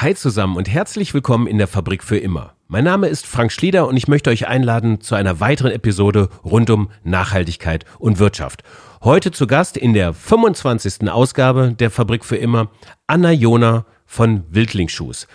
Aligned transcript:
Hi 0.00 0.14
zusammen 0.14 0.56
und 0.56 0.68
herzlich 0.68 1.12
willkommen 1.12 1.48
in 1.48 1.58
der 1.58 1.66
Fabrik 1.66 2.04
für 2.04 2.18
immer. 2.18 2.54
Mein 2.68 2.84
Name 2.84 3.08
ist 3.08 3.26
Frank 3.26 3.50
Schlieder 3.50 3.88
und 3.88 3.96
ich 3.96 4.06
möchte 4.06 4.30
euch 4.30 4.46
einladen 4.46 5.00
zu 5.00 5.16
einer 5.16 5.40
weiteren 5.40 5.72
Episode 5.72 6.28
rund 6.44 6.70
um 6.70 6.88
Nachhaltigkeit 7.02 7.84
und 7.98 8.20
Wirtschaft. 8.20 8.62
Heute 9.02 9.32
zu 9.32 9.48
Gast 9.48 9.76
in 9.76 9.94
der 9.94 10.14
25. 10.14 11.10
Ausgabe 11.10 11.74
der 11.76 11.90
Fabrik 11.90 12.24
für 12.24 12.36
immer 12.36 12.70
Anna 13.08 13.32
Jona 13.32 13.86
von 14.06 14.44
Wildlingsschuhs. 14.50 15.26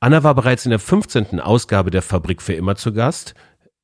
Anna 0.00 0.24
war 0.24 0.34
bereits 0.34 0.66
in 0.66 0.70
der 0.70 0.80
15. 0.80 1.38
Ausgabe 1.38 1.92
der 1.92 2.02
Fabrik 2.02 2.42
für 2.42 2.54
immer 2.54 2.74
zu 2.74 2.92
Gast. 2.92 3.36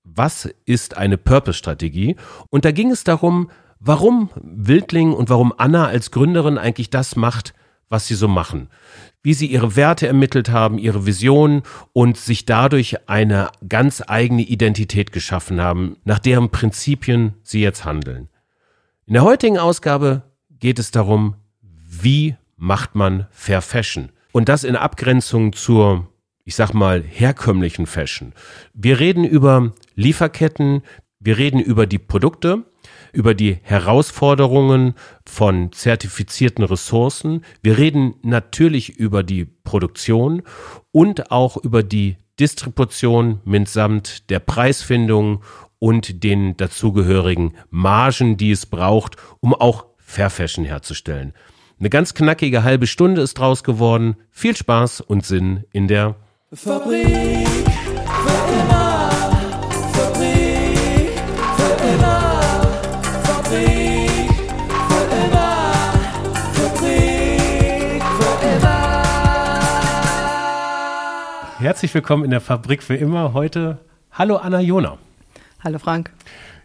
Was 0.03 0.53
ist 0.65 0.97
eine 0.97 1.17
Purpose-Strategie? 1.17 2.17
Und 2.51 2.65
da 2.65 2.73
ging 2.73 2.91
es 2.91 3.05
darum, 3.05 3.53
warum 3.79 4.31
Wildling 4.43 5.13
und 5.13 5.31
warum 5.31 5.55
Anna 5.57 5.87
als 5.87 6.11
Gründerin 6.11 6.59
eigentlich 6.59 6.91
das 6.91 7.15
macht, 7.15 7.55
was 7.89 8.09
sie 8.09 8.17
so 8.17 8.27
machen 8.27 8.69
wie 9.25 9.35
sie 9.35 9.47
ihre 9.47 9.75
Werte 9.75 10.07
ermittelt 10.07 10.51
haben, 10.51 10.79
ihre 10.79 11.07
Vision 11.07 11.63
und 11.95 12.19
sich 12.19 12.45
dadurch 12.45 13.09
eine 13.09 13.49
ganz 13.67 14.03
eigene 14.07 14.43
Identität 14.43 15.13
geschaffen 15.13 15.61
haben, 15.61 15.97
nach 16.05 16.19
deren 16.19 16.51
Prinzipien 16.51 17.33
sie 17.43 17.63
jetzt 17.63 17.87
handeln. 17.87 18.29
In 19.07 19.15
der 19.15 19.25
heutigen 19.25 19.59
Ausgabe 19.59 20.23
geht 20.51 20.79
es 20.79 20.91
darum, 20.91 21.37
wie 21.63 22.37
macht 22.57 22.95
man 22.95 23.27
Fair 23.31 23.63
Fashion? 23.63 24.11
Und 24.33 24.51
das 24.51 24.63
in 24.63 24.77
Abgrenzung 24.77 25.55
zur, 25.55 26.07
ich 26.45 26.55
sag 26.55 26.75
mal, 26.75 27.03
herkömmlichen 27.03 27.87
Fashion. 27.87 28.35
Wir 28.75 29.01
reden 29.01 29.25
über 29.25 29.73
Lieferketten, 29.95 30.83
wir 31.19 31.39
reden 31.39 31.61
über 31.61 31.87
die 31.87 31.99
Produkte, 31.99 32.65
über 33.15 33.35
die 33.35 33.59
Herausforderungen 33.63 34.95
von 35.25 35.73
zertifizierten 35.73 36.65
Ressourcen. 36.65 37.45
Wir 37.63 37.79
reden 37.79 38.15
natürlich 38.23 38.99
über 38.99 39.23
die 39.23 39.45
Produktion 39.45 40.43
und 40.93 41.31
auch 41.31 41.57
über 41.57 41.83
die 41.83 42.17
Distribution 42.39 43.41
mitsamt 43.45 44.29
der 44.31 44.41
Preisfindung 44.41 45.43
und 45.79 46.25
den 46.25 46.57
dazugehörigen 46.57 47.55
Margen, 47.71 48.37
die 48.37 48.51
es 48.51 48.67
braucht, 48.67 49.17
um 49.41 49.55
auch 49.55 49.87
Fair 49.99 50.31
Fashion 50.31 50.65
herzustellen. 50.65 51.33
Eine 51.79 51.91
ganz 51.91 52.15
knackige 52.15 52.63
halbe 52.63 52.87
Stunde 52.87 53.21
ist 53.21 53.35
draus 53.35 53.65
geworden. 53.65 54.17
Viel 54.31 54.57
Spaß 54.57 55.01
und 55.01 55.25
Sinn 55.25 55.65
in 55.73 55.89
der 55.89 56.17
Fabrik. 56.53 57.64
Herzlich 71.65 71.95
willkommen 71.95 72.25
in 72.25 72.31
der 72.31 72.43
Fabrik 72.43 72.83
für 72.83 72.95
immer. 72.95 73.33
Heute, 73.33 73.79
hallo 74.13 74.37
Anna 74.37 74.61
Jona. 74.61 74.99
Hallo 75.63 75.79
Frank. 75.79 76.13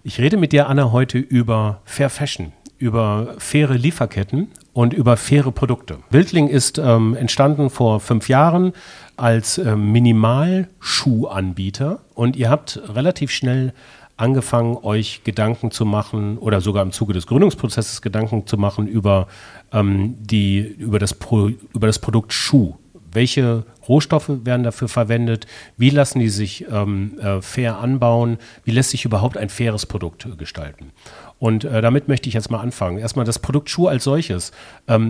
Ich 0.03 0.19
rede 0.19 0.35
mit 0.35 0.51
dir, 0.51 0.67
Anna, 0.67 0.91
heute 0.91 1.17
über 1.17 1.79
Fair 1.85 2.09
Fashion, 2.09 2.51
über 2.77 3.35
faire 3.37 3.75
Lieferketten 3.75 4.49
und 4.73 4.93
über 4.93 5.15
faire 5.15 5.53
Produkte. 5.53 5.99
Wildling 6.09 6.49
ist 6.49 6.79
ähm, 6.79 7.15
entstanden 7.15 7.69
vor 7.69 8.01
fünf 8.01 8.27
Jahren 8.27 8.73
als 9.15 9.57
ähm, 9.57 9.93
Minimalschuhanbieter 9.93 12.01
und 12.13 12.35
ihr 12.35 12.49
habt 12.49 12.81
relativ 12.93 13.31
schnell 13.31 13.71
angefangen, 14.17 14.75
euch 14.81 15.23
Gedanken 15.23 15.71
zu 15.71 15.85
machen 15.85 16.37
oder 16.37 16.59
sogar 16.59 16.83
im 16.83 16.91
Zuge 16.91 17.13
des 17.13 17.25
Gründungsprozesses 17.25 18.01
Gedanken 18.01 18.47
zu 18.47 18.57
machen 18.57 18.85
über, 18.85 19.29
ähm, 19.71 20.15
die, 20.19 20.59
über, 20.59 20.99
das 20.99 21.13
Pro, 21.13 21.47
über 21.47 21.87
das 21.87 21.99
Produkt 21.99 22.33
Schuh 22.33 22.75
welche 23.11 23.63
Rohstoffe 23.89 24.29
werden 24.29 24.63
dafür 24.63 24.87
verwendet? 24.87 25.47
Wie 25.75 25.89
lassen 25.89 26.19
die 26.19 26.29
sich 26.29 26.65
ähm, 26.71 27.19
äh, 27.19 27.41
fair 27.41 27.79
anbauen? 27.79 28.37
Wie 28.63 28.71
lässt 28.71 28.91
sich 28.91 29.03
überhaupt 29.03 29.35
ein 29.35 29.49
faires 29.49 29.85
Produkt 29.85 30.25
äh, 30.25 30.35
gestalten? 30.35 30.91
Und 31.39 31.63
äh, 31.65 31.81
damit 31.81 32.07
möchte 32.07 32.29
ich 32.29 32.35
jetzt 32.35 32.51
mal 32.51 32.59
anfangen. 32.59 32.99
Erstmal 32.99 33.25
das 33.25 33.39
Produkt 33.39 33.69
Schuh 33.69 33.87
als 33.87 34.03
solches. 34.03 34.51
Ähm, 34.87 35.09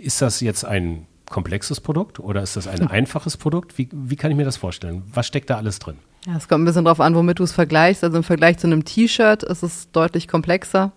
ist 0.00 0.22
das 0.22 0.40
jetzt 0.40 0.64
ein 0.64 1.06
komplexes 1.28 1.80
Produkt 1.80 2.20
oder 2.20 2.42
ist 2.42 2.56
das 2.56 2.66
ein 2.66 2.80
hm. 2.80 2.88
einfaches 2.88 3.36
Produkt? 3.36 3.78
Wie, 3.78 3.88
wie 3.92 4.16
kann 4.16 4.30
ich 4.30 4.36
mir 4.36 4.44
das 4.44 4.56
vorstellen? 4.56 5.02
Was 5.12 5.26
steckt 5.26 5.50
da 5.50 5.56
alles 5.56 5.78
drin? 5.78 5.96
Ja, 6.26 6.36
es 6.36 6.48
kommt 6.48 6.62
ein 6.62 6.64
bisschen 6.66 6.84
darauf 6.84 7.00
an, 7.00 7.14
womit 7.14 7.38
du 7.38 7.44
es 7.44 7.52
vergleichst. 7.52 8.02
Also 8.02 8.16
im 8.16 8.22
Vergleich 8.24 8.58
zu 8.58 8.66
einem 8.66 8.84
T-Shirt 8.84 9.42
ist 9.42 9.62
es 9.62 9.90
deutlich 9.92 10.26
komplexer. 10.26 10.92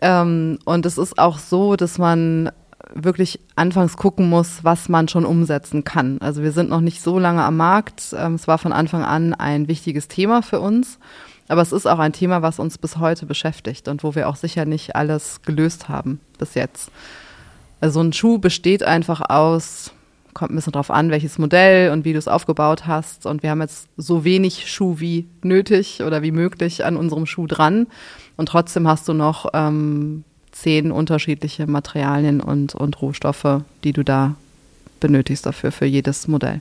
Ähm, 0.00 0.58
und 0.64 0.86
es 0.86 0.96
ist 0.96 1.18
auch 1.18 1.38
so, 1.38 1.76
dass 1.76 1.98
man 1.98 2.50
wirklich 2.94 3.40
anfangs 3.56 3.96
gucken 3.96 4.28
muss, 4.28 4.64
was 4.64 4.88
man 4.88 5.08
schon 5.08 5.24
umsetzen 5.24 5.84
kann. 5.84 6.18
Also 6.20 6.42
wir 6.42 6.52
sind 6.52 6.70
noch 6.70 6.80
nicht 6.80 7.02
so 7.02 7.18
lange 7.18 7.42
am 7.42 7.56
Markt. 7.56 8.14
Ähm, 8.16 8.34
es 8.34 8.48
war 8.48 8.58
von 8.58 8.72
Anfang 8.72 9.02
an 9.04 9.34
ein 9.34 9.68
wichtiges 9.68 10.08
Thema 10.08 10.42
für 10.42 10.60
uns. 10.60 10.98
Aber 11.48 11.62
es 11.62 11.72
ist 11.72 11.86
auch 11.86 11.98
ein 11.98 12.12
Thema, 12.12 12.42
was 12.42 12.58
uns 12.58 12.76
bis 12.78 12.98
heute 12.98 13.24
beschäftigt 13.24 13.88
und 13.88 14.04
wo 14.04 14.14
wir 14.14 14.28
auch 14.28 14.36
sicher 14.36 14.66
nicht 14.66 14.94
alles 14.94 15.40
gelöst 15.42 15.88
haben 15.88 16.20
bis 16.38 16.54
jetzt. 16.54 16.90
Also 17.80 18.00
ein 18.00 18.12
Schuh 18.12 18.38
besteht 18.38 18.82
einfach 18.82 19.22
aus, 19.30 19.92
kommt 20.34 20.52
ein 20.52 20.56
bisschen 20.56 20.72
drauf 20.72 20.90
an, 20.90 21.10
welches 21.10 21.38
Modell 21.38 21.90
und 21.90 22.04
wie 22.04 22.12
du 22.12 22.18
es 22.18 22.28
aufgebaut 22.28 22.86
hast. 22.86 23.24
Und 23.24 23.42
wir 23.42 23.50
haben 23.50 23.62
jetzt 23.62 23.88
so 23.96 24.24
wenig 24.24 24.70
Schuh 24.70 24.96
wie 24.98 25.26
nötig 25.42 26.02
oder 26.02 26.22
wie 26.22 26.32
möglich 26.32 26.84
an 26.84 26.96
unserem 26.96 27.24
Schuh 27.24 27.46
dran. 27.46 27.86
Und 28.36 28.50
trotzdem 28.50 28.86
hast 28.86 29.08
du 29.08 29.14
noch 29.14 29.46
ähm, 29.54 30.24
zehn 30.60 30.90
unterschiedliche 30.90 31.66
Materialien 31.66 32.40
und, 32.40 32.74
und 32.74 33.00
Rohstoffe, 33.00 33.62
die 33.84 33.92
du 33.92 34.02
da 34.02 34.34
benötigst 35.00 35.46
dafür, 35.46 35.70
für 35.70 35.86
jedes 35.86 36.26
Modell. 36.26 36.60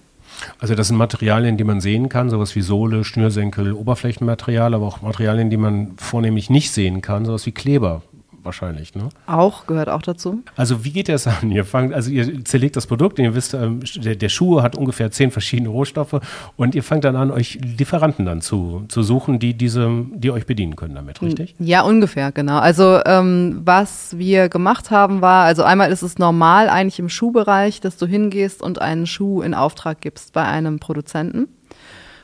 Also 0.60 0.76
das 0.76 0.90
sind 0.90 0.98
Materialien, 0.98 1.58
die 1.58 1.64
man 1.64 1.82
sehen 1.82 2.10
kann, 2.10 2.30
sowas 2.30 2.56
wie 2.56 2.62
Sohle, 2.62 3.04
Schnürsenkel, 3.04 3.74
Oberflächenmaterial, 3.74 4.74
aber 4.74 4.86
auch 4.86 5.02
Materialien, 5.02 5.50
die 5.50 5.58
man 5.58 5.94
vornehmlich 5.98 6.50
nicht 6.50 6.72
sehen 6.72 7.02
kann, 7.02 7.26
sowas 7.26 7.46
wie 7.46 7.52
Kleber, 7.52 8.04
wahrscheinlich, 8.48 8.96
ne? 8.96 9.10
Auch, 9.28 9.68
gehört 9.68 9.90
auch 9.90 10.02
dazu. 10.02 10.42
Also 10.56 10.84
wie 10.84 10.92
geht 10.92 11.10
das 11.10 11.28
an? 11.28 11.52
Ihr 11.52 11.66
fangt, 11.66 11.94
also 11.94 12.10
ihr 12.10 12.44
zerlegt 12.44 12.76
das 12.76 12.88
Produkt, 12.88 13.20
ihr 13.20 13.36
wisst, 13.36 13.54
ähm, 13.54 13.82
der, 13.98 14.16
der 14.16 14.30
Schuh 14.30 14.64
hat 14.64 14.76
ungefähr 14.76 15.12
zehn 15.12 15.30
verschiedene 15.30 15.70
Rohstoffe 15.70 16.20
und 16.56 16.74
ihr 16.74 16.82
fangt 16.82 17.04
dann 17.04 17.16
an, 17.16 17.30
euch 17.30 17.60
Lieferanten 17.62 18.26
dann 18.26 18.42
zu, 18.42 18.86
zu 18.88 19.04
suchen, 19.04 19.38
die 19.38 19.54
diese, 19.54 20.06
die 20.14 20.32
euch 20.32 20.48
bedienen 20.48 20.76
können 20.76 20.96
damit, 20.96 21.22
richtig? 21.22 21.54
Ja, 21.60 21.82
ungefähr, 21.82 22.32
genau. 22.32 22.58
Also 22.58 23.00
ähm, 23.06 23.62
was 23.64 24.18
wir 24.18 24.50
gemacht 24.50 24.90
haben 24.90 25.22
war, 25.22 25.46
also 25.46 25.62
einmal 25.62 25.92
ist 25.92 26.02
es 26.02 26.18
normal 26.18 26.70
eigentlich 26.70 27.00
im 27.00 27.10
Schuhbereich, 27.10 27.82
dass 27.82 27.98
du 27.98 28.08
hingehst 28.08 28.64
und 28.64 28.82
einen 28.82 29.06
Schuh 29.06 29.42
in 29.42 29.54
Auftrag 29.54 30.02
gibst 30.02 30.34
bei 30.34 30.44
einem 30.44 30.80
Produzenten. 30.80 31.50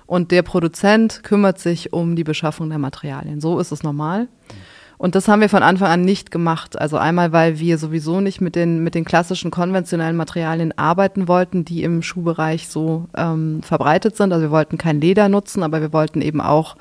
Und 0.05 0.31
der 0.31 0.41
Produzent 0.41 1.23
kümmert 1.23 1.59
sich 1.59 1.93
um 1.93 2.15
die 2.15 2.25
Beschaffung 2.25 2.69
der 2.69 2.77
Materialien. 2.77 3.39
So 3.39 3.59
ist 3.59 3.71
es 3.71 3.83
normal. 3.83 4.23
Mhm. 4.23 4.72
Und 4.97 5.15
das 5.15 5.27
haben 5.27 5.41
wir 5.41 5.49
von 5.49 5.63
Anfang 5.63 5.89
an 5.89 6.01
nicht 6.01 6.31
gemacht. 6.31 6.79
Also 6.79 6.97
einmal, 6.97 7.31
weil 7.31 7.59
wir 7.59 7.77
sowieso 7.77 8.21
nicht 8.21 8.41
mit 8.41 8.55
den, 8.55 8.83
mit 8.83 8.95
den 8.95 9.05
klassischen 9.05 9.51
konventionellen 9.51 10.15
Materialien 10.15 10.77
arbeiten 10.77 11.27
wollten, 11.27 11.65
die 11.65 11.83
im 11.83 12.01
Schuhbereich 12.01 12.67
so 12.67 13.07
ähm, 13.15 13.61
verbreitet 13.63 14.15
sind. 14.15 14.31
Also 14.31 14.43
wir 14.43 14.51
wollten 14.51 14.77
kein 14.77 15.01
Leder 15.01 15.29
nutzen, 15.29 15.63
aber 15.63 15.81
wir 15.81 15.93
wollten 15.93 16.21
eben 16.21 16.41
auch 16.41 16.75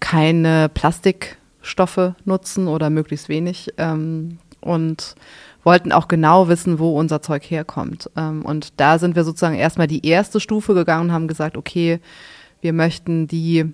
keine 0.00 0.68
Plastikstoffe 0.68 2.14
nutzen 2.24 2.66
oder 2.66 2.90
möglichst 2.90 3.28
wenig. 3.28 3.72
Ähm, 3.76 4.38
und 4.60 5.14
wollten 5.62 5.92
auch 5.92 6.08
genau 6.08 6.48
wissen, 6.48 6.78
wo 6.78 6.98
unser 6.98 7.22
Zeug 7.22 7.44
herkommt. 7.50 8.10
Ähm, 8.16 8.44
und 8.44 8.80
da 8.80 8.98
sind 8.98 9.16
wir 9.16 9.24
sozusagen 9.24 9.56
erstmal 9.56 9.86
die 9.86 10.06
erste 10.06 10.40
Stufe 10.40 10.74
gegangen 10.74 11.08
und 11.08 11.12
haben 11.12 11.28
gesagt, 11.28 11.56
okay, 11.56 12.00
wir 12.60 12.72
möchten 12.72 13.26
die 13.26 13.72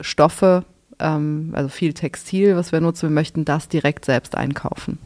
Stoffe 0.00 0.64
ähm, 1.02 1.50
also 1.52 1.68
viel 1.68 1.92
Textil, 1.92 2.56
was 2.56 2.72
wir 2.72 2.80
nutzen, 2.80 3.08
wir 3.08 3.14
möchten 3.14 3.44
das 3.44 3.68
direkt 3.68 4.04
selbst 4.04 4.34
einkaufen. 4.36 4.98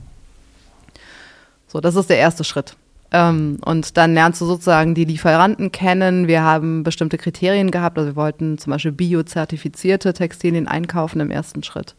So, 1.67 1.81
das 1.81 1.97
ist 1.97 2.11
der 2.11 2.19
erste 2.19 2.45
Schritt. 2.45 2.77
Ähm, 3.12 3.59
und 3.65 3.97
dann 3.97 4.15
lernst 4.15 4.41
du 4.41 4.47
sozusagen 4.47 4.95
die 4.95 5.05
Lieferanten 5.05 5.73
kennen. 5.73 6.28
Wir 6.28 6.43
haben 6.43 6.83
bestimmte 6.83 7.19
Kriterien 7.19 7.71
gehabt. 7.71 7.98
Also 7.98 8.10
wir 8.10 8.16
wollten 8.16 8.59
zum 8.59 8.72
Beispiel 8.72 8.93
biozertifizierte 8.93 10.13
Textilien 10.13 10.69
einkaufen 10.69 11.21
im 11.21 11.31
ersten 11.31 11.63
Schritt. 11.63 11.95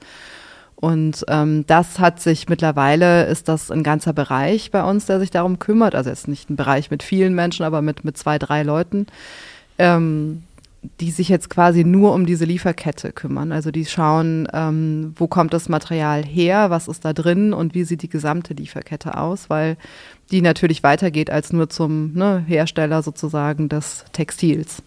Und 0.75 1.25
ähm, 1.27 1.65
das 1.65 1.99
hat 1.99 2.19
sich 2.19 2.49
mittlerweile, 2.49 3.25
ist 3.25 3.47
das 3.47 3.71
ein 3.71 3.81
ganzer 3.81 4.13
Bereich 4.13 4.69
bei 4.69 4.83
uns, 4.83 5.07
der 5.07 5.19
sich 5.19 5.31
darum 5.31 5.57
kümmert. 5.57 5.95
Also 5.95 6.11
jetzt 6.11 6.27
nicht 6.27 6.49
ein 6.49 6.55
Bereich 6.55 6.91
mit 6.91 7.01
vielen 7.01 7.33
Menschen, 7.33 7.65
aber 7.65 7.81
mit, 7.81 8.05
mit 8.05 8.15
zwei, 8.17 8.37
drei 8.37 8.61
Leuten. 8.61 9.07
Ähm, 9.79 10.43
die 10.99 11.11
sich 11.11 11.29
jetzt 11.29 11.49
quasi 11.49 11.83
nur 11.83 12.13
um 12.13 12.25
diese 12.25 12.45
Lieferkette 12.45 13.11
kümmern. 13.11 13.51
Also 13.51 13.71
die 13.71 13.85
schauen, 13.85 14.47
ähm, 14.53 15.13
wo 15.15 15.27
kommt 15.27 15.53
das 15.53 15.69
Material 15.69 16.23
her, 16.23 16.69
was 16.69 16.87
ist 16.87 17.05
da 17.05 17.13
drin 17.13 17.53
und 17.53 17.73
wie 17.73 17.83
sieht 17.83 18.01
die 18.01 18.09
gesamte 18.09 18.53
Lieferkette 18.53 19.17
aus, 19.17 19.49
weil 19.49 19.77
die 20.31 20.41
natürlich 20.41 20.83
weitergeht 20.83 21.29
als 21.29 21.53
nur 21.53 21.69
zum 21.69 22.13
ne, 22.13 22.43
Hersteller 22.45 23.03
sozusagen 23.03 23.69
des 23.69 24.05
Textils. 24.11 24.81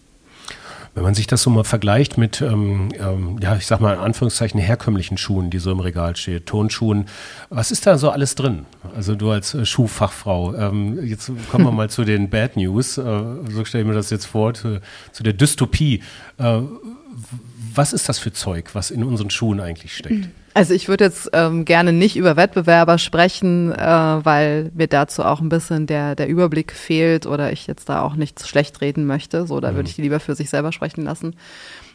Wenn 0.93 1.03
man 1.03 1.13
sich 1.13 1.25
das 1.25 1.41
so 1.41 1.49
mal 1.49 1.63
vergleicht 1.63 2.17
mit, 2.17 2.41
ähm, 2.41 2.89
ähm, 2.99 3.39
ja, 3.41 3.55
ich 3.55 3.65
sag 3.65 3.79
mal 3.79 3.93
in 3.93 3.99
Anführungszeichen 3.99 4.59
herkömmlichen 4.59 5.17
Schuhen, 5.17 5.49
die 5.49 5.59
so 5.59 5.71
im 5.71 5.79
Regal 5.79 6.17
stehen, 6.17 6.43
Tonschuhen, 6.45 7.05
was 7.49 7.71
ist 7.71 7.87
da 7.87 7.97
so 7.97 8.09
alles 8.09 8.35
drin? 8.35 8.65
Also 8.93 9.15
du 9.15 9.31
als 9.31 9.53
äh, 9.53 9.65
Schuhfachfrau, 9.65 10.53
ähm, 10.55 10.99
jetzt 11.05 11.31
kommen 11.49 11.65
wir 11.65 11.71
mal 11.71 11.89
zu 11.89 12.03
den 12.03 12.29
Bad 12.29 12.57
News, 12.57 12.97
äh, 12.97 13.03
so 13.49 13.63
stelle 13.63 13.83
ich 13.83 13.87
mir 13.87 13.93
das 13.95 14.09
jetzt 14.09 14.25
vor, 14.25 14.53
zu, 14.53 14.81
zu 15.13 15.23
der 15.23 15.33
Dystopie. 15.33 16.03
Äh, 16.37 16.61
was 17.73 17.93
ist 17.93 18.09
das 18.09 18.19
für 18.19 18.33
Zeug, 18.33 18.71
was 18.73 18.91
in 18.91 19.03
unseren 19.05 19.29
Schuhen 19.29 19.61
eigentlich 19.61 19.95
steckt? 19.95 20.27
Also 20.53 20.73
ich 20.73 20.89
würde 20.89 21.05
jetzt 21.05 21.29
ähm, 21.33 21.63
gerne 21.63 21.93
nicht 21.93 22.17
über 22.17 22.35
Wettbewerber 22.35 22.97
sprechen, 22.97 23.71
äh, 23.71 23.77
weil 23.77 24.71
mir 24.73 24.87
dazu 24.87 25.23
auch 25.23 25.39
ein 25.39 25.49
bisschen 25.49 25.87
der, 25.87 26.15
der 26.15 26.27
Überblick 26.27 26.73
fehlt 26.73 27.25
oder 27.25 27.53
ich 27.53 27.67
jetzt 27.67 27.87
da 27.87 28.01
auch 28.01 28.15
nichts 28.15 28.47
schlecht 28.47 28.81
reden 28.81 29.05
möchte. 29.05 29.47
So, 29.47 29.59
da 29.59 29.71
mhm. 29.71 29.75
würde 29.77 29.89
ich 29.89 29.95
die 29.95 30.01
lieber 30.01 30.19
für 30.19 30.35
sich 30.35 30.49
selber 30.49 30.71
sprechen 30.71 31.05
lassen. 31.05 31.35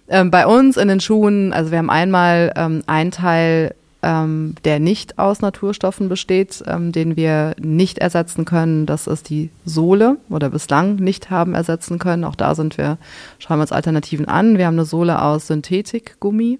Ähm, 0.08 0.30
bei 0.30 0.46
uns 0.46 0.76
in 0.76 0.88
den 0.88 1.00
Schuhen, 1.00 1.52
also 1.52 1.70
wir 1.70 1.78
haben 1.78 1.90
einmal 1.90 2.52
ähm, 2.56 2.82
einen 2.86 3.10
Teil, 3.10 3.74
ähm, 4.02 4.54
der 4.64 4.78
nicht 4.78 5.18
aus 5.18 5.40
Naturstoffen 5.40 6.08
besteht, 6.08 6.62
ähm, 6.66 6.92
den 6.92 7.16
wir 7.16 7.56
nicht 7.58 7.98
ersetzen 7.98 8.44
können. 8.44 8.86
Das 8.86 9.06
ist 9.06 9.28
die 9.28 9.50
Sohle 9.64 10.16
oder 10.30 10.48
bislang 10.50 10.96
nicht 10.96 11.28
haben 11.28 11.54
ersetzen 11.54 11.98
können. 11.98 12.24
Auch 12.24 12.36
da 12.36 12.54
sind 12.54 12.78
wir, 12.78 12.98
schauen 13.38 13.58
wir 13.58 13.62
uns 13.62 13.72
Alternativen 13.72 14.28
an. 14.28 14.56
Wir 14.56 14.66
haben 14.66 14.76
eine 14.76 14.84
Sohle 14.84 15.20
aus 15.20 15.48
Synthetikgummi. 15.48 16.58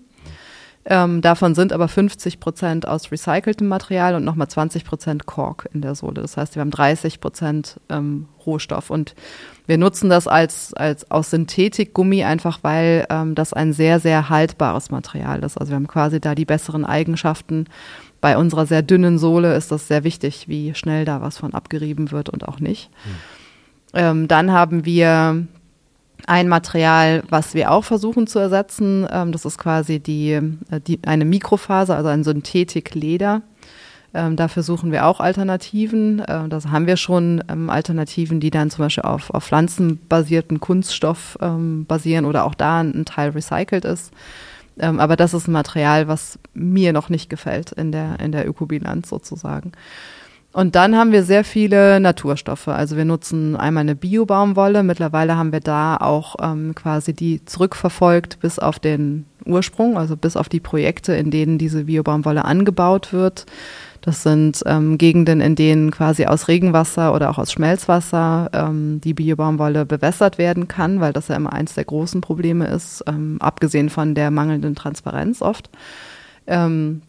Ähm, 0.89 1.21
davon 1.21 1.57
sind 1.57 1.73
aber 1.73 1.89
50 1.89 2.39
Prozent 2.39 2.87
aus 2.87 3.11
recyceltem 3.11 3.67
Material 3.67 4.15
und 4.15 4.25
nochmal 4.25 4.47
20 4.47 4.85
Prozent 4.85 5.27
Kork 5.27 5.69
in 5.75 5.81
der 5.81 5.97
Sohle. 5.97 6.23
Das 6.23 6.37
heißt, 6.37 6.55
wir 6.55 6.61
haben 6.61 6.71
30 6.71 7.21
Prozent 7.21 7.81
ähm, 7.89 8.29
Rohstoff. 8.47 8.91
Und 8.91 9.17
wir 9.67 9.79
nutzen 9.79 10.09
das 10.09 10.29
als, 10.29 10.75
als 10.75 11.11
aus 11.11 11.31
Synthetikgummi 11.31 12.23
einfach, 12.23 12.61
weil 12.63 13.05
ähm, 13.11 13.35
das 13.35 13.53
ein 13.53 13.73
sehr, 13.73 13.99
sehr 13.99 14.29
haltbares 14.29 14.91
Material 14.93 15.43
ist. 15.43 15.59
Also 15.59 15.73
wir 15.73 15.77
haben 15.77 15.89
quasi 15.89 16.21
da 16.21 16.37
die 16.37 16.45
besseren 16.45 16.85
Eigenschaften. 16.85 17.67
Bei 18.21 18.39
unserer 18.39 18.67
sehr 18.67 18.83
dünnen 18.83 19.19
Sohle 19.19 19.57
ist 19.57 19.73
das 19.73 19.89
sehr 19.89 20.05
wichtig, 20.05 20.47
wie 20.47 20.73
schnell 20.75 21.05
da 21.05 21.21
was 21.21 21.37
von 21.37 21.53
abgerieben 21.53 22.13
wird 22.13 22.29
und 22.29 22.47
auch 22.47 22.61
nicht. 22.61 22.91
Mhm. 23.93 24.29
dann 24.29 24.53
haben 24.53 24.85
wir 24.85 25.47
ein 26.27 26.49
Material, 26.49 27.23
was 27.29 27.55
wir 27.55 27.71
auch 27.71 27.85
versuchen 27.85 28.27
zu 28.27 28.39
ersetzen, 28.39 29.07
ähm, 29.11 29.33
das 29.33 29.45
ist 29.45 29.59
quasi 29.59 30.01
die, 30.01 30.33
äh, 30.33 30.81
die, 30.87 31.01
eine 31.07 31.25
Mikrofaser, 31.25 31.97
also 31.97 32.09
ein 32.09 32.25
Synthetikleder. 32.25 33.43
Ähm, 34.15 34.37
dafür 34.37 34.63
suchen 34.63 34.93
wir 34.93 35.07
auch 35.07 35.21
Alternativen. 35.21 36.23
Ähm, 36.27 36.49
das 36.49 36.69
haben 36.69 36.87
wir 36.87 36.97
schon 36.97 37.45
ähm, 37.49 37.69
Alternativen, 37.69 38.41
die 38.41 38.51
dann 38.51 38.71
zum 38.71 38.87
Beispiel 38.87 39.05
auf, 39.05 39.31
auf 39.31 39.45
pflanzenbasierten 39.45 40.59
Kunststoff 40.59 41.37
ähm, 41.43 41.85
basieren 41.87 42.25
oder 42.25 42.45
auch 42.45 42.55
da 42.55 42.81
ein, 42.81 43.05
Teil 43.05 43.31
recycelt 43.31 43.85
ist. 43.85 44.13
Ähm, 44.79 45.01
aber 45.01 45.17
das 45.17 45.35
ist 45.35 45.49
ein 45.49 45.53
Material, 45.53 46.09
was 46.09 46.39
mir 46.55 46.93
noch 46.93 47.11
nicht 47.11 47.29
gefällt 47.29 47.73
in 47.73 47.93
der, 47.93 48.19
in 48.21 48.33
der 48.33 48.49
Ökobilanz 48.49 49.09
sozusagen. 49.09 49.73
Und 50.57 50.75
dann 50.75 50.97
haben 50.97 51.13
wir 51.13 51.23
sehr 51.23 51.45
viele 51.45 52.01
Naturstoffe. 52.01 52.69
Also 52.69 52.97
wir 52.97 53.05
nutzen 53.05 53.57
einmal 53.57 53.83
eine 53.83 53.95
Bio-Baumwolle. 53.95 54.83
Mittlerweile 54.85 55.37
haben 55.37 55.53
wir 55.53 55.61
da 55.61 55.99
auch 55.99 56.37
ähm, 56.41 56.75
quasi 56.75 57.13
die 57.13 57.45
zurückverfolgt 57.45 58.41
bis 58.41 58.59
auf 58.59 58.79
den 58.79 59.27
Ursprung, 59.45 59.99
also 59.99 60.17
bis 60.17 60.35
auf 60.35 60.49
die 60.49 60.61
Projekte, 60.61 61.15
in 61.15 61.31
denen 61.31 61.59
diese 61.59 61.85
Bio-Baumwolle 61.85 62.47
angebaut 62.47 63.13
wird. 63.13 63.45
Das 64.01 64.23
sind 64.23 64.63
ähm, 64.65 64.97
Gegenden, 64.97 65.43
in 65.43 65.57
denen 65.57 65.91
quasi 65.91 66.25
aus 66.25 66.49
Regenwasser 66.49 67.13
oder 67.13 67.29
auch 67.29 67.37
aus 67.37 67.53
Schmelzwasser 67.53 68.49
ähm, 68.55 69.03
die 69.05 69.13
Bio-Baumwolle 69.13 69.85
bewässert 69.85 70.39
werden 70.39 70.69
kann, 70.69 71.01
weil 71.01 71.13
das 71.13 71.29
ja 71.29 71.37
immer 71.37 71.53
eins 71.53 71.75
der 71.75 71.85
großen 71.85 72.23
Probleme 72.23 72.67
ist, 72.69 73.05
ähm, 73.07 73.37
abgesehen 73.41 73.91
von 73.91 74.15
der 74.15 74.31
mangelnden 74.31 74.75
Transparenz 74.75 75.43
oft. 75.43 75.69
Ähm, 76.47 77.03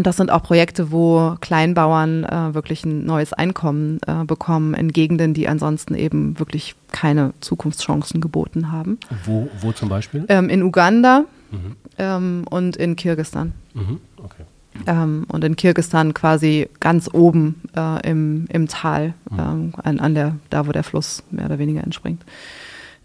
und 0.00 0.06
das 0.06 0.16
sind 0.16 0.30
auch 0.30 0.42
Projekte, 0.42 0.92
wo 0.92 1.36
Kleinbauern 1.42 2.24
äh, 2.24 2.54
wirklich 2.54 2.86
ein 2.86 3.04
neues 3.04 3.34
Einkommen 3.34 4.00
äh, 4.06 4.24
bekommen 4.24 4.72
in 4.72 4.92
Gegenden, 4.92 5.34
die 5.34 5.46
ansonsten 5.46 5.94
eben 5.94 6.38
wirklich 6.38 6.74
keine 6.90 7.34
Zukunftschancen 7.40 8.22
geboten 8.22 8.72
haben. 8.72 8.98
Wo, 9.26 9.50
wo 9.60 9.72
zum 9.72 9.90
Beispiel? 9.90 10.24
Ähm, 10.30 10.48
in 10.48 10.62
Uganda 10.62 11.26
mhm. 11.50 11.76
ähm, 11.98 12.44
und 12.48 12.78
in 12.78 12.96
Kirgistan. 12.96 13.52
Mhm. 13.74 14.00
Okay. 14.16 14.44
Ähm, 14.86 15.26
und 15.28 15.44
in 15.44 15.56
Kirgistan 15.56 16.14
quasi 16.14 16.70
ganz 16.80 17.10
oben 17.12 17.60
äh, 17.76 18.08
im, 18.08 18.46
im 18.48 18.68
Tal, 18.68 19.12
mhm. 19.28 19.38
Ähm, 19.38 19.72
an, 19.82 20.00
an 20.00 20.14
der, 20.14 20.36
da 20.48 20.66
wo 20.66 20.72
der 20.72 20.82
Fluss 20.82 21.24
mehr 21.30 21.44
oder 21.44 21.58
weniger 21.58 21.84
entspringt. 21.84 22.24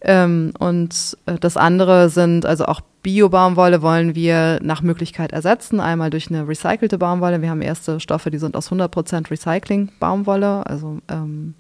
Ähm, 0.08 0.54
und 0.60 1.18
äh, 1.26 1.36
das 1.40 1.58
andere 1.58 2.10
sind 2.10 2.46
also 2.46 2.66
auch 2.66 2.82
Bio-Baumwolle 3.02 3.82
wollen 3.82 4.16
wir 4.16 4.60
nach 4.64 4.82
Möglichkeit 4.82 5.32
ersetzen. 5.32 5.80
Einmal 5.80 6.10
durch 6.10 6.30
eine 6.30 6.48
recycelte 6.48 6.98
Baumwolle. 6.98 7.42
Wir 7.42 7.50
haben 7.50 7.62
erste 7.62 8.00
Stoffe, 8.00 8.32
die 8.32 8.38
sind 8.38 8.56
aus 8.56 8.72
100% 8.72 9.30
Recycling-Baumwolle. 9.30 10.66
Also 10.66 11.00
ähm, 11.08 11.56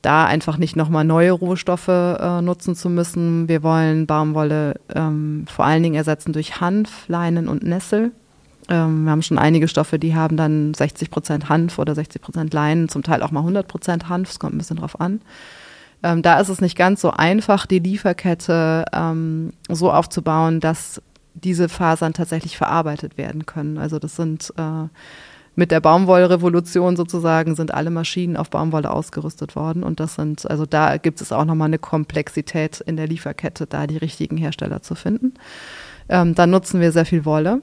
da 0.00 0.26
einfach 0.26 0.58
nicht 0.58 0.76
nochmal 0.76 1.04
neue 1.04 1.32
Rohstoffe 1.32 1.88
äh, 1.88 2.42
nutzen 2.42 2.74
zu 2.74 2.90
müssen. 2.90 3.48
Wir 3.48 3.62
wollen 3.62 4.06
Baumwolle 4.06 4.80
ähm, 4.94 5.44
vor 5.48 5.64
allen 5.64 5.82
Dingen 5.82 5.94
ersetzen 5.94 6.32
durch 6.32 6.60
Hanf, 6.60 7.08
Leinen 7.08 7.48
und 7.48 7.62
Nessel. 7.62 8.12
Ähm, 8.68 9.04
wir 9.04 9.12
haben 9.12 9.22
schon 9.22 9.38
einige 9.38 9.68
Stoffe, 9.68 9.98
die 9.98 10.14
haben 10.14 10.36
dann 10.36 10.72
60% 10.72 11.48
Hanf 11.48 11.78
oder 11.78 11.92
60% 11.92 12.54
Leinen, 12.54 12.88
zum 12.88 13.02
Teil 13.02 13.22
auch 13.22 13.30
mal 13.30 13.44
100% 13.44 14.08
Hanf. 14.08 14.30
Es 14.30 14.38
kommt 14.38 14.54
ein 14.54 14.58
bisschen 14.58 14.76
drauf 14.76 15.00
an. 15.00 15.20
Ähm, 16.04 16.20
da 16.20 16.38
ist 16.38 16.50
es 16.50 16.60
nicht 16.60 16.76
ganz 16.76 17.00
so 17.00 17.10
einfach, 17.10 17.64
die 17.64 17.78
Lieferkette 17.78 18.84
ähm, 18.92 19.54
so 19.70 19.90
aufzubauen, 19.90 20.60
dass 20.60 21.00
diese 21.32 21.70
Fasern 21.70 22.12
tatsächlich 22.12 22.58
verarbeitet 22.58 23.16
werden 23.16 23.46
können. 23.46 23.78
Also 23.78 23.98
das 23.98 24.14
sind 24.14 24.52
äh, 24.58 24.88
mit 25.56 25.70
der 25.70 25.80
Baumwollrevolution 25.80 26.96
sozusagen 26.96 27.54
sind 27.54 27.72
alle 27.72 27.88
Maschinen 27.88 28.36
auf 28.36 28.50
Baumwolle 28.50 28.90
ausgerüstet 28.90 29.56
worden 29.56 29.82
und 29.82 29.98
das 29.98 30.16
sind, 30.16 30.48
also 30.50 30.66
da 30.66 30.98
gibt 30.98 31.22
es 31.22 31.32
auch 31.32 31.46
nochmal 31.46 31.68
eine 31.68 31.78
Komplexität 31.78 32.80
in 32.80 32.96
der 32.96 33.06
Lieferkette, 33.06 33.66
da 33.66 33.86
die 33.86 33.96
richtigen 33.96 34.36
Hersteller 34.36 34.82
zu 34.82 34.94
finden. 34.94 35.32
Ähm, 36.10 36.34
dann 36.34 36.50
nutzen 36.50 36.82
wir 36.82 36.92
sehr 36.92 37.06
viel 37.06 37.24
Wolle. 37.24 37.62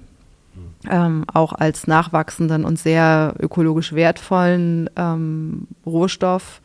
Ähm, 0.89 1.25
auch 1.31 1.53
als 1.53 1.85
nachwachsenden 1.85 2.65
und 2.65 2.79
sehr 2.79 3.35
ökologisch 3.39 3.93
wertvollen 3.93 4.89
ähm, 4.97 5.67
Rohstoff 5.85 6.59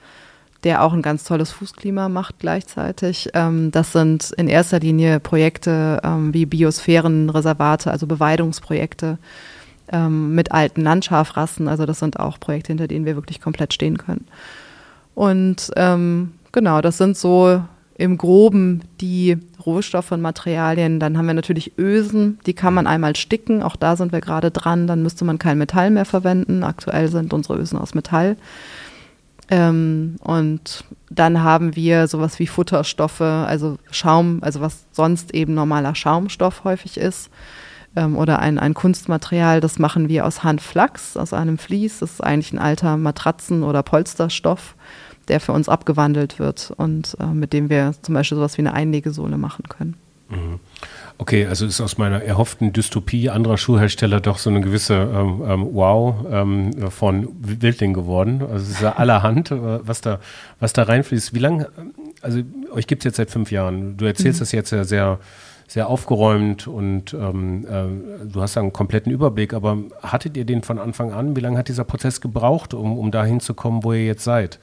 der 0.67 0.83
auch 0.83 0.93
ein 0.93 1.01
ganz 1.01 1.23
tolles 1.23 1.53
Fußklima 1.53 2.09
macht 2.09 2.41
gleichzeitig. 2.41 3.31
Ähm, 3.35 3.71
das 3.71 3.93
sind 3.93 4.33
in 4.33 4.49
erster 4.49 4.81
Linie 4.81 5.21
Projekte 5.21 6.01
ähm, 6.03 6.35
wie 6.35 6.45
Biosphärenreservate, 6.45 7.89
also 7.89 8.09
Beweidungsprojekte 8.09 9.19
ähm, 9.93 10.35
mit 10.35 10.51
alten 10.51 10.83
Landschafrassen. 10.83 11.69
Also 11.69 11.87
das 11.87 12.01
sind 12.01 12.19
auch 12.19 12.41
Projekte, 12.41 12.69
hinter 12.69 12.89
denen 12.89 13.05
wir 13.05 13.15
wirklich 13.15 13.41
komplett 13.41 13.75
stehen 13.75 13.97
können. 13.97 14.27
Und 15.15 15.71
ähm, 15.77 16.33
genau, 16.51 16.81
das 16.81 16.99
sind 16.99 17.17
so 17.17 17.63
im 17.97 18.19
Groben 18.19 18.83
die 19.01 19.39
Rohstoffe 19.65 20.11
und 20.11 20.21
Materialien. 20.21 20.99
Dann 20.99 21.17
haben 21.17 21.27
wir 21.27 21.35
natürlich 21.35 21.79
Ösen, 21.79 22.41
die 22.45 22.55
kann 22.55 22.75
man 22.75 22.89
einmal 22.89 23.15
sticken. 23.15 23.63
Auch 23.63 23.77
da 23.77 23.95
sind 23.95 24.11
wir 24.11 24.21
gerade 24.21 24.51
dran. 24.51 24.89
Dann 24.89 25.05
müsste 25.05 25.25
man 25.25 25.39
kein 25.39 25.59
Metall 25.59 25.93
mehr 25.93 26.05
verwenden. 26.05 26.65
Aktuell 26.65 27.07
sind 27.07 27.33
unsere 27.33 27.57
Ösen 27.57 27.79
aus 27.79 27.95
Metall. 27.95 28.37
Ähm, 29.49 30.17
und 30.21 30.85
dann 31.11 31.43
haben 31.43 31.77
wir 31.77 32.09
sowas 32.09 32.39
wie 32.39 32.47
Futterstoffe, 32.47 33.21
also 33.21 33.79
Schaum, 33.91 34.39
also 34.43 34.61
was 34.61 34.87
sonst 34.93 35.35
eben 35.35 35.55
normaler 35.55 35.95
Schaumstoff 35.95 36.65
häufig 36.65 36.99
ist. 36.99 37.31
Ähm, 37.95 38.17
oder 38.17 38.41
ein, 38.41 38.59
ein 38.59 38.75
Kunstmaterial, 38.75 39.61
das 39.61 39.79
machen 39.79 40.09
wir 40.09 40.27
aus 40.27 40.43
Handflachs, 40.45 41.17
aus 41.17 41.33
einem 41.33 41.59
Vlies. 41.59 42.01
Das 42.01 42.13
ist 42.13 42.25
eigentlich 42.25 42.53
ein 42.53 42.59
alter 42.59 42.97
Matratzen- 42.97 43.63
oder 43.63 43.83
Polsterstoff, 43.83 44.75
der 45.29 45.41
für 45.41 45.53
uns 45.53 45.69
abgewandelt 45.69 46.39
wird 46.39 46.73
und 46.77 47.17
äh, 47.21 47.27
mit 47.27 47.53
dem 47.53 47.71
wir 47.71 47.95
zum 48.03 48.15
Beispiel 48.15 48.37
sowas 48.37 48.59
wie 48.59 48.63
eine 48.63 48.75
Einlegesohle 48.75 49.39
machen 49.39 49.65
können. 49.69 49.97
Mhm. 50.29 50.61
Okay, 51.19 51.47
also 51.47 51.65
ist 51.65 51.81
aus 51.81 51.97
meiner 51.97 52.23
erhofften 52.23 52.75
Dystopie 52.75 53.31
anderer 53.31 53.57
Schuhhersteller 53.57 54.21
doch 54.21 54.37
so 54.37 54.51
eine 54.51 54.61
gewisse 54.61 54.95
ähm, 54.95 55.43
ähm, 55.47 55.69
Wow 55.73 56.27
ähm, 56.31 56.91
von 56.91 57.29
Wildling 57.41 57.95
geworden. 57.95 58.43
Also 58.43 58.57
es 58.57 58.71
ist 58.73 58.83
ja 58.83 58.97
allerhand, 58.97 59.51
äh, 59.51 59.87
was 59.87 60.03
da, 60.03 60.21
was 60.61 60.75
da 60.75 60.83
reinfließt. 60.83 61.33
Wie 61.33 61.39
lange, 61.39 61.69
also 62.21 62.41
euch 62.71 62.87
gibt 62.87 63.03
es 63.03 63.05
jetzt 63.07 63.17
seit 63.17 63.31
fünf 63.31 63.51
Jahren. 63.51 63.97
Du 63.97 64.05
erzählst 64.05 64.41
mhm. 64.41 64.43
das 64.43 64.53
jetzt 64.53 64.73
ja 64.73 64.85
sehr, 64.85 65.19
sehr 65.67 65.89
aufgeräumt 65.89 66.69
und 66.69 67.15
ähm, 67.15 67.67
äh, 67.67 68.27
du 68.27 68.43
hast 68.43 68.59
einen 68.59 68.75
kompletten 68.75 69.11
Überblick, 69.11 69.55
aber 69.55 69.79
hattet 70.03 70.37
ihr 70.37 70.45
den 70.45 70.63
von 70.63 70.79
Anfang 70.79 71.13
an? 71.13 71.35
Wie 71.35 71.41
lange 71.41 71.57
hat 71.57 71.69
dieser 71.69 71.85
Prozess 71.85 72.21
gebraucht, 72.21 72.75
um, 72.75 72.99
um 72.99 73.11
dahin 73.11 73.41
zu 73.41 73.55
kommen, 73.55 73.85
wo 73.85 73.95
ihr 73.95 74.05
jetzt 74.05 74.25
seid? 74.25 74.59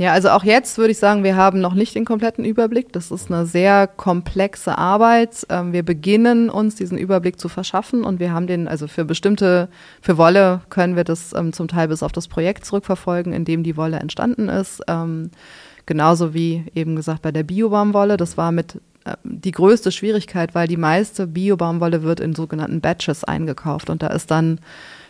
Ja, 0.00 0.12
also 0.14 0.30
auch 0.30 0.44
jetzt 0.44 0.78
würde 0.78 0.92
ich 0.92 0.98
sagen, 0.98 1.24
wir 1.24 1.36
haben 1.36 1.60
noch 1.60 1.74
nicht 1.74 1.94
den 1.94 2.06
kompletten 2.06 2.42
Überblick. 2.42 2.90
Das 2.90 3.10
ist 3.10 3.30
eine 3.30 3.44
sehr 3.44 3.86
komplexe 3.86 4.78
Arbeit. 4.78 5.46
Ähm, 5.50 5.74
wir 5.74 5.82
beginnen 5.82 6.48
uns 6.48 6.74
diesen 6.74 6.96
Überblick 6.96 7.38
zu 7.38 7.50
verschaffen 7.50 8.02
und 8.02 8.18
wir 8.18 8.32
haben 8.32 8.46
den, 8.46 8.66
also 8.66 8.88
für 8.88 9.04
bestimmte, 9.04 9.68
für 10.00 10.16
Wolle 10.16 10.62
können 10.70 10.96
wir 10.96 11.04
das 11.04 11.34
ähm, 11.34 11.52
zum 11.52 11.68
Teil 11.68 11.88
bis 11.88 12.02
auf 12.02 12.12
das 12.12 12.28
Projekt 12.28 12.64
zurückverfolgen, 12.64 13.34
in 13.34 13.44
dem 13.44 13.62
die 13.62 13.76
Wolle 13.76 13.98
entstanden 13.98 14.48
ist. 14.48 14.80
Ähm, 14.88 15.32
genauso 15.84 16.32
wie 16.32 16.64
eben 16.74 16.96
gesagt 16.96 17.20
bei 17.20 17.30
der 17.30 17.42
Biobaumwolle. 17.42 18.16
Das 18.16 18.38
war 18.38 18.52
mit 18.52 18.80
die 19.22 19.50
größte 19.50 19.92
Schwierigkeit, 19.92 20.54
weil 20.54 20.66
die 20.66 20.78
meiste 20.78 21.26
Bio-Baumwolle 21.26 22.02
wird 22.02 22.20
in 22.20 22.34
sogenannten 22.34 22.80
Batches 22.80 23.24
eingekauft 23.24 23.90
und 23.90 24.02
da 24.02 24.06
ist 24.06 24.30
dann 24.30 24.60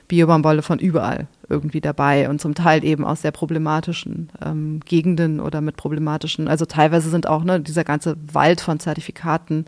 Biobaumwolle 0.09 0.63
von 0.63 0.81
überall 0.81 1.29
irgendwie 1.51 1.81
dabei 1.81 2.29
und 2.31 2.41
zum 2.41 2.55
Teil 2.55 2.85
eben 2.85 3.05
aus 3.05 3.23
sehr 3.23 3.33
problematischen 3.33 4.31
ähm, 4.45 4.81
Gegenden 4.85 5.41
oder 5.41 5.61
mit 5.61 5.77
problematischen, 5.77 6.49
also 6.49 6.65
teilweise 6.65 7.11
sind 7.11 7.27
auch 7.27 7.45
ne, 7.45 7.61
dieser 7.61 7.85
ganze 7.85 8.17
Wald 8.33 8.61
von 8.61 8.81
Zertifikaten, 8.81 9.67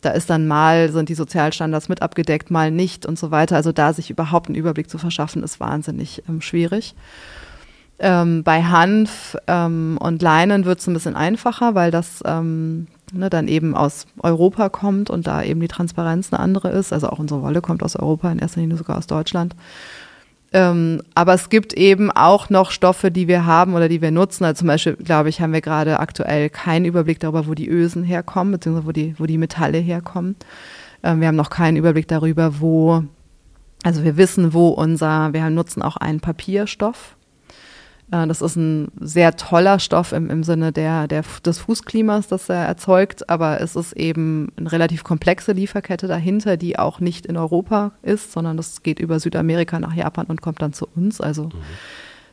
da 0.00 0.10
ist 0.10 0.30
dann 0.30 0.46
mal, 0.46 0.90
sind 0.90 1.08
die 1.08 1.14
Sozialstandards 1.14 1.88
mit 1.88 2.02
abgedeckt, 2.02 2.50
mal 2.50 2.70
nicht 2.70 3.04
und 3.04 3.18
so 3.18 3.30
weiter. 3.30 3.56
Also 3.56 3.72
da 3.72 3.92
sich 3.92 4.10
überhaupt 4.10 4.46
einen 4.46 4.54
Überblick 4.54 4.88
zu 4.88 4.98
verschaffen, 4.98 5.42
ist 5.42 5.58
wahnsinnig 5.58 6.22
ähm, 6.28 6.40
schwierig. 6.40 6.94
Ähm, 7.98 8.44
bei 8.44 8.62
Hanf 8.62 9.36
ähm, 9.48 9.98
und 10.00 10.22
Leinen 10.22 10.64
wird 10.64 10.78
es 10.78 10.86
ein 10.86 10.94
bisschen 10.94 11.16
einfacher, 11.16 11.74
weil 11.74 11.90
das 11.90 12.22
ähm, 12.24 12.86
ne, 13.12 13.28
dann 13.28 13.48
eben 13.48 13.74
aus 13.74 14.06
Europa 14.20 14.68
kommt 14.68 15.10
und 15.10 15.26
da 15.26 15.42
eben 15.42 15.60
die 15.60 15.68
Transparenz 15.68 16.32
eine 16.32 16.40
andere 16.40 16.68
ist. 16.70 16.92
Also 16.92 17.08
auch 17.08 17.18
unsere 17.18 17.42
Wolle 17.42 17.60
kommt 17.60 17.82
aus 17.82 17.96
Europa, 17.96 18.30
in 18.30 18.38
erster 18.38 18.60
Linie 18.60 18.76
sogar 18.76 18.98
aus 18.98 19.08
Deutschland. 19.08 19.56
Ähm, 20.52 21.02
aber 21.14 21.34
es 21.34 21.50
gibt 21.50 21.74
eben 21.74 22.10
auch 22.10 22.48
noch 22.48 22.70
Stoffe, 22.70 23.10
die 23.10 23.28
wir 23.28 23.44
haben 23.44 23.74
oder 23.74 23.88
die 23.88 24.00
wir 24.00 24.10
nutzen. 24.10 24.44
Also 24.44 24.60
zum 24.60 24.68
Beispiel, 24.68 24.96
glaube 24.96 25.28
ich, 25.28 25.40
haben 25.40 25.52
wir 25.52 25.60
gerade 25.60 26.00
aktuell 26.00 26.48
keinen 26.48 26.86
Überblick 26.86 27.20
darüber, 27.20 27.46
wo 27.46 27.54
die 27.54 27.68
Ösen 27.68 28.02
herkommen, 28.02 28.52
beziehungsweise 28.52 28.86
wo 28.86 28.92
die, 28.92 29.14
wo 29.18 29.26
die 29.26 29.38
Metalle 29.38 29.78
herkommen. 29.78 30.36
Ähm, 31.02 31.20
wir 31.20 31.28
haben 31.28 31.36
noch 31.36 31.50
keinen 31.50 31.76
Überblick 31.76 32.08
darüber, 32.08 32.60
wo, 32.60 33.04
also 33.82 34.04
wir 34.04 34.16
wissen, 34.16 34.54
wo 34.54 34.68
unser, 34.68 35.32
wir 35.34 35.50
nutzen 35.50 35.82
auch 35.82 35.98
einen 35.98 36.20
Papierstoff, 36.20 37.16
das 38.10 38.40
ist 38.40 38.56
ein 38.56 38.88
sehr 38.98 39.36
toller 39.36 39.78
Stoff 39.78 40.12
im, 40.12 40.30
im 40.30 40.42
Sinne 40.42 40.72
der, 40.72 41.08
der, 41.08 41.24
des 41.44 41.58
Fußklimas, 41.58 42.28
das 42.28 42.48
er 42.48 42.64
erzeugt, 42.64 43.28
aber 43.28 43.60
es 43.60 43.76
ist 43.76 43.92
eben 43.92 44.50
eine 44.56 44.72
relativ 44.72 45.04
komplexe 45.04 45.52
Lieferkette 45.52 46.06
dahinter, 46.06 46.56
die 46.56 46.78
auch 46.78 47.00
nicht 47.00 47.26
in 47.26 47.36
Europa 47.36 47.92
ist, 48.02 48.32
sondern 48.32 48.56
das 48.56 48.82
geht 48.82 48.98
über 48.98 49.20
Südamerika 49.20 49.78
nach 49.78 49.94
Japan 49.94 50.26
und 50.26 50.40
kommt 50.40 50.62
dann 50.62 50.72
zu 50.72 50.88
uns. 50.96 51.20
Also 51.20 51.44
mhm. 51.44 51.52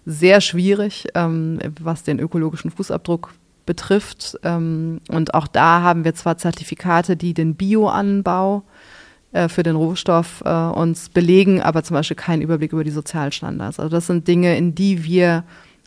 sehr 0.06 0.40
schwierig, 0.40 1.08
ähm, 1.14 1.60
was 1.82 2.04
den 2.04 2.20
ökologischen 2.20 2.72
Fußabdruck 2.72 3.34
betrifft. 3.66 4.38
Ähm, 4.44 5.02
und 5.10 5.34
auch 5.34 5.48
da 5.48 5.82
haben 5.82 6.06
wir 6.06 6.16
zwar 6.16 6.38
Zertifikate, 6.38 7.18
die 7.18 7.34
den 7.34 7.56
Bioanbau 7.56 8.64
äh, 9.36 9.50
für 9.50 9.64
den 9.64 9.76
Rohstoff 9.76 10.42
äh, 10.46 10.50
uns 10.50 11.10
belegen, 11.10 11.62
aber 11.62 11.84
zum 11.84 11.96
Beispiel 11.96 12.16
keinen 12.16 12.42
Überblick 12.42 12.72
über 12.72 12.86
die 12.86 12.92
Sozialstandards. 12.92 13.80
Also 13.80 13.90
das 13.90 14.08
sind 14.08 14.28
Dinge, 14.30 14.56
in 14.58 14.76
die 14.76 15.04
wir 15.04 15.44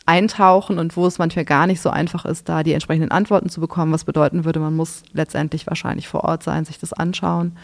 eintauchen 0.09 0.79
und 0.79 0.97
wo 0.97 1.05
es 1.05 1.19
manchmal 1.19 1.45
gar 1.45 1.67
nicht 1.67 1.81
so 1.81 1.91
einfach 1.91 2.25
ist, 2.25 2.49
da 2.49 2.63
die 2.63 2.73
entsprechenden 2.73 3.11
Antworten 3.11 3.49
zu 3.49 3.61
bekommen, 3.61 3.93
was 3.93 4.05
bedeuten 4.05 4.43
würde, 4.43 4.59
man 4.59 4.75
muss 4.75 5.03
letztendlich 5.13 5.67
wahrscheinlich 5.67 6.07
vor 6.07 6.23
Ort 6.23 6.41
sein, 6.41 6.65
sich 6.65 6.79
das 6.79 6.93
anschauen 6.93 7.55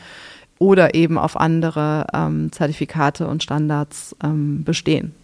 oder 0.59 0.93
eben 0.93 1.17
auf 1.17 1.39
andere 1.39 2.05
ähm, 2.13 2.51
Zertifikate 2.51 3.27
und 3.27 3.41
Standards 3.41 4.15
ähm, 4.23 4.63
bestehen. 4.63 5.15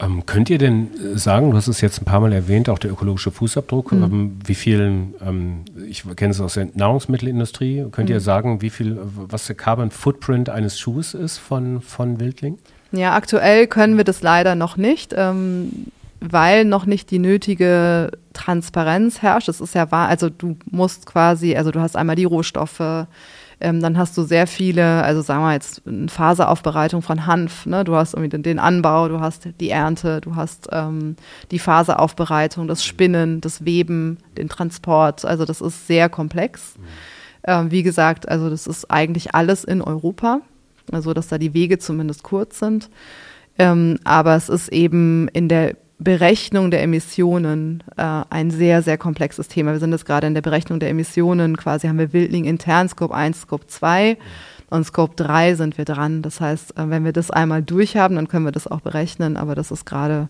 Ähm, 0.00 0.24
könnt 0.26 0.48
ihr 0.48 0.58
denn 0.58 0.88
sagen, 1.14 1.50
du 1.50 1.56
hast 1.56 1.68
es 1.68 1.82
jetzt 1.82 2.00
ein 2.00 2.06
paar 2.06 2.20
Mal 2.20 2.32
erwähnt, 2.32 2.68
auch 2.68 2.78
der 2.78 2.90
ökologische 2.90 3.30
Fußabdruck, 3.30 3.92
mhm. 3.92 4.02
ähm, 4.02 4.38
wie 4.44 4.54
viel, 4.54 5.14
ähm, 5.24 5.60
ich 5.88 6.04
kenne 6.16 6.32
es 6.32 6.40
aus 6.40 6.54
der 6.54 6.68
Nahrungsmittelindustrie, 6.74 7.84
könnt 7.92 8.08
mhm. 8.08 8.14
ihr 8.14 8.20
sagen, 8.20 8.62
wie 8.62 8.70
viel, 8.70 8.98
was 9.02 9.46
der 9.46 9.56
Carbon 9.56 9.90
Footprint 9.90 10.48
eines 10.48 10.80
Schuhs 10.80 11.12
ist 11.12 11.36
von, 11.36 11.82
von 11.82 12.18
Wildling? 12.18 12.58
Ja, 12.92 13.14
aktuell 13.14 13.66
können 13.66 13.96
wir 13.96 14.04
das 14.04 14.22
leider 14.22 14.54
noch 14.54 14.76
nicht. 14.76 15.14
Ähm, 15.16 15.86
weil 16.30 16.64
noch 16.64 16.86
nicht 16.86 17.10
die 17.10 17.18
nötige 17.18 18.10
Transparenz 18.32 19.22
herrscht. 19.22 19.48
Das 19.48 19.60
ist 19.60 19.74
ja 19.74 19.90
wahr, 19.90 20.08
also 20.08 20.30
du 20.30 20.56
musst 20.70 21.06
quasi, 21.06 21.56
also 21.56 21.70
du 21.70 21.80
hast 21.80 21.96
einmal 21.96 22.16
die 22.16 22.24
Rohstoffe, 22.24 23.06
ähm, 23.60 23.80
dann 23.80 23.96
hast 23.96 24.16
du 24.18 24.22
sehr 24.22 24.46
viele, 24.46 25.02
also 25.04 25.22
sagen 25.22 25.42
wir 25.42 25.52
jetzt 25.52 25.86
eine 25.86 26.08
Faseraufbereitung 26.08 27.02
von 27.02 27.26
Hanf, 27.26 27.66
ne? 27.66 27.84
du 27.84 27.94
hast 27.94 28.14
irgendwie 28.14 28.42
den, 28.42 28.58
Anbau, 28.58 29.08
du 29.08 29.20
hast 29.20 29.48
die 29.60 29.70
Ernte, 29.70 30.20
du 30.20 30.36
hast 30.36 30.68
ähm, 30.72 31.16
die 31.50 31.58
Faseraufbereitung, 31.58 32.66
das 32.66 32.84
Spinnen, 32.84 33.40
das 33.40 33.64
Weben, 33.64 34.18
den 34.36 34.48
Transport, 34.48 35.24
also 35.24 35.44
das 35.44 35.60
ist 35.60 35.86
sehr 35.86 36.08
komplex. 36.08 36.76
Mhm. 36.76 36.82
Ähm, 37.46 37.70
wie 37.70 37.82
gesagt, 37.82 38.28
also 38.28 38.50
das 38.50 38.66
ist 38.66 38.90
eigentlich 38.90 39.34
alles 39.34 39.64
in 39.64 39.82
Europa, 39.82 40.40
also 40.90 41.14
dass 41.14 41.28
da 41.28 41.38
die 41.38 41.54
Wege 41.54 41.78
zumindest 41.78 42.22
kurz 42.22 42.58
sind. 42.58 42.90
Ähm, 43.58 43.98
aber 44.04 44.34
es 44.34 44.48
ist 44.48 44.68
eben 44.72 45.28
in 45.28 45.48
der 45.48 45.76
Berechnung 45.98 46.70
der 46.70 46.82
Emissionen 46.82 47.82
äh, 47.96 48.22
ein 48.28 48.50
sehr, 48.50 48.82
sehr 48.82 48.98
komplexes 48.98 49.48
Thema. 49.48 49.72
Wir 49.72 49.78
sind 49.78 49.92
jetzt 49.92 50.06
gerade 50.06 50.26
in 50.26 50.34
der 50.34 50.42
Berechnung 50.42 50.80
der 50.80 50.90
Emissionen, 50.90 51.56
quasi 51.56 51.86
haben 51.86 51.98
wir 51.98 52.12
Wildling 52.12 52.44
intern, 52.44 52.88
Scope 52.88 53.14
1, 53.14 53.42
Scope 53.42 53.66
2 53.66 54.16
und 54.70 54.84
Scope 54.84 55.14
3 55.16 55.54
sind 55.54 55.78
wir 55.78 55.84
dran. 55.84 56.22
Das 56.22 56.40
heißt, 56.40 56.76
äh, 56.78 56.90
wenn 56.90 57.04
wir 57.04 57.12
das 57.12 57.30
einmal 57.30 57.62
durch 57.62 57.96
haben, 57.96 58.16
dann 58.16 58.28
können 58.28 58.44
wir 58.44 58.52
das 58.52 58.66
auch 58.66 58.80
berechnen, 58.80 59.36
aber 59.36 59.54
das 59.54 59.70
ist 59.70 59.86
gerade 59.86 60.28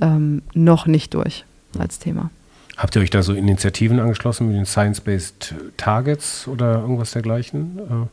ähm, 0.00 0.42
noch 0.54 0.86
nicht 0.86 1.14
durch 1.14 1.44
als 1.78 1.98
Thema. 1.98 2.30
Habt 2.76 2.96
ihr 2.96 3.02
euch 3.02 3.10
da 3.10 3.22
so 3.22 3.34
Initiativen 3.34 4.00
angeschlossen 4.00 4.48
mit 4.48 4.56
den 4.56 4.64
Science-Based 4.64 5.54
Targets 5.76 6.48
oder 6.48 6.80
irgendwas 6.80 7.10
dergleichen? 7.10 8.08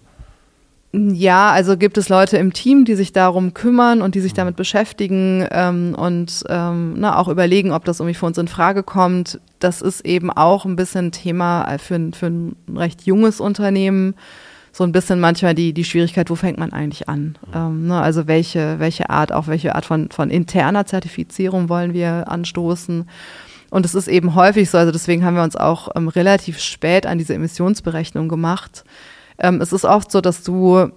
Äh 0.94 0.98
ja, 1.14 1.52
also 1.52 1.78
gibt 1.78 1.98
es 1.98 2.10
Leute 2.10 2.38
im 2.38 2.54
Team, 2.54 2.86
die 2.86 2.96
sich 2.96 3.14
darum 3.14 3.54
kümmern 3.54 4.02
und 4.02 4.16
die 4.16 4.22
sich 4.22 4.34
damit 4.34 4.56
beschäftigen 4.56 5.46
ähm, 5.52 5.96
und 5.98 6.44
ähm, 6.50 6.96
na, 6.98 7.18
auch 7.18 7.28
überlegen, 7.28 7.72
ob 7.72 7.86
das 7.86 8.00
irgendwie 8.00 8.18
für 8.18 8.26
uns 8.26 8.38
in 8.38 8.48
Frage 8.48 8.84
kommt. 8.84 9.40
Das 9.60 9.82
ist 9.82 10.06
eben 10.06 10.32
auch 10.32 10.66
ein 10.66 10.76
bisschen 10.76 11.12
Thema 11.12 11.78
für, 11.78 12.12
für 12.14 12.28
ein 12.28 12.56
recht 12.76 13.06
junges 13.06 13.40
Unternehmen. 13.40 14.16
So 14.72 14.84
ein 14.84 14.92
bisschen 14.92 15.20
manchmal 15.20 15.56
die, 15.56 15.74
die 15.74 15.84
Schwierigkeit, 15.84 16.30
wo 16.30 16.36
fängt 16.36 16.60
man 16.60 16.72
eigentlich 16.72 17.10
an? 17.10 17.38
Ähm, 17.54 17.88
ne, 17.88 18.00
also 18.00 18.28
welche, 18.28 18.80
welche 18.80 19.10
Art, 19.10 19.32
auch 19.32 19.48
welche 19.48 19.74
Art 19.74 19.86
von, 19.86 20.12
von 20.12 20.30
interner 20.30 20.86
Zertifizierung 20.86 21.68
wollen 21.68 21.94
wir 21.94 22.26
anstoßen? 22.28 23.10
Und 23.70 23.86
es 23.86 23.96
ist 23.96 24.08
eben 24.08 24.36
häufig 24.36 24.70
so, 24.70 24.78
also 24.78 24.92
deswegen 24.92 25.26
haben 25.26 25.36
wir 25.36 25.44
uns 25.44 25.56
auch 25.56 25.90
ähm, 25.96 26.08
relativ 26.08 26.60
spät 26.60 27.06
an 27.08 27.18
diese 27.18 27.34
Emissionsberechnung 27.34 28.30
gemacht 28.30 28.84
ähm, 29.40 29.62
es 29.62 29.74
ist 29.74 29.86
oft 29.86 30.12
so, 30.12 30.22
dass 30.22 30.44
du, 30.44 30.92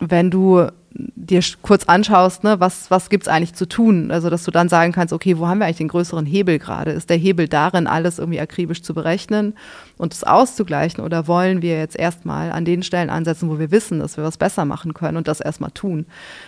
wenn 0.00 0.30
du 0.30 0.68
dir 0.98 1.40
kurz 1.62 1.84
anschaust, 1.84 2.44
ne, 2.44 2.58
was, 2.60 2.90
was 2.90 3.10
gibt's 3.10 3.28
eigentlich 3.28 3.54
zu 3.54 3.68
tun? 3.68 4.10
Also, 4.10 4.30
dass 4.30 4.44
du 4.44 4.50
dann 4.50 4.68
sagen 4.68 4.92
kannst, 4.92 5.12
okay, 5.12 5.38
wo 5.38 5.46
haben 5.46 5.58
wir 5.58 5.66
eigentlich 5.66 5.76
den 5.76 5.88
größeren 5.88 6.26
Hebel 6.26 6.58
gerade? 6.58 6.92
Ist 6.92 7.10
der 7.10 7.16
Hebel 7.16 7.48
darin, 7.48 7.86
alles 7.86 8.18
irgendwie 8.18 8.40
akribisch 8.40 8.82
zu 8.82 8.94
berechnen 8.94 9.54
und 9.98 10.14
es 10.14 10.24
auszugleichen? 10.24 11.04
Oder 11.04 11.26
wollen 11.26 11.62
wir 11.62 11.78
jetzt 11.78 11.98
erstmal 11.98 12.50
an 12.52 12.64
den 12.64 12.82
Stellen 12.82 13.10
ansetzen, 13.10 13.50
wo 13.50 13.58
wir 13.58 13.70
wissen, 13.70 13.98
dass 14.00 14.16
wir 14.16 14.24
was 14.24 14.38
besser 14.38 14.64
machen 14.64 14.94
können 14.94 15.16
und 15.16 15.28
das 15.28 15.40
erstmal 15.40 15.70
tun? 15.70 16.06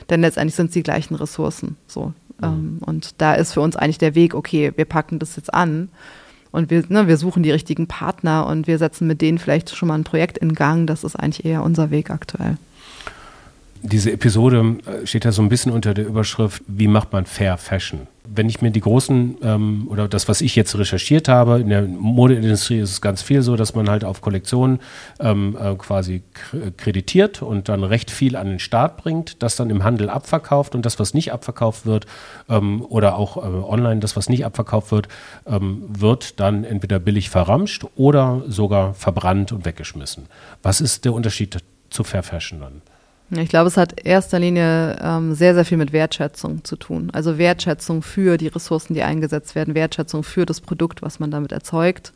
Denn 0.08 0.20
letztendlich 0.20 0.54
sind 0.54 0.66
es 0.66 0.72
die 0.72 0.82
gleichen 0.82 1.14
Ressourcen. 1.14 1.76
So. 1.86 2.12
Mhm. 2.40 2.44
Ähm, 2.44 2.78
und 2.86 3.20
da 3.20 3.34
ist 3.34 3.52
für 3.52 3.60
uns 3.60 3.76
eigentlich 3.76 3.98
der 3.98 4.14
Weg, 4.14 4.34
okay, 4.34 4.72
wir 4.76 4.86
packen 4.86 5.18
das 5.18 5.36
jetzt 5.36 5.52
an 5.52 5.88
und 6.50 6.70
wir, 6.70 6.84
ne, 6.88 7.08
wir 7.08 7.16
suchen 7.16 7.42
die 7.42 7.50
richtigen 7.50 7.86
Partner 7.86 8.46
und 8.46 8.66
wir 8.66 8.78
setzen 8.78 9.06
mit 9.06 9.20
denen 9.20 9.38
vielleicht 9.38 9.74
schon 9.74 9.88
mal 9.88 9.94
ein 9.94 10.04
Projekt 10.04 10.38
in 10.38 10.54
Gang. 10.54 10.86
Das 10.86 11.04
ist 11.04 11.16
eigentlich 11.16 11.44
eher 11.44 11.62
unser 11.62 11.90
Weg 11.90 12.10
aktuell. 12.10 12.56
Diese 13.82 14.10
Episode 14.10 14.76
äh, 14.86 15.06
steht 15.06 15.24
ja 15.24 15.32
so 15.32 15.42
ein 15.42 15.48
bisschen 15.48 15.72
unter 15.72 15.94
der 15.94 16.06
Überschrift, 16.06 16.62
wie 16.66 16.88
macht 16.88 17.12
man 17.12 17.26
Fair 17.26 17.58
Fashion? 17.58 18.08
Wenn 18.34 18.48
ich 18.48 18.60
mir 18.60 18.70
die 18.70 18.80
großen 18.80 19.36
ähm, 19.42 19.86
oder 19.88 20.08
das, 20.08 20.28
was 20.28 20.40
ich 20.40 20.56
jetzt 20.56 20.76
recherchiert 20.78 21.28
habe, 21.28 21.60
in 21.60 21.68
der 21.68 21.82
Modeindustrie 21.82 22.78
ist 22.78 22.90
es 22.90 23.00
ganz 23.00 23.22
viel 23.22 23.42
so, 23.42 23.56
dass 23.56 23.74
man 23.74 23.88
halt 23.88 24.04
auf 24.04 24.20
Kollektionen 24.20 24.80
ähm, 25.20 25.56
äh, 25.60 25.74
quasi 25.76 26.22
kreditiert 26.76 27.42
und 27.42 27.68
dann 27.68 27.84
recht 27.84 28.10
viel 28.10 28.36
an 28.36 28.48
den 28.48 28.58
Start 28.58 28.98
bringt, 28.98 29.42
das 29.42 29.56
dann 29.56 29.70
im 29.70 29.84
Handel 29.84 30.10
abverkauft 30.10 30.74
und 30.74 30.84
das, 30.84 30.98
was 30.98 31.14
nicht 31.14 31.32
abverkauft 31.32 31.86
wird 31.86 32.06
ähm, 32.48 32.84
oder 32.88 33.16
auch 33.16 33.36
äh, 33.36 33.40
online, 33.40 34.00
das, 34.00 34.16
was 34.16 34.28
nicht 34.28 34.44
abverkauft 34.44 34.92
wird, 34.92 35.08
ähm, 35.46 35.84
wird 35.88 36.40
dann 36.40 36.64
entweder 36.64 36.98
billig 36.98 37.30
verramscht 37.30 37.86
oder 37.96 38.42
sogar 38.46 38.94
verbrannt 38.94 39.52
und 39.52 39.64
weggeschmissen. 39.64 40.26
Was 40.62 40.80
ist 40.80 41.04
der 41.04 41.12
Unterschied 41.12 41.58
zu 41.90 42.04
Fair 42.04 42.22
Fashion 42.22 42.60
dann? 42.60 42.82
Ich 43.30 43.50
glaube, 43.50 43.68
es 43.68 43.76
hat 43.76 44.06
erster 44.06 44.38
Linie 44.38 44.96
ähm, 45.02 45.34
sehr, 45.34 45.54
sehr 45.54 45.66
viel 45.66 45.76
mit 45.76 45.92
Wertschätzung 45.92 46.64
zu 46.64 46.76
tun. 46.76 47.10
Also 47.12 47.36
Wertschätzung 47.36 48.02
für 48.02 48.38
die 48.38 48.46
Ressourcen, 48.46 48.94
die 48.94 49.02
eingesetzt 49.02 49.54
werden, 49.54 49.74
Wertschätzung 49.74 50.22
für 50.22 50.46
das 50.46 50.62
Produkt, 50.62 51.02
was 51.02 51.20
man 51.20 51.30
damit 51.30 51.52
erzeugt. 51.52 52.14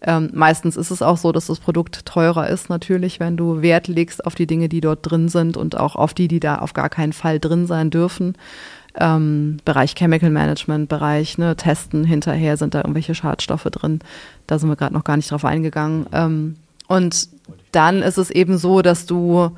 Ähm, 0.00 0.30
meistens 0.32 0.76
ist 0.76 0.90
es 0.90 1.02
auch 1.02 1.16
so, 1.16 1.32
dass 1.32 1.46
das 1.46 1.58
Produkt 1.58 2.06
teurer 2.06 2.48
ist, 2.48 2.68
natürlich, 2.68 3.20
wenn 3.20 3.36
du 3.36 3.62
Wert 3.62 3.88
legst 3.88 4.24
auf 4.24 4.34
die 4.34 4.46
Dinge, 4.46 4.68
die 4.68 4.80
dort 4.80 4.98
drin 5.02 5.28
sind 5.28 5.56
und 5.56 5.76
auch 5.76 5.96
auf 5.96 6.14
die, 6.14 6.28
die 6.28 6.40
da 6.40 6.58
auf 6.58 6.72
gar 6.72 6.90
keinen 6.90 7.12
Fall 7.12 7.40
drin 7.40 7.66
sein 7.66 7.90
dürfen. 7.90 8.36
Ähm, 8.96 9.56
Bereich 9.64 9.96
Chemical 9.96 10.30
Management, 10.30 10.88
Bereich 10.88 11.36
ne, 11.36 11.56
Testen 11.56 12.04
hinterher, 12.04 12.56
sind 12.56 12.74
da 12.74 12.80
irgendwelche 12.80 13.14
Schadstoffe 13.14 13.64
drin. 13.64 14.00
Da 14.46 14.58
sind 14.58 14.68
wir 14.68 14.76
gerade 14.76 14.94
noch 14.94 15.04
gar 15.04 15.16
nicht 15.16 15.30
drauf 15.30 15.44
eingegangen. 15.44 16.06
Ähm, 16.12 16.56
und 16.86 17.28
dann 17.72 18.02
ist 18.02 18.18
es 18.18 18.30
eben 18.30 18.58
so, 18.58 18.82
dass 18.82 19.06
du 19.06 19.50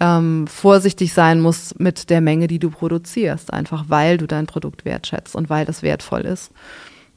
ähm, 0.00 0.46
vorsichtig 0.46 1.12
sein 1.12 1.40
musst 1.40 1.78
mit 1.78 2.10
der 2.10 2.20
Menge, 2.20 2.46
die 2.46 2.58
du 2.58 2.70
produzierst, 2.70 3.52
einfach 3.52 3.84
weil 3.88 4.16
du 4.16 4.26
dein 4.26 4.46
Produkt 4.46 4.84
wertschätzt 4.84 5.36
und 5.36 5.50
weil 5.50 5.66
das 5.66 5.82
wertvoll 5.82 6.22
ist. 6.22 6.50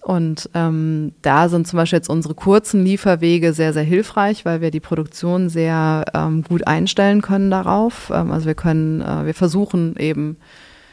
Und 0.01 0.49
ähm, 0.53 1.13
da 1.21 1.47
sind 1.47 1.65
zum 1.65 1.77
Beispiel 1.77 1.97
jetzt 1.97 2.09
unsere 2.09 2.35
kurzen 2.35 2.83
Lieferwege 2.83 3.53
sehr, 3.53 3.71
sehr 3.71 3.83
hilfreich, 3.83 4.43
weil 4.43 4.59
wir 4.59 4.69
die 4.69 4.81
Produktion 4.81 5.47
sehr 5.47 6.03
ähm, 6.13 6.43
gut 6.43 6.67
einstellen 6.67 7.21
können 7.21 7.49
darauf. 7.49 8.11
Ähm, 8.13 8.31
also 8.31 8.45
wir 8.45 8.55
können, 8.55 8.99
äh, 9.01 9.25
wir 9.25 9.33
versuchen 9.33 9.95
eben, 9.97 10.35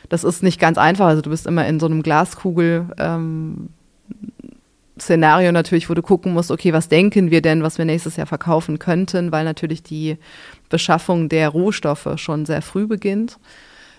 das 0.09 0.23
ist 0.23 0.45
nicht 0.45 0.61
ganz 0.61 0.79
einfach, 0.79 1.07
also 1.07 1.23
du 1.23 1.31
bist 1.31 1.49
immer 1.49 1.67
in 1.67 1.81
so 1.81 1.87
einem 1.87 2.05
Glaskugel. 2.05 2.87
Ähm, 2.99 3.71
Szenario 5.01 5.53
natürlich, 5.53 5.89
wo 5.89 5.95
du 5.95 6.03
gucken 6.03 6.33
musst, 6.33 6.51
okay, 6.51 6.73
was 6.73 6.89
denken 6.89 7.31
wir 7.31 7.43
denn, 7.43 7.63
was 7.63 7.79
wir 7.79 7.85
nächstes 7.85 8.17
Jahr 8.17 8.27
verkaufen 8.27 8.79
könnten, 8.79 9.33
weil 9.33 9.45
natürlich 9.45 9.83
die 9.83 10.19
Beschaffung 10.69 11.29
der 11.29 11.49
Rohstoffe 11.49 12.09
schon 12.17 12.47
sehr 12.47 12.63
früh 12.63 12.87
beginnt. 12.87 13.39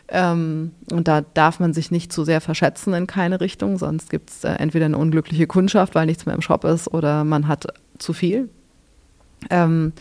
Ähm, 0.08 0.72
und 0.91 1.08
da 1.08 1.22
darf 1.22 1.60
man 1.60 1.74
sich 1.74 1.89
nicht 1.89 2.12
zu 2.12 2.25
sehr 2.25 2.41
verschätzen 2.41 2.93
in 2.93 3.08
keine 3.08 3.39
Richtung, 3.39 3.77
sonst 3.77 4.10
gibt 4.10 4.29
es 4.29 4.43
äh, 4.43 4.53
entweder 4.53 4.86
eine 4.86 4.98
unglückliche 4.98 5.48
Kundschaft, 5.48 5.96
weil 5.96 6.05
nichts 6.05 6.25
mehr 6.25 6.36
im 6.36 6.41
Shop 6.41 6.65
ist, 6.65 6.93
oder 6.93 7.24
man 7.24 7.48
hat 7.48 7.67
zu 7.98 8.12
viel. 8.12 8.50
Ähm, 9.50 9.93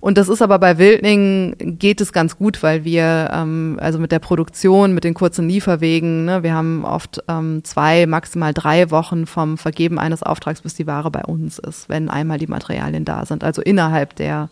und 0.00 0.16
das 0.16 0.28
ist 0.28 0.40
aber 0.40 0.58
bei 0.58 0.78
Wildling 0.78 1.54
geht 1.58 2.00
es 2.00 2.12
ganz 2.12 2.38
gut, 2.38 2.62
weil 2.62 2.84
wir, 2.84 3.30
ähm, 3.32 3.78
also 3.80 3.98
mit 3.98 4.12
der 4.12 4.18
Produktion, 4.18 4.94
mit 4.94 5.04
den 5.04 5.12
kurzen 5.12 5.48
Lieferwegen, 5.48 6.24
ne, 6.24 6.42
wir 6.42 6.54
haben 6.54 6.84
oft 6.84 7.22
ähm, 7.28 7.62
zwei, 7.64 8.06
maximal 8.06 8.54
drei 8.54 8.90
Wochen 8.90 9.26
vom 9.26 9.58
Vergeben 9.58 9.98
eines 9.98 10.22
Auftrags, 10.22 10.62
bis 10.62 10.74
die 10.74 10.86
Ware 10.86 11.10
bei 11.10 11.22
uns 11.22 11.58
ist, 11.58 11.90
wenn 11.90 12.08
einmal 12.08 12.38
die 12.38 12.46
Materialien 12.46 13.04
da 13.04 13.26
sind. 13.26 13.44
Also 13.44 13.60
innerhalb 13.60 14.16
der, 14.16 14.48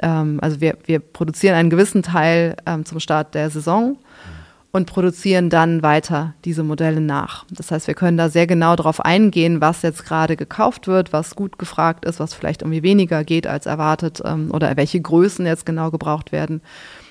ähm, 0.00 0.38
also 0.40 0.60
wir, 0.60 0.76
wir 0.84 1.00
produzieren 1.00 1.56
einen 1.56 1.70
gewissen 1.70 2.04
Teil 2.04 2.56
ähm, 2.64 2.84
zum 2.84 3.00
Start 3.00 3.34
der 3.34 3.50
Saison 3.50 3.96
und 4.70 4.86
produzieren 4.86 5.48
dann 5.48 5.82
weiter 5.82 6.34
diese 6.44 6.62
Modelle 6.62 7.00
nach. 7.00 7.46
Das 7.50 7.70
heißt, 7.70 7.86
wir 7.86 7.94
können 7.94 8.18
da 8.18 8.28
sehr 8.28 8.46
genau 8.46 8.76
darauf 8.76 9.00
eingehen, 9.04 9.60
was 9.60 9.82
jetzt 9.82 10.04
gerade 10.04 10.36
gekauft 10.36 10.86
wird, 10.86 11.12
was 11.12 11.34
gut 11.34 11.58
gefragt 11.58 12.04
ist, 12.04 12.20
was 12.20 12.34
vielleicht 12.34 12.62
irgendwie 12.62 12.82
weniger 12.82 13.24
geht 13.24 13.46
als 13.46 13.66
erwartet 13.66 14.20
ähm, 14.24 14.50
oder 14.52 14.76
welche 14.76 15.00
Größen 15.00 15.46
jetzt 15.46 15.64
genau 15.64 15.90
gebraucht 15.90 16.32
werden 16.32 16.60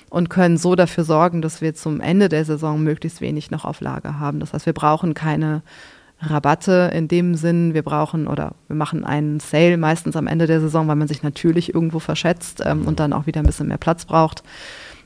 und 0.08 0.30
können 0.30 0.56
so 0.56 0.74
dafür 0.74 1.04
sorgen, 1.04 1.42
dass 1.42 1.60
wir 1.60 1.74
zum 1.74 2.00
Ende 2.00 2.28
der 2.28 2.44
Saison 2.44 2.82
möglichst 2.82 3.20
wenig 3.20 3.50
noch 3.50 3.64
auf 3.64 3.80
Lager 3.80 4.20
haben. 4.20 4.40
Das 4.40 4.52
heißt, 4.52 4.66
wir 4.66 4.72
brauchen 4.72 5.14
keine 5.14 5.62
Rabatte 6.20 6.90
in 6.94 7.06
dem 7.06 7.34
Sinn, 7.34 7.74
wir 7.74 7.82
brauchen 7.82 8.26
oder 8.26 8.54
wir 8.66 8.76
machen 8.76 9.04
einen 9.04 9.38
Sale 9.40 9.76
meistens 9.76 10.16
am 10.16 10.26
Ende 10.26 10.46
der 10.46 10.60
Saison, 10.60 10.88
weil 10.88 10.96
man 10.96 11.08
sich 11.08 11.22
natürlich 11.22 11.74
irgendwo 11.74 11.98
verschätzt 11.98 12.62
ähm, 12.64 12.86
und 12.86 13.00
dann 13.00 13.12
auch 13.12 13.26
wieder 13.26 13.40
ein 13.40 13.46
bisschen 13.46 13.68
mehr 13.68 13.78
Platz 13.78 14.04
braucht. 14.04 14.42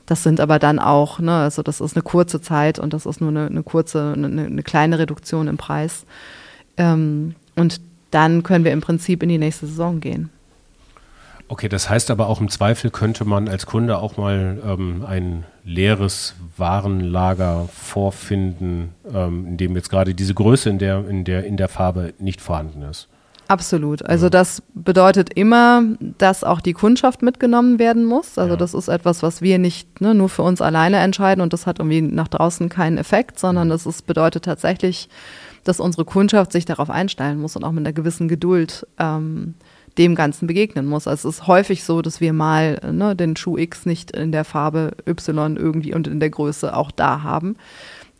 Das 0.05 0.23
sind 0.23 0.39
aber 0.39 0.59
dann 0.59 0.79
auch, 0.79 1.19
ne, 1.19 1.33
also 1.37 1.63
das 1.63 1.79
ist 1.79 1.95
eine 1.95 2.03
kurze 2.03 2.41
Zeit 2.41 2.77
und 2.77 2.93
das 2.93 3.05
ist 3.05 3.21
nur 3.21 3.29
eine, 3.29 3.45
eine 3.45 3.63
kurze, 3.63 4.13
eine, 4.13 4.27
eine, 4.27 4.63
kleine 4.63 4.99
Reduktion 4.99 5.47
im 5.47 5.57
Preis. 5.57 6.05
Ähm, 6.77 7.35
und 7.55 7.79
dann 8.11 8.43
können 8.43 8.65
wir 8.65 8.73
im 8.73 8.81
Prinzip 8.81 9.23
in 9.23 9.29
die 9.29 9.37
nächste 9.37 9.65
Saison 9.65 9.99
gehen. 9.99 10.29
Okay, 11.47 11.69
das 11.69 11.89
heißt 11.89 12.09
aber 12.09 12.27
auch 12.27 12.41
im 12.41 12.49
Zweifel 12.49 12.89
könnte 12.89 13.25
man 13.25 13.47
als 13.47 13.65
Kunde 13.65 13.97
auch 13.97 14.17
mal 14.17 14.61
ähm, 14.65 15.05
ein 15.05 15.45
leeres 15.63 16.35
Warenlager 16.57 17.69
vorfinden, 17.71 18.93
ähm, 19.13 19.45
in 19.47 19.57
dem 19.57 19.75
jetzt 19.75 19.89
gerade 19.89 20.15
diese 20.15 20.33
Größe 20.33 20.69
in 20.69 20.79
der, 20.79 21.07
in 21.07 21.23
der, 21.23 21.45
in 21.45 21.57
der 21.57 21.67
Farbe 21.67 22.13
nicht 22.17 22.41
vorhanden 22.41 22.81
ist. 22.83 23.07
Absolut. 23.47 24.05
Also 24.05 24.29
das 24.29 24.63
bedeutet 24.73 25.33
immer, 25.33 25.83
dass 26.17 26.43
auch 26.43 26.61
die 26.61 26.73
Kundschaft 26.73 27.21
mitgenommen 27.21 27.77
werden 27.77 28.05
muss. 28.05 28.37
Also 28.37 28.53
ja. 28.53 28.57
das 28.57 28.73
ist 28.73 28.87
etwas, 28.87 29.21
was 29.21 29.41
wir 29.41 29.59
nicht 29.59 30.01
ne, 30.01 30.15
nur 30.15 30.29
für 30.29 30.43
uns 30.43 30.61
alleine 30.61 30.97
entscheiden 30.97 31.41
und 31.41 31.53
das 31.53 31.67
hat 31.67 31.79
irgendwie 31.79 32.01
nach 32.01 32.27
draußen 32.27 32.69
keinen 32.69 32.97
Effekt, 32.97 33.39
sondern 33.39 33.69
das 33.69 33.85
ist, 33.85 34.07
bedeutet 34.07 34.45
tatsächlich, 34.45 35.09
dass 35.63 35.79
unsere 35.79 36.05
Kundschaft 36.05 36.51
sich 36.51 36.65
darauf 36.65 36.89
einstellen 36.89 37.39
muss 37.39 37.55
und 37.55 37.63
auch 37.63 37.71
mit 37.71 37.85
einer 37.85 37.93
gewissen 37.93 38.27
Geduld 38.27 38.87
ähm, 38.97 39.55
dem 39.97 40.15
Ganzen 40.15 40.47
begegnen 40.47 40.85
muss. 40.85 41.07
Also 41.07 41.29
es 41.29 41.35
ist 41.35 41.47
häufig 41.47 41.83
so, 41.83 42.01
dass 42.01 42.19
wir 42.19 42.33
mal 42.33 42.79
ne, 42.91 43.15
den 43.15 43.35
Schuh 43.35 43.57
X 43.57 43.85
nicht 43.85 44.11
in 44.11 44.31
der 44.31 44.45
Farbe 44.45 44.91
Y 45.07 45.57
irgendwie 45.57 45.93
und 45.93 46.07
in 46.07 46.19
der 46.19 46.29
Größe 46.29 46.75
auch 46.75 46.91
da 46.91 47.23
haben 47.23 47.55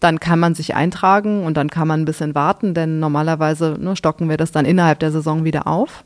dann 0.03 0.19
kann 0.19 0.39
man 0.39 0.53
sich 0.53 0.75
eintragen 0.75 1.45
und 1.45 1.55
dann 1.55 1.69
kann 1.69 1.88
man 1.88 2.01
ein 2.01 2.05
bisschen 2.05 2.36
warten, 2.36 2.74
denn 2.74 3.00
normalerweise 3.00 3.77
ne, 3.79 3.95
stocken 3.95 4.29
wir 4.29 4.38
das 4.38 4.51
dann 4.51 4.65
innerhalb 4.65 5.00
der 5.00 5.12
Saison 5.12 5.43
wieder 5.45 5.67
auf. 5.67 6.03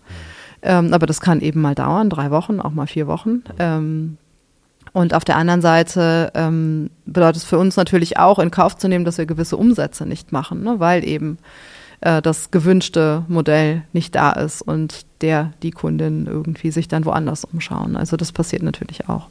Ähm, 0.61 0.93
aber 0.93 1.05
das 1.05 1.21
kann 1.21 1.41
eben 1.41 1.61
mal 1.61 1.75
dauern, 1.75 2.09
drei 2.09 2.31
Wochen, 2.31 2.59
auch 2.59 2.71
mal 2.71 2.87
vier 2.87 3.07
Wochen. 3.07 3.43
Ähm, 3.59 4.17
und 4.93 5.13
auf 5.13 5.25
der 5.25 5.36
anderen 5.36 5.62
Seite 5.62 6.31
ähm, 6.33 6.89
bedeutet 7.05 7.43
es 7.43 7.43
für 7.43 7.57
uns 7.57 7.75
natürlich 7.75 8.17
auch, 8.17 8.39
in 8.39 8.51
Kauf 8.51 8.77
zu 8.77 8.88
nehmen, 8.88 9.05
dass 9.05 9.17
wir 9.17 9.25
gewisse 9.25 9.57
Umsätze 9.57 10.05
nicht 10.05 10.31
machen, 10.31 10.63
ne, 10.63 10.79
weil 10.79 11.03
eben 11.03 11.38
äh, 12.01 12.21
das 12.21 12.51
gewünschte 12.51 13.23
Modell 13.27 13.83
nicht 13.93 14.15
da 14.15 14.31
ist 14.31 14.62
und 14.62 15.05
der, 15.21 15.53
die 15.63 15.71
Kundin 15.71 16.27
irgendwie 16.27 16.71
sich 16.71 16.88
dann 16.88 17.05
woanders 17.05 17.45
umschauen. 17.45 17.95
Also 17.95 18.17
das 18.17 18.31
passiert 18.31 18.63
natürlich 18.63 19.10
auch. 19.10 19.27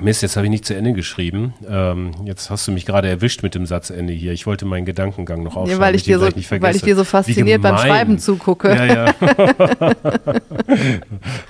Mist, 0.00 0.22
jetzt 0.22 0.36
habe 0.36 0.46
ich 0.46 0.50
nicht 0.50 0.64
zu 0.64 0.74
Ende 0.74 0.92
geschrieben. 0.92 1.54
Ähm, 1.68 2.12
jetzt 2.24 2.50
hast 2.50 2.66
du 2.66 2.72
mich 2.72 2.86
gerade 2.86 3.08
erwischt 3.08 3.42
mit 3.42 3.54
dem 3.54 3.66
Satzende 3.66 4.12
hier. 4.12 4.32
Ich 4.32 4.46
wollte 4.46 4.64
meinen 4.64 4.84
Gedankengang 4.84 5.42
noch 5.42 5.56
aufschreiben, 5.56 5.80
ja, 5.80 5.86
weil, 5.86 5.94
ich 5.94 6.02
dir 6.02 6.18
so, 6.18 6.28
weil 6.60 6.76
ich 6.76 6.82
dir 6.82 6.96
so 6.96 7.04
fasziniert 7.04 7.62
beim 7.62 7.78
Schreiben 7.78 8.18
zugucke. 8.18 8.74
Ja, 8.74 8.84
ja. 8.84 9.14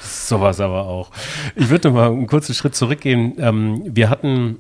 Sowas 0.01 0.61
aber 0.61 0.87
auch. 0.87 1.11
Ich 1.57 1.69
würde 1.69 1.89
noch 1.89 1.95
mal 1.95 2.11
einen 2.11 2.27
kurzen 2.27 2.55
Schritt 2.55 2.75
zurückgehen. 2.75 3.35
Ähm, 3.39 3.83
wir 3.87 4.11
hatten 4.11 4.59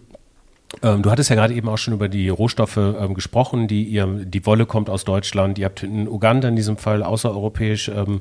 ähm, 0.82 1.02
du 1.02 1.10
hattest 1.10 1.30
ja 1.30 1.36
gerade 1.36 1.54
eben 1.54 1.68
auch 1.68 1.78
schon 1.78 1.94
über 1.94 2.08
die 2.08 2.28
Rohstoffe 2.28 2.76
ähm, 2.76 3.14
gesprochen, 3.14 3.68
die 3.68 3.84
ihr, 3.84 4.06
die 4.06 4.44
Wolle 4.46 4.66
kommt 4.66 4.90
aus 4.90 5.04
Deutschland, 5.04 5.58
ihr 5.58 5.66
habt 5.66 5.82
in 5.82 6.08
Uganda 6.08 6.48
in 6.48 6.56
diesem 6.56 6.76
Fall 6.76 7.02
außereuropäisch 7.02 7.88
ähm, 7.88 8.20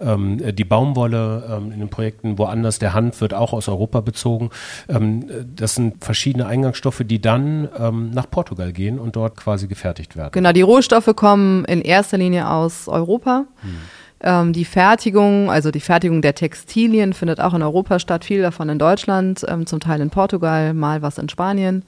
ähm 0.00 0.38
die 0.54 0.64
Baumwolle 0.64 1.58
ähm, 1.58 1.72
in 1.72 1.80
den 1.80 1.88
Projekten 1.88 2.38
woanders, 2.38 2.78
der 2.78 2.94
Hanf 2.94 3.20
wird 3.20 3.34
auch 3.34 3.52
aus 3.52 3.68
Europa 3.68 4.00
bezogen. 4.00 4.50
Ähm, 4.88 5.26
das 5.54 5.74
sind 5.74 6.04
verschiedene 6.04 6.46
Eingangsstoffe, 6.46 7.02
die 7.04 7.20
dann 7.20 7.68
nach 8.12 8.30
Portugal 8.30 8.72
gehen 8.72 8.98
und 8.98 9.16
dort 9.16 9.36
quasi 9.36 9.66
gefertigt 9.66 10.16
werden. 10.16 10.30
Genau, 10.32 10.52
die 10.52 10.62
Rohstoffe 10.62 11.14
kommen 11.16 11.64
in 11.64 11.80
erster 11.80 12.18
Linie 12.18 12.48
aus 12.48 12.88
Europa. 12.88 13.44
Hm. 13.60 13.76
Ähm, 14.20 14.52
die 14.52 14.64
Fertigung, 14.64 15.50
also 15.50 15.70
die 15.70 15.80
Fertigung 15.80 16.22
der 16.22 16.34
Textilien 16.34 17.12
findet 17.12 17.40
auch 17.40 17.54
in 17.54 17.62
Europa 17.62 17.98
statt, 17.98 18.24
viel 18.24 18.42
davon 18.42 18.68
in 18.68 18.78
Deutschland, 18.78 19.44
ähm, 19.48 19.66
zum 19.66 19.80
Teil 19.80 20.00
in 20.00 20.10
Portugal, 20.10 20.74
mal 20.74 21.02
was 21.02 21.18
in 21.18 21.28
Spanien. 21.28 21.84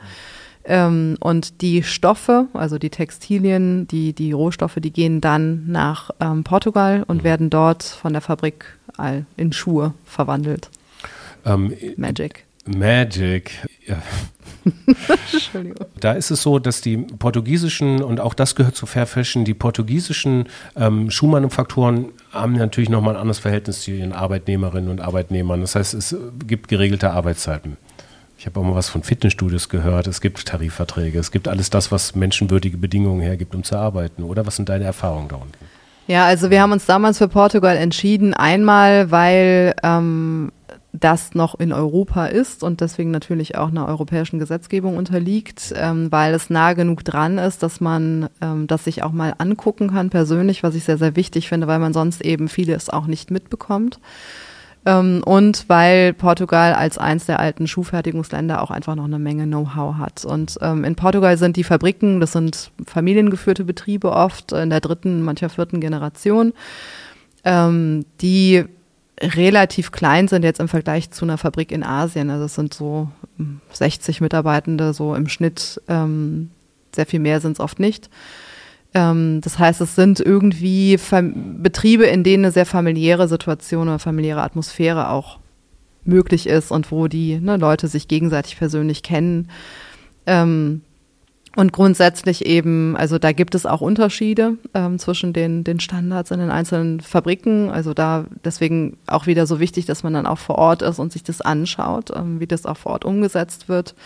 Ähm, 0.64 1.16
und 1.21 1.62
die 1.62 1.83
Stoffe, 1.83 2.47
also 2.53 2.79
die 2.79 2.90
Textilien, 2.90 3.88
die, 3.88 4.12
die 4.12 4.33
Rohstoffe, 4.33 4.77
die 4.77 4.93
gehen 4.93 5.21
dann 5.21 5.64
nach 5.66 6.11
ähm, 6.21 6.45
Portugal 6.45 7.03
und 7.07 7.19
mhm. 7.19 7.25
werden 7.25 7.51
dort 7.51 7.83
von 7.83 8.12
der 8.12 8.23
Fabrik 8.23 8.77
in 9.38 9.51
Schuhe 9.55 9.95
verwandelt. 10.05 10.69
Ähm, 11.47 11.75
Magic. 11.97 12.45
Magic. 12.66 13.53
Ja. 13.87 14.03
Entschuldigung. 15.33 15.87
Da 15.99 16.12
ist 16.12 16.31
es 16.31 16.43
so, 16.43 16.59
dass 16.59 16.81
die 16.81 16.99
portugiesischen, 16.99 18.03
und 18.03 18.21
auch 18.21 18.35
das 18.35 18.55
gehört 18.55 18.77
zu 18.77 18.87
Fair 18.87 19.07
Fashion, 19.07 19.45
die 19.45 19.55
portugiesischen 19.55 20.47
ähm, 20.77 21.11
Schuhmanufakturen 21.11 22.07
haben 22.31 22.53
natürlich 22.53 22.90
nochmal 22.90 23.14
ein 23.14 23.21
anderes 23.21 23.38
Verhältnis 23.38 23.83
zu 23.83 23.93
ihren 23.93 24.12
Arbeitnehmerinnen 24.12 24.90
und 24.90 25.01
Arbeitnehmern. 25.01 25.61
Das 25.61 25.75
heißt, 25.75 25.95
es 25.95 26.14
gibt 26.47 26.69
geregelte 26.69 27.11
Arbeitszeiten. 27.11 27.77
Ich 28.38 28.47
habe 28.47 28.59
auch 28.59 28.64
mal 28.64 28.75
was 28.75 28.88
von 28.88 29.03
Fitnessstudios 29.03 29.69
gehört. 29.69 30.07
Es 30.07 30.23
gibt 30.23 30.47
Tarifverträge. 30.47 31.19
Es 31.19 31.31
gibt 31.31 31.47
alles 31.47 31.69
das, 31.69 31.93
was 31.93 32.14
menschenwürdige 32.14 32.79
Bedingungen 32.79 33.21
hergibt, 33.21 33.55
um 33.55 33.64
zu 33.64 33.77
arbeiten. 33.77 34.23
Oder 34.23 34.47
was 34.47 34.57
sind 34.57 34.71
deine 34.71 34.85
Erfahrungen 34.85 35.29
da 35.29 35.37
unten? 35.37 35.66
Ja, 36.07 36.25
also 36.25 36.51
wir 36.51 36.62
haben 36.62 36.73
uns 36.73 36.87
damals 36.87 37.19
für 37.19 37.29
Portugal 37.29 37.77
entschieden. 37.77 38.33
Einmal, 38.33 39.11
weil 39.11 39.75
ähm, 39.83 40.53
das 40.92 41.35
noch 41.35 41.59
in 41.59 41.72
Europa 41.72 42.26
ist 42.26 42.62
und 42.64 42.81
deswegen 42.81 43.11
natürlich 43.11 43.57
auch 43.57 43.68
einer 43.68 43.87
europäischen 43.87 44.38
Gesetzgebung 44.38 44.96
unterliegt, 44.96 45.72
ähm, 45.76 46.11
weil 46.11 46.35
es 46.35 46.50
nah 46.50 46.72
genug 46.72 47.05
dran 47.05 47.38
ist, 47.38 47.62
dass 47.62 47.81
man 47.81 48.29
ähm, 48.40 48.66
das 48.66 48.85
sich 48.85 49.03
auch 49.03 49.12
mal 49.12 49.35
angucken 49.38 49.90
kann 49.90 50.11
persönlich, 50.11 50.62
was 50.62 50.74
ich 50.74 50.85
sehr, 50.85 50.98
sehr 50.98 51.14
wichtig 51.16 51.48
finde, 51.48 51.66
weil 51.66 51.79
man 51.79 51.92
sonst 51.92 52.22
eben 52.22 52.48
vieles 52.48 52.90
auch 52.90 53.07
nicht 53.07 53.31
mitbekommt. 53.31 54.00
Ähm, 54.87 55.22
und 55.24 55.68
weil 55.68 56.14
Portugal 56.14 56.74
als 56.74 56.96
eins 56.96 57.26
der 57.26 57.38
alten 57.38 57.66
Schuhfertigungsländer 57.66 58.62
auch 58.62 58.70
einfach 58.70 58.94
noch 58.94 59.05
eine 59.05 59.18
Menge 59.18 59.44
Know-how 59.44 59.96
hat. 59.96 60.24
Und 60.24 60.59
ähm, 60.62 60.85
in 60.85 60.96
Portugal 60.96 61.37
sind 61.37 61.57
die 61.57 61.64
Fabriken, 61.64 62.18
das 62.18 62.33
sind 62.33 62.72
familiengeführte 62.87 63.64
Betriebe 63.64 64.11
oft, 64.11 64.53
in 64.53 64.70
der 64.70 64.81
dritten, 64.81 65.22
mancher 65.22 65.50
vierten 65.50 65.81
Generation, 65.81 66.55
ähm, 67.44 68.07
die 68.22 68.64
relativ 69.20 69.92
klein 69.92 70.28
sind 70.28 70.44
jetzt 70.44 70.61
im 70.61 70.68
Vergleich 70.68 71.11
zu 71.11 71.24
einer 71.24 71.38
Fabrik 71.38 71.72
in 71.72 71.83
Asien. 71.83 72.30
Also 72.30 72.46
es 72.46 72.54
sind 72.54 72.72
so 72.74 73.09
60 73.72 74.18
hm, 74.18 74.24
Mitarbeitende 74.24 74.92
so 74.92 75.14
im 75.14 75.28
Schnitt. 75.28 75.80
Ähm, 75.88 76.50
sehr 76.94 77.06
viel 77.06 77.20
mehr 77.20 77.40
sind 77.40 77.52
es 77.52 77.61
oft 77.61 77.78
nicht. 77.78 78.11
Ähm, 78.94 79.40
das 79.42 79.59
heißt, 79.59 79.80
es 79.80 79.94
sind 79.94 80.20
irgendwie 80.20 80.98
Fam 80.98 81.62
Betriebe, 81.62 82.04
in 82.04 82.24
denen 82.24 82.44
eine 82.44 82.52
sehr 82.52 82.66
familiäre 82.66 83.28
Situation 83.28 83.88
oder 83.88 83.98
familiäre 83.98 84.42
Atmosphäre 84.42 85.11
auch 85.11 85.38
möglich 86.04 86.46
ist 86.46 86.70
und 86.70 86.90
wo 86.90 87.06
die 87.06 87.38
ne, 87.38 87.56
Leute 87.56 87.88
sich 87.88 88.09
gegenseitig 88.09 88.59
persönlich 88.59 89.02
kennen. 89.02 89.50
Ähm, 90.26 90.83
Und 91.57 91.73
grundsätzlich 91.73 92.47
eben, 92.47 92.97
also 92.97 93.19
da 93.19 93.33
gibt 93.33 93.57
es 93.57 93.67
auch 93.67 93.81
Unterschiede 93.81 94.57
ähm, 94.73 95.01
zwischen 95.01 95.33
den, 95.33 95.65
den 95.65 95.81
Standards 95.81 96.31
in 96.31 96.39
den 96.39 96.51
einzelnen 96.51 97.01
Fabriken. 97.01 97.71
Also 97.71 97.93
da 97.93 98.27
deswegen 98.45 98.97
auch 99.07 99.27
wieder 99.27 99.47
so 99.49 99.59
wichtig, 99.59 99.85
dass 99.85 100.05
man 100.05 100.13
dann 100.13 100.27
auch 100.27 100.39
vor 100.39 100.59
Ort 100.59 100.83
ist 100.83 101.01
und 101.01 101.13
sich 101.13 101.25
das 101.25 101.41
anschaut, 101.41 102.11
ähm, 102.15 102.39
wie 102.39 102.47
das 102.47 102.67
auch 102.67 102.77
vor 102.77 102.93
Ort 102.93 103.05
umgesetzt 103.05 103.69
wird. 103.69 103.97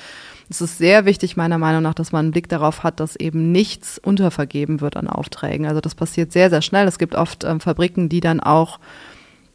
Es 0.49 0.63
ist 0.63 0.79
sehr 0.79 1.05
wichtig, 1.05 1.37
meiner 1.37 1.59
Meinung 1.59 1.83
nach, 1.83 1.95
dass 1.95 2.13
man 2.13 2.27
einen 2.27 2.33
Blick 2.33 2.49
darauf 2.49 2.83
hat, 2.83 2.99
dass 2.99 3.17
eben 3.17 3.53
nichts 3.53 3.99
untervergeben 3.99 4.81
wird 4.81 4.97
an 4.97 5.09
Aufträgen. 5.09 5.67
Also 5.67 5.83
das 5.83 5.95
passiert 5.95 6.33
sehr, 6.33 6.49
sehr 6.49 6.63
schnell. 6.63 6.87
Es 6.87 6.99
gibt 6.99 7.15
oft 7.15 7.45
ähm, 7.45 7.61
Fabriken, 7.61 8.09
die 8.09 8.21
dann 8.21 8.41
auch 8.41 8.79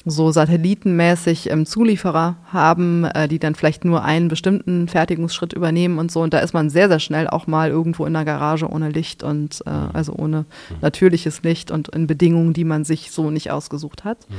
so 0.05 0.31
satellitenmäßig 0.31 1.49
ähm, 1.49 1.65
Zulieferer 1.65 2.37
haben, 2.51 3.03
äh, 3.03 3.27
die 3.27 3.39
dann 3.39 3.55
vielleicht 3.55 3.83
nur 3.83 4.03
einen 4.03 4.29
bestimmten 4.29 4.87
Fertigungsschritt 4.87 5.53
übernehmen 5.53 5.99
und 5.99 6.11
so. 6.11 6.21
Und 6.21 6.33
da 6.33 6.39
ist 6.39 6.53
man 6.53 6.69
sehr, 6.69 6.87
sehr 6.87 6.99
schnell 6.99 7.27
auch 7.27 7.47
mal 7.47 7.69
irgendwo 7.69 8.05
in 8.05 8.13
der 8.13 8.23
Garage 8.23 8.69
ohne 8.69 8.89
Licht 8.89 9.23
und 9.23 9.61
äh, 9.65 9.69
mhm. 9.69 9.89
also 9.93 10.13
ohne 10.13 10.39
mhm. 10.69 10.75
natürliches 10.81 11.43
Licht 11.43 11.69
und 11.69 11.89
in 11.89 12.07
Bedingungen, 12.07 12.53
die 12.53 12.63
man 12.63 12.85
sich 12.85 13.11
so 13.11 13.29
nicht 13.29 13.51
ausgesucht 13.51 14.05
hat. 14.05 14.29
Mhm. 14.29 14.35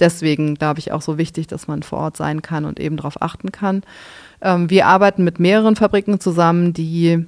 Deswegen 0.00 0.56
glaube 0.56 0.80
ich 0.80 0.92
auch 0.92 1.02
so 1.02 1.18
wichtig, 1.18 1.46
dass 1.46 1.68
man 1.68 1.82
vor 1.82 1.98
Ort 1.98 2.16
sein 2.16 2.42
kann 2.42 2.64
und 2.64 2.80
eben 2.80 2.96
darauf 2.96 3.22
achten 3.22 3.52
kann. 3.52 3.82
Ähm, 4.42 4.68
wir 4.70 4.86
arbeiten 4.86 5.22
mit 5.22 5.38
mehreren 5.38 5.76
Fabriken 5.76 6.20
zusammen, 6.20 6.72
die 6.72 7.26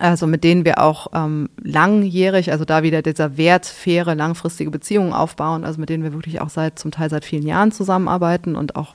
also 0.00 0.26
mit 0.26 0.42
denen 0.42 0.64
wir 0.64 0.80
auch 0.80 1.08
ähm, 1.14 1.48
langjährig, 1.62 2.50
also 2.50 2.64
da 2.64 2.82
wieder 2.82 3.02
dieser 3.02 3.36
Wert, 3.36 3.66
faire, 3.66 4.14
langfristige 4.14 4.70
Beziehungen 4.70 5.12
aufbauen, 5.12 5.64
also 5.64 5.80
mit 5.80 5.88
denen 5.88 6.02
wir 6.02 6.12
wirklich 6.12 6.40
auch 6.40 6.50
seit 6.50 6.78
zum 6.78 6.90
Teil 6.90 7.10
seit 7.10 7.24
vielen 7.24 7.46
Jahren 7.46 7.70
zusammenarbeiten 7.70 8.56
und 8.56 8.74
auch 8.76 8.94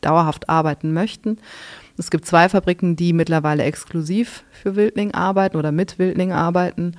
dauerhaft 0.00 0.48
arbeiten 0.48 0.92
möchten. 0.92 1.38
Es 1.96 2.12
gibt 2.12 2.26
zwei 2.26 2.48
Fabriken, 2.48 2.94
die 2.94 3.12
mittlerweile 3.12 3.64
exklusiv 3.64 4.44
für 4.52 4.76
Wildling 4.76 5.12
arbeiten 5.12 5.56
oder 5.56 5.72
mit 5.72 5.98
Wildling 5.98 6.32
arbeiten. 6.32 6.94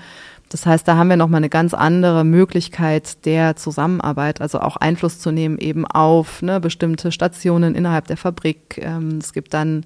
Das 0.49 0.65
heißt, 0.65 0.86
da 0.88 0.97
haben 0.97 1.10
wir 1.10 1.15
nochmal 1.15 1.39
eine 1.39 1.49
ganz 1.49 1.73
andere 1.73 2.25
Möglichkeit 2.25 3.25
der 3.25 3.56
Zusammenarbeit, 3.56 4.41
also 4.41 4.60
auch 4.60 4.75
Einfluss 4.78 5.19
zu 5.19 5.32
nehmen 5.32 5.60
eben 5.60 5.86
auf 5.86 6.41
ne, 6.41 6.60
bestimmte 6.60 7.12
Stationen 7.12 7.75
innerhalb 7.75 8.08
der 8.08 8.17
Fabrik. 8.17 8.80
Ähm, 8.82 9.19
es 9.19 9.32
gibt 9.32 9.54
dann 9.54 9.86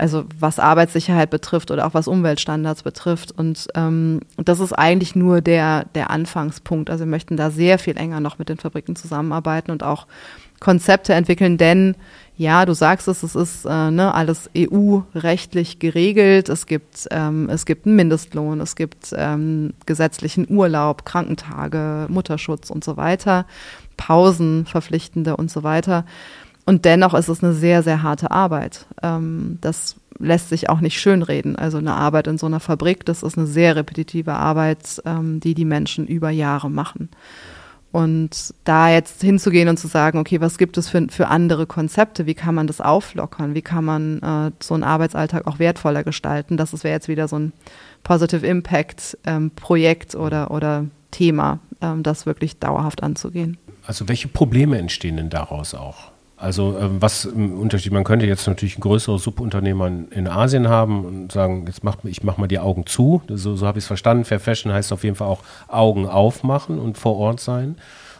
also 0.00 0.24
was 0.38 0.58
Arbeitssicherheit 0.58 1.30
betrifft 1.30 1.70
oder 1.70 1.86
auch 1.86 1.94
was 1.94 2.08
Umweltstandards 2.08 2.82
betrifft. 2.82 3.32
Und 3.32 3.68
ähm, 3.74 4.20
das 4.36 4.58
ist 4.58 4.72
eigentlich 4.72 5.14
nur 5.14 5.42
der, 5.42 5.84
der 5.94 6.10
Anfangspunkt. 6.10 6.90
Also 6.90 7.04
wir 7.04 7.10
möchten 7.10 7.36
da 7.36 7.50
sehr 7.50 7.78
viel 7.78 7.96
enger 7.96 8.20
noch 8.20 8.38
mit 8.38 8.48
den 8.48 8.58
Fabriken 8.58 8.96
zusammenarbeiten 8.96 9.70
und 9.70 9.82
auch 9.82 10.06
Konzepte 10.58 11.14
entwickeln, 11.14 11.56
denn 11.56 11.96
ja, 12.36 12.64
du 12.64 12.72
sagst 12.74 13.08
es, 13.08 13.22
es 13.22 13.34
ist 13.34 13.66
äh, 13.66 13.90
ne, 13.90 14.14
alles 14.14 14.48
EU-rechtlich 14.56 15.78
geregelt. 15.78 16.48
Es 16.48 16.66
gibt, 16.66 17.06
ähm, 17.10 17.50
es 17.50 17.66
gibt 17.66 17.86
einen 17.86 17.96
Mindestlohn, 17.96 18.60
es 18.60 18.76
gibt 18.76 19.14
ähm, 19.14 19.74
gesetzlichen 19.84 20.46
Urlaub, 20.48 21.04
Krankentage, 21.04 22.06
Mutterschutz 22.08 22.70
und 22.70 22.82
so 22.82 22.96
weiter, 22.96 23.44
Pausen, 23.98 24.64
verpflichtende 24.64 25.36
und 25.36 25.50
so 25.50 25.62
weiter. 25.62 26.06
Und 26.66 26.84
dennoch 26.84 27.14
ist 27.14 27.28
es 27.28 27.42
eine 27.42 27.52
sehr, 27.52 27.82
sehr 27.82 28.02
harte 28.02 28.30
Arbeit. 28.30 28.86
Ähm, 29.02 29.58
das 29.60 29.96
lässt 30.18 30.50
sich 30.50 30.68
auch 30.68 30.80
nicht 30.80 31.00
schönreden. 31.00 31.56
Also 31.56 31.78
eine 31.78 31.94
Arbeit 31.94 32.26
in 32.26 32.38
so 32.38 32.46
einer 32.46 32.60
Fabrik, 32.60 33.04
das 33.06 33.22
ist 33.22 33.38
eine 33.38 33.46
sehr 33.46 33.76
repetitive 33.76 34.34
Arbeit, 34.34 35.02
ähm, 35.06 35.40
die 35.40 35.54
die 35.54 35.64
Menschen 35.64 36.06
über 36.06 36.30
Jahre 36.30 36.70
machen. 36.70 37.08
Und 37.92 38.54
da 38.62 38.88
jetzt 38.88 39.20
hinzugehen 39.20 39.68
und 39.68 39.76
zu 39.76 39.88
sagen, 39.88 40.18
okay, 40.18 40.40
was 40.40 40.58
gibt 40.58 40.78
es 40.78 40.88
für, 40.88 41.08
für 41.10 41.26
andere 41.26 41.66
Konzepte? 41.66 42.24
Wie 42.24 42.34
kann 42.34 42.54
man 42.54 42.68
das 42.68 42.80
auflockern? 42.80 43.54
Wie 43.54 43.62
kann 43.62 43.84
man 43.84 44.22
äh, 44.22 44.52
so 44.62 44.74
einen 44.74 44.84
Arbeitsalltag 44.84 45.46
auch 45.48 45.58
wertvoller 45.58 46.04
gestalten? 46.04 46.56
Das 46.56 46.72
wäre 46.84 46.94
jetzt 46.94 47.08
wieder 47.08 47.26
so 47.26 47.36
ein 47.36 47.52
Positive 48.04 48.46
Impact 48.46 49.18
ähm, 49.26 49.50
Projekt 49.50 50.14
oder, 50.14 50.52
oder 50.52 50.86
Thema, 51.10 51.58
ähm, 51.80 52.04
das 52.04 52.26
wirklich 52.26 52.58
dauerhaft 52.60 53.02
anzugehen. 53.02 53.56
Also 53.84 54.08
welche 54.08 54.28
Probleme 54.28 54.78
entstehen 54.78 55.16
denn 55.16 55.30
daraus 55.30 55.74
auch? 55.74 56.09
Also 56.40 56.78
ähm, 56.78 56.96
was 57.00 57.26
im 57.26 57.60
Unterschied, 57.60 57.92
man 57.92 58.02
könnte 58.02 58.24
jetzt 58.24 58.46
natürlich 58.46 58.78
ein 58.78 58.80
größeres 58.80 59.22
Subunternehmer 59.22 59.88
in 60.10 60.26
Asien 60.26 60.68
haben 60.68 61.04
und 61.04 61.32
sagen, 61.32 61.66
jetzt 61.66 61.84
mach, 61.84 61.98
ich 62.04 62.22
mache 62.22 62.40
mal 62.40 62.46
die 62.46 62.58
Augen 62.58 62.86
zu. 62.86 63.20
So, 63.28 63.56
so 63.56 63.66
habe 63.66 63.78
ich 63.78 63.84
es 63.84 63.88
verstanden. 63.88 64.24
Fair 64.24 64.40
Fashion 64.40 64.72
heißt 64.72 64.90
auf 64.92 65.04
jeden 65.04 65.16
Fall 65.16 65.28
auch 65.28 65.42
Augen 65.68 66.08
aufmachen 66.08 66.78
und 66.78 66.96
vor 66.96 67.16
Ort 67.18 67.40
sein 67.40 67.76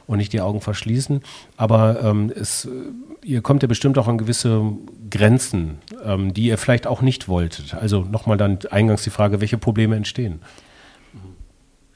und 0.07 0.19
nicht 0.19 0.35
die 0.35 0.43
Augen 0.43 0.61
verschließen. 0.61 1.23
Aber 1.57 2.03
ähm, 2.03 2.31
es, 2.35 2.69
ihr 3.25 3.41
kommt 3.41 3.63
ja 3.63 3.69
bestimmt 3.69 3.97
auch 3.97 4.07
an 4.07 4.19
gewisse 4.19 4.65
Grenzen, 5.09 5.79
ähm, 6.05 6.35
die 6.35 6.45
ihr 6.45 6.59
vielleicht 6.59 6.87
auch 6.87 7.01
nicht 7.01 7.27
wolltet. 7.27 7.73
Also 7.73 8.03
nochmal 8.03 8.37
dann 8.37 8.59
eingangs 8.71 9.03
die 9.03 9.11
Frage, 9.11 9.41
welche 9.41 9.57
Probleme 9.57 9.97
entstehen. 9.97 10.41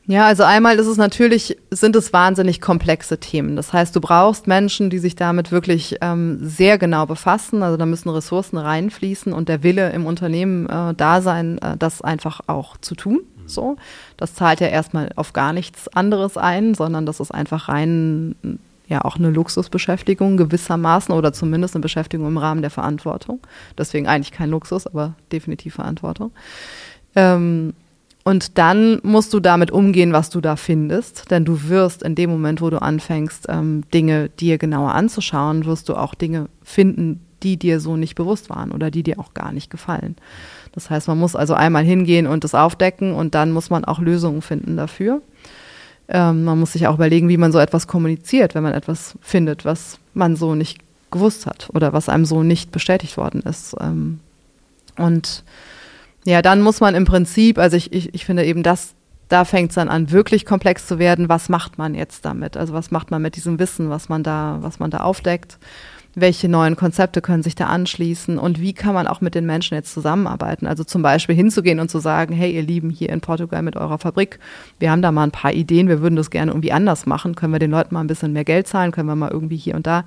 Ja, 0.07 0.27
also 0.27 0.43
einmal 0.43 0.79
ist 0.79 0.87
es 0.87 0.99
natürlich, 0.99 1.57
sind 1.71 1.97
es 1.97 2.13
wahnsinnig 2.13 2.61
komplexe 2.61 3.19
Themen. 3.19 3.57
Das 3.57 3.73
heißt, 3.73 3.97
du 3.97 4.03
brauchst 4.03 4.47
Menschen, 4.47 4.91
die 4.91 4.99
sich 4.99 5.17
damit 5.17 5.51
wirklich 5.51 5.97
ähm, 6.03 6.39
sehr 6.43 6.77
genau 6.77 7.07
befassen. 7.07 7.63
Also 7.63 7.79
da 7.79 7.87
müssen 7.87 8.11
Ressourcen 8.11 8.59
reinfließen 8.59 9.33
und 9.33 9.49
der 9.49 9.63
Wille 9.63 9.91
im 9.93 10.05
Unternehmen 10.05 10.69
äh, 10.69 10.93
da 10.95 11.23
sein, 11.23 11.57
äh, 11.59 11.79
das 11.79 12.03
einfach 12.03 12.43
auch 12.49 12.77
zu 12.77 12.95
tun. 12.95 13.21
So, 13.47 13.77
das 14.17 14.35
zahlt 14.35 14.61
ja 14.61 14.69
erstmal 14.69 15.11
auf 15.17 15.33
gar 15.33 15.53
nichts 15.53 15.89
anderes 15.89 16.37
ein, 16.37 16.75
sondern 16.75 17.05
das 17.07 17.21
ist 17.21 17.31
einfach 17.31 17.69
rein 17.69 18.59
ja 18.87 19.03
auch 19.03 19.17
eine 19.17 19.31
Luxusbeschäftigung 19.31 20.37
gewissermaßen 20.37 21.15
oder 21.15 21.33
zumindest 21.33 21.75
eine 21.75 21.83
Beschäftigung 21.83 22.27
im 22.27 22.39
Rahmen 22.39 22.61
der 22.61 22.71
Verantwortung. 22.71 23.41
Deswegen 23.79 24.07
eigentlich 24.07 24.33
kein 24.33 24.51
Luxus, 24.51 24.87
aber 24.87 25.15
definitiv 25.33 25.75
Verantwortung. 25.75 26.33
Ähm, 27.17 27.75
und 28.25 28.57
dann 28.57 29.01
musst 29.03 29.35
du 29.35 29.41
damit 29.41 29.71
umgehen, 29.71 30.15
was 30.15 30.31
du 30.31 30.41
da 30.41 30.57
findest. 30.57 31.31
Denn 31.31 31.45
du 31.45 31.69
wirst 31.69 32.03
in 32.03 32.15
dem 32.15 32.31
Moment, 32.31 32.63
wo 32.63 32.71
du 32.71 32.81
anfängst, 32.81 33.47
ähm, 33.51 33.85
Dinge 33.93 34.31
dir 34.31 34.57
genauer 34.57 34.95
anzuschauen, 34.95 35.67
wirst 35.67 35.91
du 35.91 35.95
auch 35.95 36.15
Dinge 36.15 36.49
finden, 36.63 37.21
die 37.43 37.59
dir 37.59 37.81
so 37.81 37.97
nicht 37.97 38.15
bewusst 38.15 38.49
waren 38.49 38.73
oder 38.73 38.91
die 38.91 39.03
dir 39.03 39.21
auch 39.21 39.35
gar 39.35 39.53
nicht 39.53 39.71
gefallen. 39.71 40.17
Das 40.73 40.89
heißt, 40.89 41.07
man 41.07 41.19
muss 41.19 41.37
also 41.37 41.53
einmal 41.53 41.85
hingehen 41.85 42.27
und 42.27 42.45
das 42.45 42.55
aufdecken 42.55 43.13
und 43.13 43.35
dann 43.35 43.53
muss 43.53 43.69
man 43.69 43.85
auch 43.85 44.01
Lösungen 44.01 44.41
finden 44.41 44.79
dafür. 44.79 45.21
Ähm, 46.09 46.45
man 46.45 46.59
muss 46.59 46.73
sich 46.73 46.87
auch 46.87 46.95
überlegen, 46.95 47.29
wie 47.29 47.37
man 47.37 47.53
so 47.53 47.59
etwas 47.59 47.87
kommuniziert, 47.87 48.55
wenn 48.55 48.63
man 48.63 48.73
etwas 48.73 49.17
findet, 49.21 49.67
was 49.67 49.99
man 50.15 50.37
so 50.37 50.55
nicht 50.55 50.79
gewusst 51.11 51.45
hat 51.45 51.69
oder 51.75 51.93
was 51.93 52.09
einem 52.09 52.25
so 52.25 52.43
nicht 52.43 52.73
bestätigt 52.73 53.19
worden 53.19 53.43
ist. 53.43 53.77
Ähm, 53.79 54.21
und 54.97 55.45
ja, 56.25 56.43
dann 56.43 56.63
muss 56.63 56.81
man 56.81 56.95
im 56.95 57.05
Prinzip, 57.05 57.59
also 57.59 57.77
ich, 57.77 57.93
ich, 57.93 58.15
ich 58.15 58.25
finde 58.25 58.45
eben 58.45 58.63
das, 58.63 58.95
da 59.29 59.45
fängt 59.45 59.71
es 59.71 59.75
dann 59.77 59.89
an, 59.89 60.11
wirklich 60.11 60.45
komplex 60.45 60.87
zu 60.87 60.99
werden. 60.99 61.29
Was 61.29 61.49
macht 61.49 61.79
man 61.79 61.95
jetzt 61.95 62.25
damit? 62.25 62.57
Also 62.57 62.73
was 62.73 62.91
macht 62.91 63.11
man 63.11 63.23
mit 63.23 63.37
diesem 63.37 63.59
Wissen, 63.59 63.91
was 63.91 64.09
man 64.09 64.23
da, 64.23 64.59
was 64.61 64.79
man 64.79 64.91
da 64.91 64.99
aufdeckt? 64.99 65.59
Welche 66.15 66.49
neuen 66.49 66.77
Konzepte 66.77 67.21
können 67.21 67.43
sich 67.43 67.57
da 67.57 67.67
anschließen? 67.67 68.39
Und 68.39 68.61
wie 68.61 68.73
kann 68.73 68.95
man 68.95 69.09
auch 69.09 69.21
mit 69.21 69.35
den 69.35 69.47
Menschen 69.47 69.75
jetzt 69.75 69.93
zusammenarbeiten? 69.93 70.67
Also 70.67 70.85
zum 70.85 71.03
Beispiel 71.03 71.35
hinzugehen 71.35 71.81
und 71.81 71.91
zu 71.91 71.99
sagen, 71.99 72.35
hey, 72.35 72.53
ihr 72.53 72.63
Lieben 72.63 72.91
hier 72.91 73.09
in 73.09 73.21
Portugal 73.21 73.63
mit 73.63 73.77
eurer 73.77 73.99
Fabrik, 73.99 74.39
wir 74.79 74.91
haben 74.91 75.03
da 75.03 75.11
mal 75.11 75.25
ein 75.25 75.33
paar 75.33 75.53
Ideen, 75.53 75.89
wir 75.89 76.01
würden 76.01 76.17
das 76.17 76.31
gerne 76.31 76.53
irgendwie 76.53 76.73
anders 76.73 77.05
machen. 77.07 77.35
Können 77.35 77.53
wir 77.53 77.59
den 77.59 77.73
Leuten 77.73 77.95
mal 77.95 78.01
ein 78.01 78.07
bisschen 78.07 78.33
mehr 78.33 78.45
Geld 78.45 78.69
zahlen? 78.69 78.93
Können 78.93 79.09
wir 79.09 79.17
mal 79.17 79.33
irgendwie 79.33 79.57
hier 79.57 79.75
und 79.75 79.87
da 79.87 80.05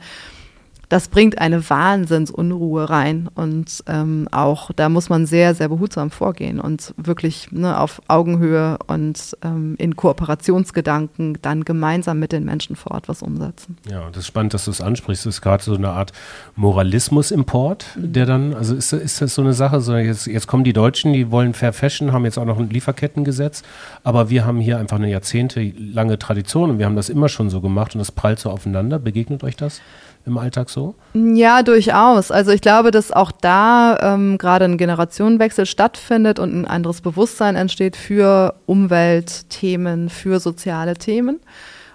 das 0.89 1.10
bringt 1.10 1.39
eine 1.39 1.69
Wahnsinnsunruhe 1.69 2.89
rein. 2.89 3.30
Und 3.36 3.84
ähm, 3.88 4.28
auch 4.32 4.71
da 4.73 4.89
muss 4.89 5.10
man 5.10 5.26
sehr, 5.26 5.54
sehr 5.54 5.67
behutsam 5.67 6.12
vorgehen 6.12 6.60
und 6.60 6.93
wirklich 6.97 7.52
ne, 7.52 7.80
auf 7.80 8.02
Augenhöhe 8.08 8.78
und 8.88 9.36
ähm, 9.43 9.76
in 9.78 9.95
Kooperationsgedanken 9.95 11.39
dann 11.41 11.65
gemeinsam 11.65 12.19
mit 12.19 12.32
den 12.32 12.45
Menschen 12.45 12.76
vor 12.76 12.93
Ort 12.93 13.10
was 13.10 13.21
umsetzen. 13.21 13.78
Ja, 13.89 14.08
das 14.10 14.19
ist 14.19 14.28
spannend, 14.28 14.54
dass 14.54 14.65
du 14.65 14.71
es 14.71 14.80
ansprichst. 14.80 15.26
Das 15.26 15.36
ist 15.36 15.41
gerade 15.41 15.63
so 15.63 15.76
eine 15.76 15.89
Art 15.89 16.13
Moralismus-Import, 16.56 17.86
mhm. 17.95 18.13
der 18.13 18.26
dann, 18.26 18.54
also 18.54 18.76
ist, 18.76 18.93
ist 18.93 19.21
das 19.21 19.36
so 19.36 19.41
eine 19.41 19.54
Sache, 19.54 19.82
so 19.82 19.95
jetzt, 19.95 20.28
jetzt 20.28 20.47
kommen 20.47 20.63
die 20.63 20.73
Deutschen, 20.73 21.12
die 21.12 21.32
wollen 21.32 21.54
Fair 21.54 21.73
Fashion, 21.73 22.13
haben 22.13 22.23
jetzt 22.23 22.38
auch 22.38 22.45
noch 22.45 22.60
ein 22.60 22.69
Lieferkettengesetz, 22.69 23.63
aber 24.04 24.30
wir 24.30 24.45
haben 24.45 24.60
hier 24.60 24.78
einfach 24.78 24.97
eine 24.97 25.10
jahrzehntelange 25.10 26.17
Tradition 26.17 26.71
und 26.71 26.80
wir 26.80 26.86
haben 26.86 26.95
das 26.95 27.10
immer 27.10 27.28
schon 27.28 27.50
so 27.50 27.60
gemacht 27.60 27.93
und 27.93 28.00
das 28.00 28.12
prallt 28.12 28.39
so 28.39 28.50
aufeinander. 28.50 29.00
Begegnet 29.00 29.43
euch 29.43 29.58
das? 29.58 29.82
Im 30.28 30.38
Alltag 30.38 30.70
so? 30.70 30.96
Ja, 31.13 31.63
durchaus. 31.63 32.32
Also 32.32 32.52
ich 32.52 32.62
glaube, 32.62 32.92
dass 32.92 33.12
auch 33.12 33.32
da 33.32 33.98
ähm, 34.02 34.38
gerade 34.38 34.66
ein 34.66 34.78
Generationenwechsel 34.78 35.66
stattfindet 35.66 36.38
und 36.38 36.54
ein 36.54 36.66
anderes 36.66 37.02
Bewusstsein 37.02 37.56
entsteht 37.56 37.96
für 37.96 38.56
Umweltthemen, 38.66 40.10
für 40.10 40.40
soziale 40.40 40.96
Themen. 40.96 41.40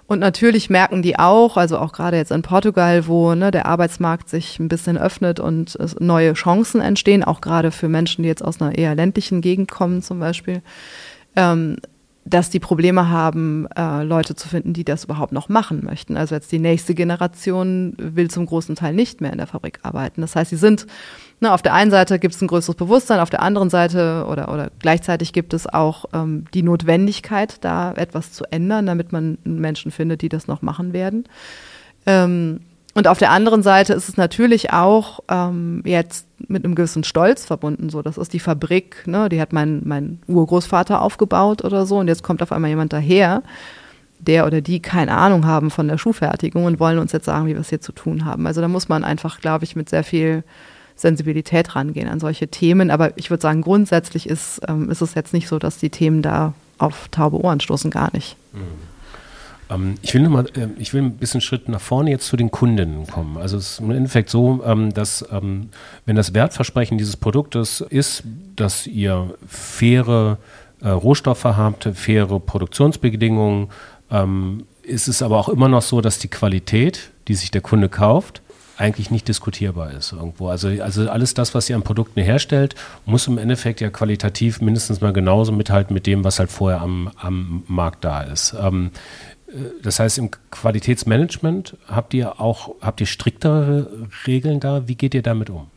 Und 0.05 0.19
natürlich 0.19 0.69
merken 0.69 1.01
die 1.01 1.17
auch, 1.17 1.55
also 1.55 1.77
auch 1.77 1.93
gerade 1.93 2.17
jetzt 2.17 2.31
in 2.31 2.41
Portugal, 2.41 3.07
wo 3.07 3.33
ne, 3.35 3.51
der 3.51 3.65
Arbeitsmarkt 3.65 4.29
sich 4.29 4.59
ein 4.59 4.67
bisschen 4.67 4.97
öffnet 4.97 5.39
und 5.39 5.77
neue 5.99 6.33
Chancen 6.33 6.81
entstehen, 6.81 7.23
auch 7.23 7.39
gerade 7.39 7.71
für 7.71 7.87
Menschen, 7.87 8.23
die 8.23 8.27
jetzt 8.27 8.43
aus 8.43 8.61
einer 8.61 8.77
eher 8.77 8.95
ländlichen 8.95 9.41
Gegend 9.41 9.71
kommen 9.71 10.01
zum 10.01 10.19
Beispiel, 10.19 10.61
ähm, 11.35 11.77
dass 12.25 12.49
die 12.49 12.59
Probleme 12.59 13.09
haben, 13.09 13.67
äh, 13.75 14.03
Leute 14.03 14.35
zu 14.35 14.47
finden, 14.47 14.73
die 14.73 14.85
das 14.85 15.03
überhaupt 15.03 15.33
noch 15.33 15.49
machen 15.49 15.83
möchten. 15.83 16.15
Also 16.15 16.35
jetzt 16.35 16.51
die 16.51 16.59
nächste 16.59 16.95
Generation 16.95 17.95
will 17.97 18.29
zum 18.29 18.45
großen 18.45 18.75
Teil 18.75 18.93
nicht 18.93 19.19
mehr 19.19 19.31
in 19.31 19.37
der 19.37 19.47
Fabrik 19.47 19.79
arbeiten. 19.83 20.21
Das 20.21 20.35
heißt, 20.35 20.49
sie 20.49 20.57
sind, 20.57 20.87
ne, 21.41 21.53
auf 21.53 21.61
der 21.61 21.73
einen 21.73 21.91
Seite 21.91 22.19
gibt 22.19 22.33
es 22.33 22.41
ein 22.41 22.47
größeres 22.47 22.75
Bewusstsein, 22.75 23.19
auf 23.19 23.29
der 23.29 23.41
anderen 23.41 23.69
Seite 23.69 24.25
oder, 24.29 24.51
oder 24.53 24.71
gleichzeitig 24.79 25.33
gibt 25.33 25.53
es 25.53 25.67
auch 25.67 26.05
ähm, 26.13 26.45
die 26.53 26.63
Notwendigkeit, 26.63 27.57
da 27.61 27.91
etwas 27.93 28.31
zu 28.31 28.45
ändern, 28.51 28.85
damit 28.85 29.11
man 29.11 29.37
Menschen 29.43 29.91
findet, 29.91 30.21
die 30.21 30.29
das 30.29 30.47
noch 30.47 30.61
machen 30.61 30.93
werden. 30.93 31.25
Ähm, 32.05 32.61
und 32.95 33.07
auf 33.07 33.17
der 33.17 33.31
anderen 33.31 33.63
Seite 33.63 33.93
ist 33.93 34.07
es 34.07 34.17
natürlich 34.17 34.71
auch 34.71 35.21
ähm, 35.27 35.81
jetzt 35.85 36.27
mit 36.47 36.63
einem 36.63 36.75
gewissen 36.75 37.03
Stolz 37.03 37.45
verbunden. 37.45 37.89
So, 37.89 38.03
das 38.03 38.17
ist 38.17 38.33
die 38.33 38.39
Fabrik, 38.39 39.07
ne? 39.07 39.29
die 39.29 39.41
hat 39.41 39.51
mein, 39.51 39.81
mein 39.83 40.19
Urgroßvater 40.27 41.01
aufgebaut 41.01 41.63
oder 41.63 41.87
so. 41.87 41.97
Und 41.97 42.07
jetzt 42.07 42.21
kommt 42.21 42.43
auf 42.43 42.51
einmal 42.51 42.69
jemand 42.69 42.93
daher, 42.93 43.41
der 44.19 44.45
oder 44.45 44.61
die 44.61 44.79
keine 44.79 45.17
Ahnung 45.17 45.45
haben 45.45 45.71
von 45.71 45.87
der 45.87 45.97
Schuhfertigung 45.97 46.65
und 46.65 46.79
wollen 46.79 46.99
uns 46.99 47.11
jetzt 47.11 47.25
sagen, 47.25 47.47
wie 47.47 47.53
wir 47.53 47.61
es 47.61 47.69
hier 47.69 47.81
zu 47.81 47.93
tun 47.93 48.25
haben. 48.25 48.45
Also 48.45 48.61
da 48.61 48.67
muss 48.67 48.89
man 48.89 49.03
einfach, 49.03 49.41
glaube 49.41 49.63
ich, 49.63 49.75
mit 49.75 49.89
sehr 49.89 50.03
viel 50.03 50.43
Sensibilität 50.95 51.75
rangehen 51.75 52.07
an 52.07 52.19
solche 52.19 52.47
Themen. 52.47 52.91
Aber 52.91 53.17
ich 53.17 53.31
würde 53.31 53.41
sagen, 53.41 53.61
grundsätzlich 53.61 54.29
ist, 54.29 54.61
ähm, 54.67 54.91
ist 54.91 55.01
es 55.01 55.15
jetzt 55.15 55.33
nicht 55.33 55.47
so, 55.47 55.57
dass 55.57 55.79
die 55.79 55.89
Themen 55.89 56.21
da 56.21 56.53
auf 56.77 57.07
taube 57.09 57.41
Ohren 57.41 57.59
stoßen, 57.59 57.89
gar 57.89 58.13
nicht. 58.13 58.37
Mhm. 58.53 58.92
Ähm, 59.69 59.95
ich 60.01 60.13
will 60.13 60.21
noch 60.21 60.29
mal, 60.29 60.45
äh, 60.55 60.67
ich 60.77 60.93
will 60.93 61.01
ein 61.01 61.17
bisschen 61.17 61.41
Schritt 61.41 61.69
nach 61.69 61.81
vorne 61.81 62.11
jetzt 62.11 62.27
zu 62.27 62.37
den 62.37 62.51
Kundinnen 62.51 63.07
kommen. 63.07 63.37
Also 63.37 63.57
es 63.57 63.71
ist 63.71 63.79
im 63.79 63.91
Endeffekt 63.91 64.29
so, 64.29 64.63
ähm, 64.65 64.93
dass 64.93 65.25
ähm, 65.31 65.69
wenn 66.05 66.15
das 66.15 66.33
Wertversprechen 66.33 66.97
dieses 66.97 67.17
Produktes 67.17 67.81
ist, 67.81 68.23
dass 68.55 68.87
ihr 68.87 69.33
faire 69.47 70.37
äh, 70.81 70.89
Rohstoffe 70.89 71.45
habt, 71.45 71.89
faire 71.93 72.39
Produktionsbedingungen, 72.39 73.69
ist 74.83 75.07
es 75.07 75.23
aber 75.23 75.39
auch 75.39 75.49
immer 75.49 75.69
noch 75.69 75.81
so, 75.81 75.99
dass 75.99 76.19
die 76.19 76.27
Qualität, 76.27 77.09
die 77.27 77.33
sich 77.33 77.49
der 77.49 77.61
Kunde 77.61 77.89
kauft, 77.89 78.43
eigentlich 78.77 79.11
nicht 79.11 79.27
diskutierbar 79.27 79.91
ist 79.91 80.13
irgendwo. 80.13 80.49
Also, 80.49 80.67
also 80.67 81.09
alles 81.09 81.33
das, 81.33 81.53
was 81.53 81.69
ihr 81.69 81.75
an 81.75 81.83
Produkten 81.83 82.21
herstellt, 82.21 82.75
muss 83.05 83.27
im 83.27 83.37
Endeffekt 83.37 83.81
ja 83.81 83.89
qualitativ 83.89 84.61
mindestens 84.61 85.01
mal 85.01 85.13
genauso 85.13 85.51
mithalten 85.51 85.93
mit 85.93 86.07
dem, 86.07 86.23
was 86.23 86.39
halt 86.39 86.51
vorher 86.51 86.81
am, 86.81 87.11
am 87.17 87.63
Markt 87.67 88.03
da 88.03 88.21
ist. 88.21 88.55
Ähm, 88.59 88.91
das 89.81 89.99
heißt, 89.99 90.17
im 90.17 90.31
Qualitätsmanagement 90.51 91.77
habt 91.87 92.13
ihr 92.13 92.39
auch, 92.39 92.75
habt 92.81 93.01
ihr 93.01 93.07
striktere 93.07 94.07
Regeln 94.25 94.59
da? 94.59 94.87
Wie 94.87 94.95
geht 94.95 95.13
ihr 95.13 95.21
damit 95.21 95.49
um? 95.49 95.67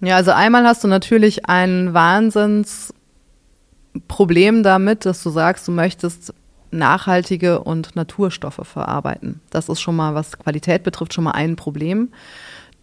Ja, 0.00 0.16
also 0.16 0.32
einmal 0.32 0.64
hast 0.64 0.84
du 0.84 0.88
natürlich 0.88 1.48
ein 1.48 1.94
Wahnsinnsproblem 1.94 4.62
damit, 4.62 5.06
dass 5.06 5.22
du 5.22 5.30
sagst, 5.30 5.66
du 5.68 5.72
möchtest 5.72 6.34
nachhaltige 6.72 7.60
und 7.60 7.94
Naturstoffe 7.96 8.60
verarbeiten. 8.64 9.40
Das 9.50 9.68
ist 9.68 9.80
schon 9.80 9.94
mal, 9.94 10.14
was 10.14 10.38
Qualität 10.38 10.82
betrifft, 10.82 11.14
schon 11.14 11.24
mal 11.24 11.32
ein 11.32 11.56
Problem. 11.56 12.08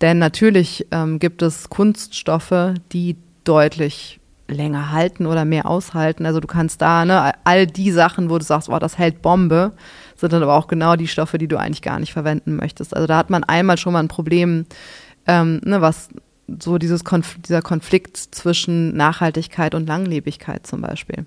Denn 0.01 0.19
natürlich 0.19 0.87
ähm, 0.91 1.19
gibt 1.19 1.41
es 1.41 1.69
Kunststoffe, 1.69 2.73
die 2.91 3.17
deutlich 3.43 4.19
länger 4.47 4.91
halten 4.91 5.25
oder 5.25 5.45
mehr 5.45 5.65
aushalten. 5.65 6.25
Also 6.25 6.39
du 6.39 6.47
kannst 6.47 6.81
da, 6.81 7.05
ne, 7.05 7.33
all 7.43 7.67
die 7.67 7.91
Sachen, 7.91 8.29
wo 8.29 8.37
du 8.37 8.43
sagst, 8.43 8.69
oh, 8.69 8.79
das 8.79 8.97
hält 8.97 9.21
Bombe, 9.21 9.73
sind 10.19 10.33
dann 10.33 10.43
aber 10.43 10.55
auch 10.55 10.67
genau 10.67 10.95
die 10.95 11.07
Stoffe, 11.07 11.37
die 11.37 11.47
du 11.47 11.57
eigentlich 11.57 11.81
gar 11.81 11.99
nicht 11.99 12.13
verwenden 12.13 12.55
möchtest. 12.55 12.95
Also 12.95 13.07
da 13.07 13.17
hat 13.17 13.29
man 13.29 13.43
einmal 13.43 13.77
schon 13.77 13.93
mal 13.93 13.99
ein 13.99 14.07
Problem, 14.07 14.65
ähm, 15.27 15.61
ne, 15.63 15.81
was 15.81 16.09
so 16.59 16.77
dieses 16.77 17.03
Konf 17.03 17.37
dieser 17.41 17.61
Konflikt 17.61 18.17
zwischen 18.17 18.95
Nachhaltigkeit 18.95 19.75
und 19.75 19.87
Langlebigkeit 19.87 20.65
zum 20.65 20.81
Beispiel. 20.81 21.25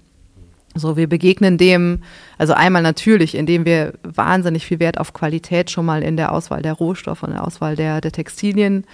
So, 0.75 0.97
wir 0.97 1.07
begegnen 1.07 1.59
dem, 1.59 2.03
also 2.39 2.55
einmal 2.55 2.83
natürlich, 2.83 3.35
indem 3.35 3.67
wir 3.67 3.93
wahnsinnig 4.03 4.65
viel 4.65 4.81
Wert 4.81 4.99
auf 4.99 5.13
Qualität 5.13 5.71
schon 5.71 5.85
mal 5.85 6.03
in 6.03 6.17
der 6.17 6.33
Auswahl 6.33 6.63
der 6.63 6.73
Rohstoffe 6.73 7.23
und 7.23 7.33
der 7.33 7.47
Auswahl 7.47 7.77
der, 7.77 8.01
der 8.01 8.13
Textilien 8.13 8.85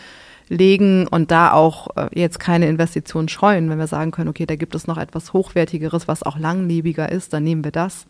legen 0.48 1.06
und 1.06 1.30
da 1.30 1.52
auch 1.52 1.88
äh, 1.96 2.08
jetzt 2.14 2.40
keine 2.40 2.68
Investitionen 2.68 3.28
scheuen, 3.28 3.70
wenn 3.70 3.78
wir 3.78 3.86
sagen 3.86 4.10
können, 4.10 4.28
okay, 4.28 4.46
da 4.46 4.56
gibt 4.56 4.74
es 4.74 4.86
noch 4.86 4.98
etwas 4.98 5.32
Hochwertigeres, 5.32 6.08
was 6.08 6.22
auch 6.22 6.38
langlebiger 6.38 7.10
ist, 7.12 7.32
dann 7.32 7.44
nehmen 7.44 7.64
wir 7.64 7.70
das 7.70 8.06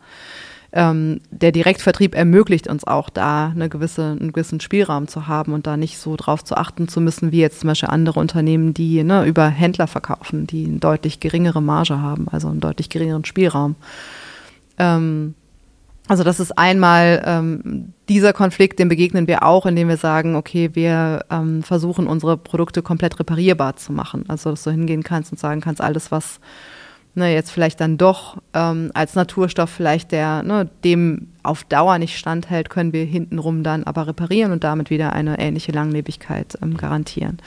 ähm, 0.71 1.21
der 1.31 1.51
Direktvertrieb 1.51 2.15
ermöglicht 2.15 2.67
uns 2.67 2.85
auch 2.85 3.09
da 3.09 3.47
eine 3.47 3.69
gewisse, 3.69 4.17
einen 4.19 4.31
gewissen 4.31 4.59
Spielraum 4.59 5.07
zu 5.07 5.27
haben 5.27 5.53
und 5.53 5.65
da 5.65 5.77
nicht 5.77 5.97
so 5.97 6.15
drauf 6.15 6.43
zu 6.43 6.55
achten 6.55 6.87
zu 6.87 7.01
müssen, 7.01 7.31
wie 7.31 7.39
jetzt 7.39 7.61
zum 7.61 7.69
Beispiel 7.69 7.89
andere 7.89 8.19
Unternehmen, 8.19 8.73
die 8.73 9.03
ne, 9.03 9.25
über 9.25 9.47
Händler 9.47 9.87
verkaufen, 9.87 10.45
die 10.45 10.65
eine 10.65 10.77
deutlich 10.77 11.19
geringere 11.19 11.61
Marge 11.61 11.99
haben, 11.99 12.27
also 12.29 12.49
einen 12.49 12.59
deutlich 12.59 12.89
geringeren 12.89 13.25
Spielraum. 13.25 13.75
Ähm, 14.77 15.33
also 16.07 16.23
das 16.23 16.39
ist 16.39 16.57
einmal 16.57 17.21
ähm, 17.25 17.93
dieser 18.07 18.33
Konflikt, 18.33 18.79
dem 18.79 18.89
begegnen 18.89 19.27
wir 19.27 19.43
auch, 19.43 19.65
indem 19.67 19.89
wir 19.89 19.97
sagen, 19.97 20.35
okay, 20.35 20.71
wir 20.73 21.25
ähm, 21.29 21.61
versuchen 21.61 22.07
unsere 22.07 22.35
Produkte 22.35 22.81
komplett 22.81 23.19
reparierbar 23.19 23.75
zu 23.75 23.93
machen. 23.93 24.25
Also 24.27 24.49
dass 24.49 24.63
du 24.63 24.71
hingehen 24.71 25.03
kannst 25.03 25.31
und 25.31 25.37
sagen 25.37 25.61
kannst, 25.61 25.81
alles, 25.81 26.11
was 26.11 26.39
ne, 27.19 27.33
jetzt 27.33 27.51
vielleicht 27.51 27.79
dann 27.79 27.97
doch 27.97 28.37
ähm, 28.53 28.91
als 28.93 29.15
Naturstoff 29.15 29.69
vielleicht 29.69 30.11
der 30.11 30.43
ne, 30.43 30.69
dem 30.83 31.27
auf 31.43 31.63
Dauer 31.63 31.99
nicht 31.99 32.17
standhält, 32.17 32.69
können 32.69 32.93
wir 32.93 33.05
hintenrum 33.05 33.63
dann 33.63 33.83
aber 33.83 34.07
reparieren 34.07 34.51
und 34.51 34.63
damit 34.63 34.89
wieder 34.89 35.13
eine 35.13 35.39
ähnliche 35.39 35.71
Langlebigkeit 35.71 36.57
ähm, 36.61 36.77
garantieren. 36.77 37.37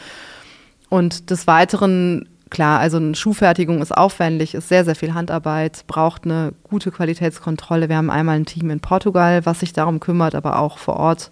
Und 0.88 1.30
des 1.30 1.46
Weiteren, 1.46 2.28
klar, 2.50 2.78
also 2.78 2.98
eine 2.98 3.14
Schuhfertigung 3.14 3.80
ist 3.82 3.96
aufwendig, 3.96 4.54
ist 4.54 4.68
sehr, 4.68 4.84
sehr 4.84 4.94
viel 4.94 5.14
Handarbeit, 5.14 5.84
braucht 5.86 6.24
eine 6.24 6.52
gute 6.62 6.90
Qualitätskontrolle. 6.90 7.88
Wir 7.88 7.96
haben 7.96 8.10
einmal 8.10 8.36
ein 8.36 8.46
Team 8.46 8.70
in 8.70 8.80
Portugal, 8.80 9.44
was 9.46 9.60
sich 9.60 9.72
darum 9.72 10.00
kümmert, 10.00 10.34
aber 10.34 10.58
auch 10.58 10.78
vor 10.78 10.96
Ort 10.96 11.30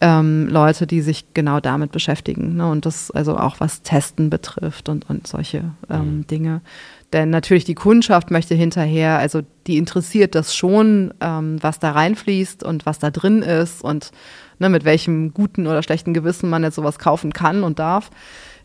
ähm, 0.00 0.48
Leute, 0.48 0.86
die 0.86 1.00
sich 1.00 1.34
genau 1.34 1.60
damit 1.60 1.92
beschäftigen. 1.92 2.56
Ne? 2.56 2.70
Und 2.70 2.86
das 2.86 3.10
also 3.10 3.36
auch 3.36 3.60
was 3.60 3.82
Testen 3.82 4.30
betrifft 4.30 4.88
und, 4.88 5.08
und 5.10 5.26
solche 5.26 5.64
ähm, 5.90 6.18
mhm. 6.18 6.26
Dinge. 6.26 6.60
Denn 7.12 7.30
natürlich 7.30 7.64
die 7.64 7.74
Kundschaft 7.74 8.30
möchte 8.30 8.54
hinterher, 8.54 9.18
also 9.18 9.40
die 9.66 9.78
interessiert 9.78 10.34
das 10.34 10.54
schon, 10.54 11.14
ähm, 11.20 11.56
was 11.62 11.78
da 11.78 11.92
reinfließt 11.92 12.62
und 12.62 12.84
was 12.84 12.98
da 12.98 13.10
drin 13.10 13.42
ist 13.42 13.82
und 13.82 14.10
ne, 14.58 14.68
mit 14.68 14.84
welchem 14.84 15.32
guten 15.32 15.66
oder 15.66 15.82
schlechten 15.82 16.12
Gewissen 16.12 16.50
man 16.50 16.62
jetzt 16.62 16.74
sowas 16.74 16.98
kaufen 16.98 17.32
kann 17.32 17.62
und 17.62 17.78
darf. 17.78 18.10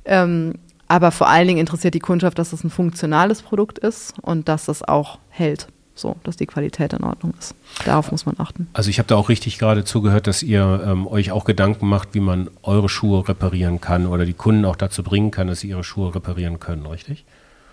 Ähm, 0.03 0.55
aber 0.89 1.11
vor 1.11 1.29
allen 1.29 1.47
Dingen 1.47 1.59
interessiert 1.59 1.93
die 1.93 1.99
Kundschaft, 1.99 2.37
dass 2.37 2.51
es 2.51 2.63
ein 2.63 2.69
funktionales 2.69 3.41
Produkt 3.41 3.79
ist 3.79 4.13
und 4.21 4.49
dass 4.49 4.67
es 4.67 4.83
auch 4.83 5.19
hält. 5.29 5.67
So, 5.95 6.15
dass 6.23 6.35
die 6.35 6.47
Qualität 6.47 6.91
in 6.93 7.03
Ordnung 7.03 7.35
ist. 7.37 7.53
Darauf 7.85 8.11
muss 8.11 8.25
man 8.25 8.35
achten. 8.39 8.67
Also 8.73 8.89
ich 8.89 8.97
habe 8.97 9.07
da 9.07 9.15
auch 9.15 9.29
richtig 9.29 9.59
gerade 9.59 9.83
zugehört, 9.83 10.25
dass 10.25 10.41
ihr 10.41 10.83
ähm, 10.85 11.05
euch 11.05 11.31
auch 11.31 11.45
Gedanken 11.45 11.87
macht, 11.87 12.15
wie 12.15 12.19
man 12.19 12.49
eure 12.63 12.89
Schuhe 12.89 13.27
reparieren 13.27 13.79
kann 13.79 14.07
oder 14.07 14.25
die 14.25 14.33
Kunden 14.33 14.65
auch 14.65 14.75
dazu 14.75 15.03
bringen 15.03 15.29
kann, 15.29 15.47
dass 15.47 15.59
sie 15.59 15.69
ihre 15.69 15.83
Schuhe 15.83 16.15
reparieren 16.15 16.59
können, 16.59 16.87
richtig? 16.87 17.25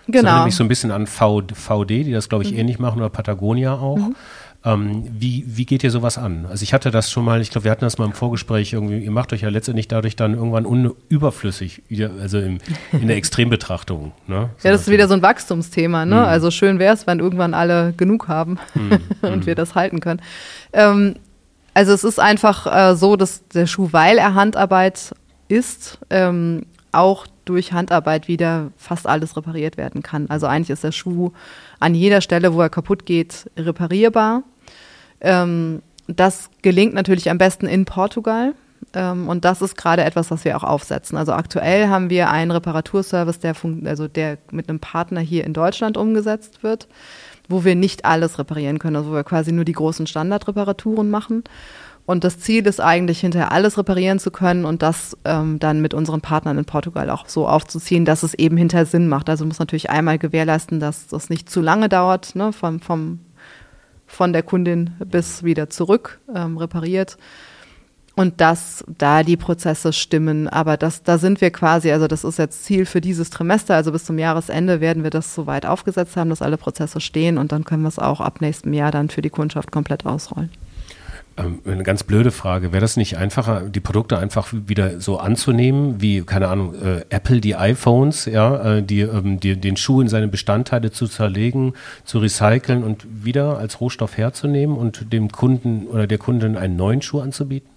Genau. 0.07 0.21
Das 0.21 0.23
erinnert 0.23 0.45
mich 0.45 0.55
so 0.55 0.63
ein 0.63 0.67
bisschen 0.67 0.91
an 0.91 1.07
VD, 1.07 1.89
die 1.89 2.11
das, 2.11 2.29
glaube 2.29 2.43
ich, 2.43 2.51
mhm. 2.51 2.59
ähnlich 2.59 2.79
machen, 2.79 2.99
oder 2.99 3.09
Patagonia 3.09 3.75
auch. 3.75 3.97
Mhm. 3.97 4.15
Ähm, 4.63 5.03
wie, 5.17 5.43
wie 5.47 5.65
geht 5.65 5.83
ihr 5.83 5.89
sowas 5.89 6.19
an? 6.19 6.45
Also 6.47 6.61
ich 6.61 6.73
hatte 6.73 6.91
das 6.91 7.09
schon 7.09 7.25
mal, 7.25 7.41
ich 7.41 7.49
glaube, 7.49 7.63
wir 7.63 7.71
hatten 7.71 7.83
das 7.83 7.97
mal 7.97 8.05
im 8.05 8.13
Vorgespräch 8.13 8.73
irgendwie, 8.73 8.99
ihr 8.99 9.09
macht 9.09 9.33
euch 9.33 9.41
ja 9.41 9.49
letztendlich 9.49 9.87
dadurch 9.87 10.15
dann 10.15 10.35
irgendwann 10.35 10.91
überflüssig, 11.09 11.81
also 12.19 12.39
im, 12.39 12.59
in 12.91 13.07
der 13.07 13.17
Extrembetrachtung. 13.17 14.11
Ne? 14.27 14.49
So 14.59 14.67
ja, 14.67 14.71
das 14.71 14.81
ist 14.81 14.89
wieder 14.89 15.07
so 15.07 15.15
ein 15.15 15.23
Wachstumsthema. 15.23 16.05
Ne? 16.05 16.15
Mhm. 16.15 16.21
Also 16.21 16.51
schön 16.51 16.77
wäre 16.77 16.93
es, 16.93 17.07
wenn 17.07 17.17
irgendwann 17.17 17.55
alle 17.55 17.93
genug 17.97 18.27
haben 18.27 18.59
mhm. 18.75 18.99
und 19.23 19.37
mhm. 19.37 19.45
wir 19.47 19.55
das 19.55 19.73
halten 19.73 19.99
können. 19.99 20.21
Ähm, 20.73 21.15
also 21.73 21.93
es 21.93 22.03
ist 22.03 22.19
einfach 22.19 22.67
äh, 22.67 22.95
so, 22.95 23.15
dass 23.15 23.47
der 23.47 23.65
Schuh, 23.65 23.89
weil 23.91 24.19
er 24.19 24.35
Handarbeit 24.35 25.15
ist, 25.47 25.97
ähm, 26.11 26.65
auch 26.91 27.27
durch 27.45 27.73
Handarbeit 27.73 28.27
wieder 28.27 28.71
fast 28.77 29.07
alles 29.07 29.35
repariert 29.35 29.77
werden 29.77 30.03
kann. 30.03 30.29
Also 30.29 30.47
eigentlich 30.47 30.69
ist 30.69 30.83
der 30.83 30.91
Schuh 30.91 31.31
an 31.79 31.95
jeder 31.95 32.21
Stelle, 32.21 32.53
wo 32.53 32.61
er 32.61 32.69
kaputt 32.69 33.05
geht, 33.05 33.49
reparierbar. 33.57 34.43
Ähm, 35.21 35.81
das 36.07 36.49
gelingt 36.61 36.93
natürlich 36.93 37.29
am 37.29 37.37
besten 37.37 37.67
in 37.67 37.85
Portugal. 37.85 38.53
Ähm, 38.93 39.29
und 39.29 39.45
das 39.45 39.61
ist 39.61 39.77
gerade 39.77 40.03
etwas, 40.03 40.31
was 40.31 40.45
wir 40.45 40.57
auch 40.57 40.63
aufsetzen. 40.63 41.17
Also 41.17 41.33
aktuell 41.33 41.87
haben 41.87 42.09
wir 42.09 42.29
einen 42.29 42.51
Reparaturservice, 42.51 43.39
der, 43.39 43.55
also 43.85 44.07
der 44.07 44.37
mit 44.51 44.69
einem 44.69 44.79
Partner 44.79 45.21
hier 45.21 45.45
in 45.45 45.53
Deutschland 45.53 45.97
umgesetzt 45.97 46.63
wird, 46.63 46.87
wo 47.47 47.63
wir 47.63 47.75
nicht 47.75 48.05
alles 48.05 48.39
reparieren 48.39 48.79
können, 48.79 48.95
also 48.95 49.11
wo 49.11 49.15
wir 49.15 49.23
quasi 49.23 49.51
nur 49.51 49.65
die 49.65 49.73
großen 49.73 50.07
Standardreparaturen 50.07 51.09
machen. 51.09 51.43
Und 52.05 52.23
das 52.23 52.39
Ziel 52.39 52.65
ist 52.65 52.81
eigentlich, 52.81 53.19
hinterher 53.19 53.51
alles 53.51 53.77
reparieren 53.77 54.19
zu 54.19 54.31
können 54.31 54.65
und 54.65 54.81
das 54.81 55.15
ähm, 55.23 55.59
dann 55.59 55.81
mit 55.81 55.93
unseren 55.93 56.19
Partnern 56.21 56.57
in 56.57 56.65
Portugal 56.65 57.09
auch 57.09 57.27
so 57.27 57.47
aufzuziehen, 57.47 58.05
dass 58.05 58.23
es 58.23 58.33
eben 58.33 58.57
hinterher 58.57 58.85
Sinn 58.85 59.07
macht. 59.07 59.29
Also 59.29 59.45
muss 59.45 59.59
natürlich 59.59 59.89
einmal 59.89 60.17
gewährleisten, 60.17 60.79
dass 60.79 61.07
das 61.07 61.29
nicht 61.29 61.49
zu 61.49 61.61
lange 61.61 61.89
dauert, 61.89 62.35
ne, 62.35 62.51
vom, 62.53 62.79
vom, 62.79 63.19
von 64.07 64.33
der 64.33 64.43
Kundin 64.43 64.91
bis 64.99 65.43
wieder 65.43 65.69
zurück 65.69 66.19
ähm, 66.35 66.57
repariert. 66.57 67.17
und 68.15 68.41
dass 68.41 68.83
da 68.97 69.23
die 69.23 69.37
Prozesse 69.37 69.93
stimmen. 69.93 70.47
Aber 70.47 70.77
das, 70.77 71.03
da 71.03 71.17
sind 71.17 71.41
wir 71.41 71.51
quasi, 71.51 71.91
also 71.91 72.07
das 72.07 72.23
ist 72.23 72.37
jetzt 72.37 72.63
Ziel 72.65 72.85
für 72.85 73.01
dieses 73.01 73.29
Trimester, 73.29 73.75
also 73.75 73.91
bis 73.91 74.05
zum 74.05 74.19
Jahresende 74.19 74.81
werden 74.81 75.03
wir 75.03 75.09
das 75.09 75.33
so 75.33 75.47
weit 75.47 75.65
aufgesetzt 75.65 76.17
haben, 76.17 76.29
dass 76.29 76.41
alle 76.41 76.57
Prozesse 76.57 76.99
stehen 76.99 77.37
und 77.37 77.51
dann 77.51 77.63
können 77.63 77.83
wir 77.83 77.89
es 77.89 77.99
auch 77.99 78.21
ab 78.21 78.41
nächstem 78.41 78.73
Jahr 78.73 78.91
dann 78.91 79.09
für 79.09 79.21
die 79.21 79.29
Kundschaft 79.29 79.71
komplett 79.71 80.05
ausrollen. 80.05 80.49
Ähm, 81.37 81.59
eine 81.65 81.83
ganz 81.83 82.03
blöde 82.03 82.31
Frage. 82.31 82.73
Wäre 82.73 82.81
das 82.81 82.97
nicht 82.97 83.17
einfacher, 83.17 83.61
die 83.61 83.79
Produkte 83.79 84.17
einfach 84.17 84.51
wieder 84.51 84.99
so 84.99 85.17
anzunehmen, 85.17 86.01
wie, 86.01 86.21
keine 86.23 86.49
Ahnung, 86.49 86.75
äh, 86.75 87.05
Apple 87.09 87.39
die 87.39 87.55
iPhones, 87.55 88.25
ja, 88.25 88.77
äh, 88.77 88.83
die, 88.83 89.01
ähm, 89.01 89.39
die, 89.39 89.55
den 89.55 89.77
Schuh 89.77 90.01
in 90.01 90.09
seine 90.09 90.27
Bestandteile 90.27 90.91
zu 90.91 91.07
zerlegen, 91.07 91.73
zu 92.03 92.19
recyceln 92.19 92.83
und 92.83 93.05
wieder 93.23 93.57
als 93.57 93.79
Rohstoff 93.79 94.17
herzunehmen 94.17 94.75
und 94.75 95.13
dem 95.13 95.31
Kunden 95.31 95.87
oder 95.87 96.05
der 96.05 96.17
Kundin 96.17 96.57
einen 96.57 96.75
neuen 96.75 97.01
Schuh 97.01 97.21
anzubieten? 97.21 97.69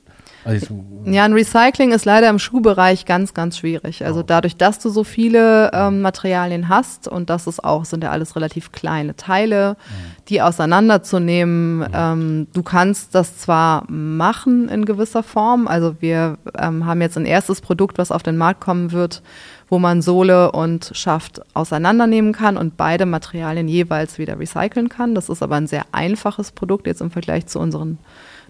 Also, 0.45 0.85
ja, 1.07 1.25
ein 1.25 1.33
Recycling 1.33 1.93
ist 1.93 2.05
leider 2.05 2.29
im 2.29 2.39
Schuhbereich 2.39 3.07
ganz, 3.07 3.35
ganz 3.35 3.59
schwierig. 3.59 4.05
Also 4.05 4.21
oh. 4.21 4.25
dadurch, 4.25 4.57
dass 4.57 4.79
du 4.79 4.91
so 4.91 5.05
viele 5.05 5.71
ähm, 5.73 6.03
Materialien 6.03 6.69
hast 6.69 7.09
und 7.09 7.31
das 7.31 7.47
ist 7.47 7.65
auch, 7.65 7.85
sind 7.85 8.05
ja 8.05 8.11
alles 8.11 8.37
relativ 8.37 8.73
kleine 8.73 9.17
Teile, 9.17 9.77
mhm. 9.79 10.25
die 10.29 10.43
auseinanderzunehmen. 10.43 11.79
Mhm. 11.79 11.87
Ähm, 11.95 12.47
du 12.53 12.63
kannst 12.63 13.15
das 13.15 13.39
zwar 13.39 13.85
machen 13.91 14.69
in 14.69 14.85
gewisser 14.85 15.23
Form. 15.23 15.67
Also 15.67 15.97
wir 16.01 16.39
ähm, 16.59 16.85
haben 16.85 17.01
jetzt 17.01 17.17
ein 17.17 17.27
erstes 17.27 17.61
Produkt, 17.61 17.97
was 17.97 18.11
auf 18.11 18.23
den 18.23 18.37
Markt 18.37 18.61
kommen 18.61 18.93
wird, 18.93 19.23
wo 19.71 19.79
man 19.79 20.03
Sohle 20.03 20.53
und 20.53 20.91
Schaft 20.95 21.41
auseinandernehmen 21.55 22.33
kann 22.33 22.59
und 22.59 22.77
beide 22.77 23.07
Materialien 23.07 23.69
jeweils 23.69 24.19
wieder 24.19 24.39
recyceln 24.39 24.91
kann. 24.91 25.15
Das 25.15 25.31
ist 25.31 25.43
aber 25.43 25.57
ein 25.57 25.67
sehr 25.67 25.85
einfaches 25.93 26.53
Produkt 26.53 26.87
jetzt 26.87 27.01
im 27.01 27.11
Vergleich 27.11 27.47
zu 27.47 27.59
unseren 27.59 27.99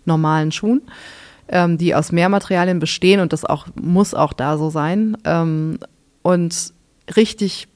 normalen 0.04 0.52
Schuhen 0.52 0.82
ähm, 1.48 1.78
die 1.78 1.94
aus 1.94 2.12
Mehrmaterialien 2.12 2.78
bestehen 2.78 3.20
und 3.20 3.32
das 3.32 3.44
auch 3.44 3.66
muss 3.80 4.14
auch 4.14 4.32
da 4.32 4.58
so 4.58 4.70
sein. 4.70 5.16
Ähm, 5.24 5.78
und 6.22 6.72
richtig, 7.16 7.68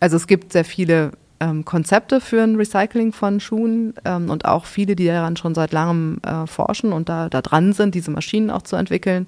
also 0.00 0.16
es 0.16 0.26
gibt 0.26 0.52
sehr 0.52 0.64
viele 0.64 1.12
ähm, 1.40 1.64
Konzepte 1.64 2.20
für 2.20 2.42
ein 2.42 2.56
Recycling 2.56 3.12
von 3.12 3.40
Schuhen 3.40 3.94
ähm, 4.04 4.30
und 4.30 4.44
auch 4.44 4.64
viele, 4.64 4.96
die 4.96 5.06
daran 5.06 5.36
schon 5.36 5.54
seit 5.54 5.72
langem 5.72 6.18
äh, 6.22 6.46
forschen 6.46 6.92
und 6.92 7.08
da, 7.08 7.28
da 7.28 7.42
dran 7.42 7.72
sind, 7.72 7.94
diese 7.94 8.10
Maschinen 8.10 8.50
auch 8.50 8.62
zu 8.62 8.76
entwickeln. 8.76 9.26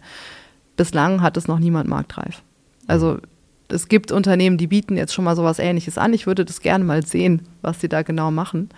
Bislang 0.76 1.22
hat 1.22 1.36
es 1.36 1.46
noch 1.46 1.58
niemand 1.58 1.88
marktreif. 1.88 2.42
Also 2.86 3.18
es 3.68 3.88
gibt 3.88 4.10
Unternehmen, 4.10 4.56
die 4.56 4.66
bieten 4.66 4.96
jetzt 4.96 5.14
schon 5.14 5.24
mal 5.24 5.36
sowas 5.36 5.58
ähnliches 5.58 5.98
an. 5.98 6.12
Ich 6.12 6.26
würde 6.26 6.44
das 6.44 6.60
gerne 6.60 6.84
mal 6.84 7.06
sehen, 7.06 7.42
was 7.62 7.80
sie 7.80 7.88
da 7.88 8.02
genau 8.02 8.30
machen. 8.30 8.70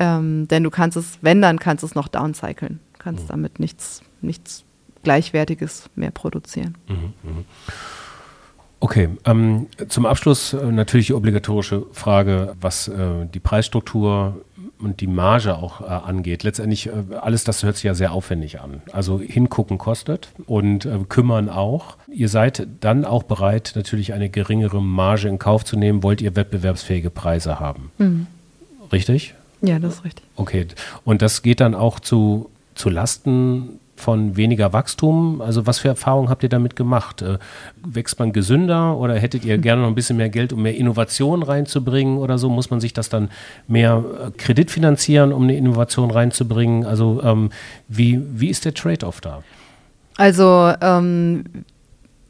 Ähm, 0.00 0.46
denn 0.48 0.62
du 0.62 0.70
kannst 0.70 0.96
es, 0.96 1.18
wenn, 1.22 1.40
dann 1.40 1.58
kannst 1.58 1.82
du 1.82 1.86
es 1.86 1.94
noch 1.94 2.08
downcyclen. 2.08 2.80
Kannst 2.98 3.24
mhm. 3.24 3.28
damit 3.28 3.58
nichts 3.58 4.02
nichts 4.20 4.64
Gleichwertiges 5.02 5.90
mehr 5.94 6.10
produzieren. 6.10 6.76
Mhm, 6.88 7.12
mh. 7.22 7.44
Okay, 8.80 9.08
ähm, 9.24 9.66
zum 9.88 10.06
Abschluss 10.06 10.52
äh, 10.52 10.64
natürlich 10.66 11.08
die 11.08 11.14
obligatorische 11.14 11.86
Frage, 11.92 12.54
was 12.60 12.86
äh, 12.86 13.26
die 13.32 13.40
Preisstruktur 13.40 14.40
und 14.78 15.00
die 15.00 15.08
Marge 15.08 15.56
auch 15.56 15.80
äh, 15.80 15.84
angeht. 15.86 16.44
Letztendlich 16.44 16.86
äh, 16.86 16.92
alles 17.20 17.42
das 17.42 17.64
hört 17.64 17.74
sich 17.74 17.84
ja 17.84 17.94
sehr 17.94 18.12
aufwendig 18.12 18.60
an. 18.60 18.82
Also 18.92 19.20
hingucken 19.20 19.78
kostet 19.78 20.28
und 20.46 20.86
äh, 20.86 20.98
kümmern 21.08 21.48
auch. 21.48 21.96
Ihr 22.06 22.28
seid 22.28 22.68
dann 22.80 23.04
auch 23.04 23.24
bereit, 23.24 23.72
natürlich 23.74 24.12
eine 24.12 24.28
geringere 24.28 24.80
Marge 24.80 25.28
in 25.28 25.40
Kauf 25.40 25.64
zu 25.64 25.76
nehmen, 25.76 26.04
wollt 26.04 26.20
ihr 26.20 26.36
wettbewerbsfähige 26.36 27.10
Preise 27.10 27.58
haben. 27.58 27.90
Mhm. 27.98 28.28
Richtig? 28.92 29.34
Ja, 29.60 29.80
das 29.80 29.94
ist 29.94 30.04
richtig. 30.04 30.24
Okay, 30.36 30.68
und 31.04 31.20
das 31.20 31.42
geht 31.42 31.58
dann 31.58 31.74
auch 31.74 31.98
zu, 31.98 32.48
zu 32.76 32.90
Lasten 32.90 33.80
von 33.98 34.36
weniger 34.36 34.72
Wachstum? 34.72 35.40
Also 35.40 35.66
was 35.66 35.78
für 35.80 35.88
Erfahrungen 35.88 36.28
habt 36.28 36.42
ihr 36.42 36.48
damit 36.48 36.76
gemacht? 36.76 37.22
Äh, 37.22 37.38
wächst 37.84 38.18
man 38.18 38.32
gesünder 38.32 38.96
oder 38.96 39.14
hättet 39.16 39.44
ihr 39.44 39.58
gerne 39.58 39.82
noch 39.82 39.88
ein 39.88 39.94
bisschen 39.94 40.16
mehr 40.16 40.28
Geld, 40.28 40.52
um 40.52 40.62
mehr 40.62 40.76
Innovation 40.76 41.42
reinzubringen 41.42 42.18
oder 42.18 42.38
so? 42.38 42.48
Muss 42.48 42.70
man 42.70 42.80
sich 42.80 42.92
das 42.92 43.08
dann 43.08 43.30
mehr 43.66 44.04
äh, 44.26 44.30
Kredit 44.30 44.70
finanzieren, 44.70 45.32
um 45.32 45.42
eine 45.44 45.56
Innovation 45.56 46.10
reinzubringen? 46.10 46.84
Also 46.84 47.22
ähm, 47.22 47.50
wie, 47.88 48.20
wie 48.32 48.48
ist 48.48 48.64
der 48.64 48.74
Trade-off 48.74 49.20
da? 49.20 49.42
Also 50.16 50.72
ähm, 50.80 51.44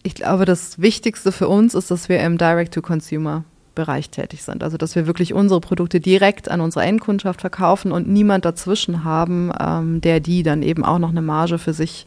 ich 0.02 0.14
glaube, 0.14 0.44
das 0.44 0.80
Wichtigste 0.80 1.32
für 1.32 1.48
uns 1.48 1.74
ist, 1.74 1.90
dass 1.90 2.08
wir 2.08 2.20
im 2.20 2.38
Direct-to-Consumer 2.38 3.44
Bereich 3.78 4.10
tätig 4.10 4.42
sind. 4.42 4.64
Also 4.64 4.76
dass 4.76 4.96
wir 4.96 5.06
wirklich 5.06 5.32
unsere 5.32 5.60
Produkte 5.60 6.00
direkt 6.00 6.50
an 6.50 6.60
unsere 6.60 6.84
Endkundschaft 6.84 7.40
verkaufen 7.40 7.92
und 7.92 8.08
niemand 8.08 8.44
dazwischen 8.44 9.04
haben, 9.04 9.52
ähm, 9.58 10.00
der 10.00 10.18
die 10.18 10.42
dann 10.42 10.62
eben 10.62 10.84
auch 10.84 10.98
noch 10.98 11.10
eine 11.10 11.22
Marge 11.22 11.58
für 11.58 11.72
sich 11.72 12.06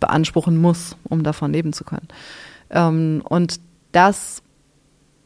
beanspruchen 0.00 0.58
muss, 0.58 0.96
um 1.04 1.22
davon 1.22 1.52
leben 1.52 1.74
zu 1.74 1.84
können. 1.84 2.08
Ähm, 2.70 3.22
und 3.28 3.60
das 3.92 4.42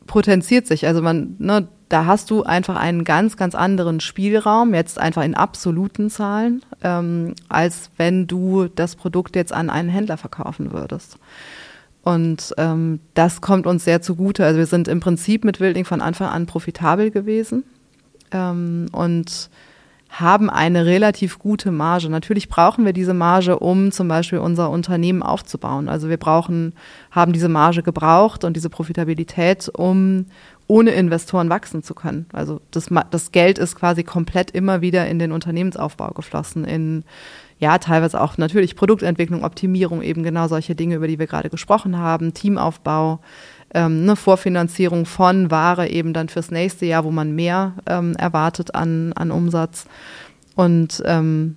potenziert 0.06 0.66
sich. 0.66 0.86
Also 0.86 1.02
man, 1.02 1.36
ne, 1.38 1.68
da 1.88 2.06
hast 2.06 2.30
du 2.30 2.42
einfach 2.42 2.76
einen 2.76 3.04
ganz, 3.04 3.36
ganz 3.36 3.54
anderen 3.54 4.00
Spielraum, 4.00 4.74
jetzt 4.74 4.98
einfach 4.98 5.22
in 5.22 5.36
absoluten 5.36 6.10
Zahlen, 6.10 6.64
ähm, 6.82 7.34
als 7.48 7.90
wenn 7.96 8.26
du 8.26 8.66
das 8.66 8.96
Produkt 8.96 9.36
jetzt 9.36 9.52
an 9.52 9.70
einen 9.70 9.88
Händler 9.88 10.16
verkaufen 10.16 10.72
würdest. 10.72 11.18
Und 12.06 12.54
ähm, 12.56 13.00
das 13.14 13.40
kommt 13.40 13.66
uns 13.66 13.84
sehr 13.84 14.00
zugute. 14.00 14.44
Also 14.44 14.60
wir 14.60 14.66
sind 14.66 14.86
im 14.86 15.00
Prinzip 15.00 15.44
mit 15.44 15.58
Wilding 15.58 15.84
von 15.84 16.00
Anfang 16.00 16.28
an 16.28 16.46
profitabel 16.46 17.10
gewesen 17.10 17.64
ähm, 18.30 18.86
und 18.92 19.50
haben 20.08 20.48
eine 20.48 20.86
relativ 20.86 21.38
gute 21.38 21.70
Marge. 21.70 22.08
Natürlich 22.08 22.48
brauchen 22.48 22.84
wir 22.84 22.92
diese 22.92 23.14
Marge, 23.14 23.58
um 23.58 23.92
zum 23.92 24.08
Beispiel 24.08 24.38
unser 24.38 24.70
Unternehmen 24.70 25.22
aufzubauen. 25.22 25.88
Also 25.88 26.08
wir 26.08 26.16
brauchen, 26.16 26.74
haben 27.10 27.32
diese 27.32 27.48
Marge 27.48 27.82
gebraucht 27.82 28.44
und 28.44 28.54
diese 28.54 28.70
Profitabilität, 28.70 29.68
um 29.68 30.26
ohne 30.68 30.90
Investoren 30.90 31.50
wachsen 31.50 31.82
zu 31.82 31.94
können. 31.94 32.26
Also 32.32 32.60
das, 32.70 32.88
das 33.10 33.32
Geld 33.32 33.58
ist 33.58 33.76
quasi 33.76 34.02
komplett 34.02 34.50
immer 34.50 34.80
wieder 34.80 35.06
in 35.06 35.18
den 35.18 35.32
Unternehmensaufbau 35.32 36.10
geflossen, 36.10 36.64
in 36.64 37.04
ja, 37.58 37.78
teilweise 37.78 38.20
auch 38.20 38.36
natürlich 38.36 38.76
Produktentwicklung, 38.76 39.42
Optimierung, 39.42 40.02
eben 40.02 40.22
genau 40.22 40.46
solche 40.46 40.74
Dinge, 40.74 40.96
über 40.96 41.08
die 41.08 41.18
wir 41.18 41.26
gerade 41.26 41.48
gesprochen 41.48 41.98
haben, 41.98 42.34
Teamaufbau, 42.34 43.20
ähm, 43.76 44.02
eine 44.02 44.16
Vorfinanzierung 44.16 45.04
von 45.04 45.50
Ware 45.50 45.88
eben 45.88 46.14
dann 46.14 46.28
fürs 46.30 46.50
nächste 46.50 46.86
Jahr, 46.86 47.04
wo 47.04 47.10
man 47.10 47.34
mehr 47.34 47.74
ähm, 47.86 48.14
erwartet 48.16 48.74
an, 48.74 49.12
an 49.12 49.30
Umsatz. 49.30 49.84
Und 50.54 51.02
ähm, 51.04 51.56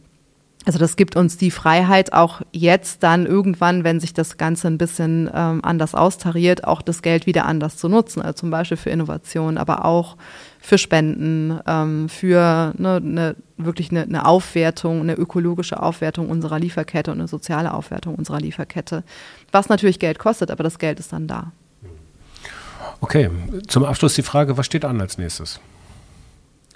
also 0.65 0.77
das 0.77 0.97
gibt 0.97 1.15
uns 1.15 1.37
die 1.37 1.51
Freiheit, 1.51 2.11
auch 2.11 2.41
jetzt 2.51 3.01
dann 3.03 3.25
irgendwann, 3.25 3.85
wenn 3.85 4.01
sich 4.01 4.13
das 4.13 4.37
Ganze 4.37 4.67
ein 4.67 4.77
bisschen 4.77 5.29
ähm, 5.33 5.61
anders 5.63 5.95
austariert, 5.95 6.65
auch 6.65 6.81
das 6.81 7.01
Geld 7.01 7.25
wieder 7.25 7.45
anders 7.45 7.77
zu 7.77 7.87
nutzen. 7.87 8.21
Also 8.21 8.33
zum 8.33 8.51
Beispiel 8.51 8.75
für 8.75 8.89
Innovation, 8.89 9.57
aber 9.57 9.85
auch 9.85 10.17
für 10.59 10.77
Spenden, 10.77 11.57
ähm, 11.65 12.09
für 12.09 12.73
ne, 12.77 12.99
ne, 13.01 13.35
wirklich 13.55 13.91
eine, 13.91 14.03
eine 14.03 14.25
Aufwertung, 14.25 14.99
eine 14.99 15.15
ökologische 15.15 15.81
Aufwertung 15.81 16.29
unserer 16.29 16.59
Lieferkette 16.59 17.11
und 17.11 17.19
eine 17.19 17.29
soziale 17.29 17.73
Aufwertung 17.73 18.15
unserer 18.15 18.41
Lieferkette. 18.41 19.05
Was 19.53 19.69
natürlich 19.69 19.99
Geld 19.99 20.19
kostet, 20.19 20.51
aber 20.51 20.63
das 20.63 20.77
Geld 20.77 20.99
ist 20.99 21.13
dann 21.13 21.27
da. 21.27 21.53
Okay, 23.01 23.29
zum 23.67 23.85
Abschluss 23.85 24.15
die 24.15 24.23
Frage, 24.23 24.57
was 24.57 24.65
steht 24.65 24.85
an 24.85 24.99
als 24.99 25.17
nächstes? 25.17 25.59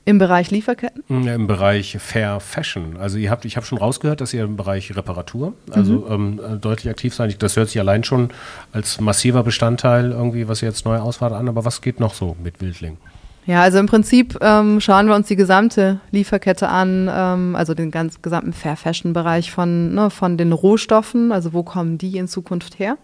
Im 0.06 0.18
Bereich 0.18 0.52
Lieferketten? 0.52 1.04
Im 1.08 1.48
Bereich 1.48 1.98
Fair 2.00 2.42
Fashion. 2.42 2.98
Also 2.98 3.18
ihr 3.18 3.32
habt, 3.32 3.46
ich 3.46 3.56
habe 3.56 3.66
schon 3.66 3.78
rausgehört, 3.78 4.20
dass 4.20 4.34
ihr 4.34 4.44
im 4.44 4.58
Bereich 4.58 4.94
Reparatur, 4.96 5.54
also 5.72 6.06
mhm. 6.10 6.40
ähm, 6.44 6.62
deutlich 6.62 6.90
aktiv 6.90 7.14
seid. 7.14 7.42
Das 7.42 7.56
hört 7.56 7.70
sich 7.70 7.80
allein 7.80 8.04
schon 8.04 8.30
als 8.74 9.00
massiver 9.00 9.44
Bestandteil 9.44 10.12
irgendwie, 10.12 10.50
was 10.50 10.62
ihr 10.62 10.68
jetzt 10.68 10.84
neu 10.86 10.98
ausfahrt 10.98 11.32
an. 11.32 11.48
Aber 11.48 11.64
was 11.64 11.82
geht 11.82 12.02
noch 12.02 12.14
so 12.14 12.36
mit 12.44 12.60
Wildling? 12.60 12.98
Ja, 13.46 13.62
also 13.62 13.78
im 13.78 13.88
Prinzip 13.88 14.38
ähm, 14.42 14.82
schauen 14.82 15.08
wir 15.08 15.16
uns 15.16 15.28
die 15.28 15.36
gesamte 15.38 16.00
Lieferkette 16.12 16.68
an, 16.68 17.10
ähm, 17.12 17.56
also 17.56 17.74
den 17.74 17.92
ganz 17.92 18.22
gesamten 18.22 18.54
Fair 18.54 18.76
Fashion 18.76 19.14
Bereich 19.14 19.52
von, 19.52 19.94
ne, 19.94 20.10
von 20.10 20.38
den 20.38 20.52
Rohstoffen, 20.52 21.32
also 21.32 21.54
wo 21.54 21.64
kommen 21.64 21.98
die 21.98 22.18
in 22.18 22.28
Zukunft 22.28 22.80
her? 22.80 22.98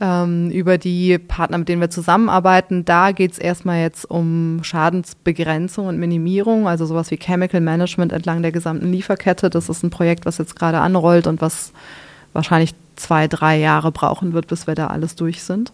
Ähm, 0.00 0.50
über 0.50 0.78
die 0.78 1.18
Partner, 1.18 1.58
mit 1.58 1.68
denen 1.68 1.80
wir 1.80 1.90
zusammenarbeiten, 1.90 2.84
da 2.84 3.10
geht 3.10 3.32
es 3.32 3.38
erstmal 3.38 3.80
jetzt 3.80 4.08
um 4.08 4.60
Schadensbegrenzung 4.62 5.86
und 5.86 5.98
Minimierung, 5.98 6.68
also 6.68 6.86
sowas 6.86 7.10
wie 7.10 7.16
Chemical 7.16 7.60
Management 7.60 8.12
entlang 8.12 8.42
der 8.42 8.52
gesamten 8.52 8.92
Lieferkette. 8.92 9.50
Das 9.50 9.68
ist 9.68 9.82
ein 9.82 9.90
Projekt, 9.90 10.24
was 10.24 10.38
jetzt 10.38 10.54
gerade 10.54 10.78
anrollt 10.78 11.26
und 11.26 11.40
was 11.40 11.72
wahrscheinlich 12.32 12.74
zwei, 12.94 13.26
drei 13.26 13.58
Jahre 13.58 13.90
brauchen 13.90 14.34
wird, 14.34 14.46
bis 14.46 14.68
wir 14.68 14.76
da 14.76 14.86
alles 14.86 15.16
durch 15.16 15.42
sind. 15.42 15.72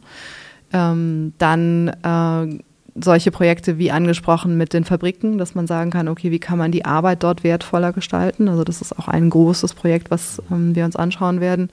Ähm, 0.72 1.34
dann 1.36 1.88
äh, 1.88 2.58
solche 2.94 3.30
Projekte 3.30 3.76
wie 3.78 3.90
angesprochen 3.90 4.56
mit 4.56 4.72
den 4.72 4.84
Fabriken, 4.84 5.36
dass 5.36 5.54
man 5.54 5.66
sagen 5.66 5.90
kann, 5.90 6.08
okay, 6.08 6.30
wie 6.30 6.38
kann 6.38 6.58
man 6.58 6.72
die 6.72 6.84
Arbeit 6.84 7.22
dort 7.22 7.44
wertvoller 7.44 7.92
gestalten? 7.92 8.48
Also 8.48 8.64
das 8.64 8.80
ist 8.80 8.98
auch 8.98 9.08
ein 9.08 9.28
großes 9.30 9.74
Projekt, 9.74 10.10
was 10.10 10.40
ähm, 10.50 10.74
wir 10.74 10.84
uns 10.84 10.96
anschauen 10.96 11.40
werden. 11.40 11.70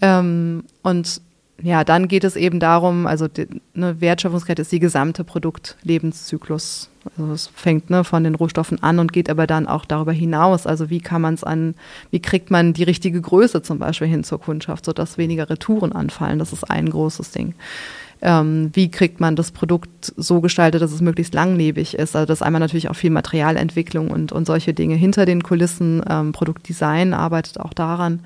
Ähm, 0.00 0.64
und 0.82 1.20
ja, 1.62 1.84
dann 1.84 2.08
geht 2.08 2.24
es 2.24 2.34
eben 2.34 2.58
darum, 2.58 3.06
also 3.06 3.28
eine 3.76 4.00
Wertschöpfungskette 4.00 4.62
ist 4.62 4.72
die 4.72 4.80
gesamte 4.80 5.22
Produktlebenszyklus 5.22 6.90
Also 7.16 7.32
es 7.32 7.50
fängt 7.54 7.88
ne, 7.88 8.02
von 8.02 8.24
den 8.24 8.34
Rohstoffen 8.34 8.82
an 8.82 8.98
und 8.98 9.12
geht 9.12 9.30
aber 9.30 9.46
dann 9.46 9.68
auch 9.68 9.84
darüber 9.84 10.12
hinaus. 10.12 10.66
Also 10.66 10.90
wie 10.90 11.00
kann 11.00 11.22
man 11.22 11.34
es 11.34 11.44
an, 11.44 11.74
wie 12.10 12.20
kriegt 12.20 12.50
man 12.50 12.72
die 12.72 12.82
richtige 12.82 13.20
Größe 13.20 13.62
zum 13.62 13.78
Beispiel 13.78 14.08
hin 14.08 14.24
zur 14.24 14.40
Kundschaft, 14.40 14.84
sodass 14.84 15.18
weniger 15.18 15.48
Retouren 15.48 15.92
anfallen. 15.92 16.40
Das 16.40 16.52
ist 16.52 16.68
ein 16.68 16.90
großes 16.90 17.30
Ding. 17.30 17.54
Ähm, 18.22 18.70
wie 18.72 18.90
kriegt 18.90 19.20
man 19.20 19.36
das 19.36 19.52
Produkt 19.52 20.12
so 20.16 20.40
gestaltet, 20.40 20.82
dass 20.82 20.92
es 20.92 21.00
möglichst 21.00 21.34
langlebig 21.34 21.94
ist. 21.94 22.16
Also 22.16 22.26
das 22.26 22.38
ist 22.38 22.42
einmal 22.42 22.60
natürlich 22.60 22.88
auch 22.88 22.96
viel 22.96 23.10
Materialentwicklung 23.10 24.10
und, 24.10 24.32
und 24.32 24.46
solche 24.46 24.74
Dinge 24.74 24.96
hinter 24.96 25.26
den 25.26 25.44
Kulissen. 25.44 26.02
Ähm, 26.08 26.32
Produktdesign 26.32 27.14
arbeitet 27.14 27.60
auch 27.60 27.72
daran 27.72 28.20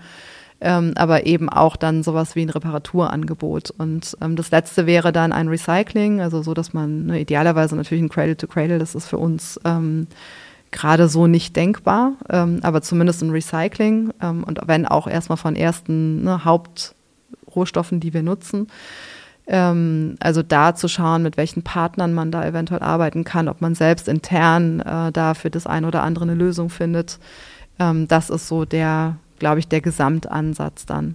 ähm, 0.61 0.93
aber 0.97 1.27
eben 1.27 1.49
auch 1.49 1.77
dann 1.77 2.03
sowas 2.03 2.35
wie 2.35 2.43
ein 2.43 2.51
Reparaturangebot. 2.51 3.73
Und 3.77 4.17
ähm, 4.21 4.37
das 4.37 4.51
letzte 4.51 4.87
wäre 4.87 5.13
dann 5.13 5.33
ein 5.33 5.49
Recycling, 5.49 6.21
also 6.21 6.43
so, 6.43 6.55
dass 6.55 6.73
man 6.73 7.07
ne, 7.07 7.21
idealerweise 7.21 7.77
natürlich 7.77 8.03
ein 8.03 8.09
Cradle 8.09 8.37
to 8.37 8.47
Cradle, 8.47 8.79
das 8.79 8.95
ist 8.95 9.07
für 9.07 9.19
uns 9.19 9.61
ähm, 9.65 10.07
gerade 10.71 11.09
so 11.09 11.27
nicht 11.27 11.57
denkbar, 11.57 12.15
ähm, 12.31 12.61
aber 12.63 12.83
zumindest 12.83 13.23
ein 13.23 13.31
Recycling 13.31 14.13
ähm, 14.23 14.45
und 14.45 14.61
wenn 14.67 14.87
auch 14.87 15.07
erstmal 15.07 15.37
von 15.37 15.57
ersten 15.57 16.25
ne, 16.25 16.45
Hauptrohstoffen, 16.45 18.01
die 18.01 18.15
wir 18.15 18.23
nutzen. 18.23 18.69
Ähm, 19.47 20.17
also 20.21 20.43
da 20.43 20.75
zu 20.75 20.89
schauen, 20.89 21.23
mit 21.23 21.37
welchen 21.37 21.63
Partnern 21.63 22.15
man 22.15 22.31
da 22.31 22.45
eventuell 22.45 22.83
arbeiten 22.83 23.25
kann, 23.25 23.49
ob 23.49 23.61
man 23.61 23.75
selbst 23.75 24.09
intern 24.09 24.81
äh, 24.81 25.13
da 25.13 25.35
für 25.35 25.51
das 25.51 25.67
eine 25.67 25.87
oder 25.87 26.03
andere 26.03 26.25
eine 26.25 26.35
Lösung 26.35 26.69
findet. 26.69 27.19
Ähm, 27.79 28.09
das 28.09 28.31
ist 28.31 28.49
so 28.49 28.65
der, 28.65 29.19
glaube 29.39 29.59
ich, 29.61 29.69
der 29.69 29.81
Gesamtansatz 29.81 30.87
dann. 30.87 31.15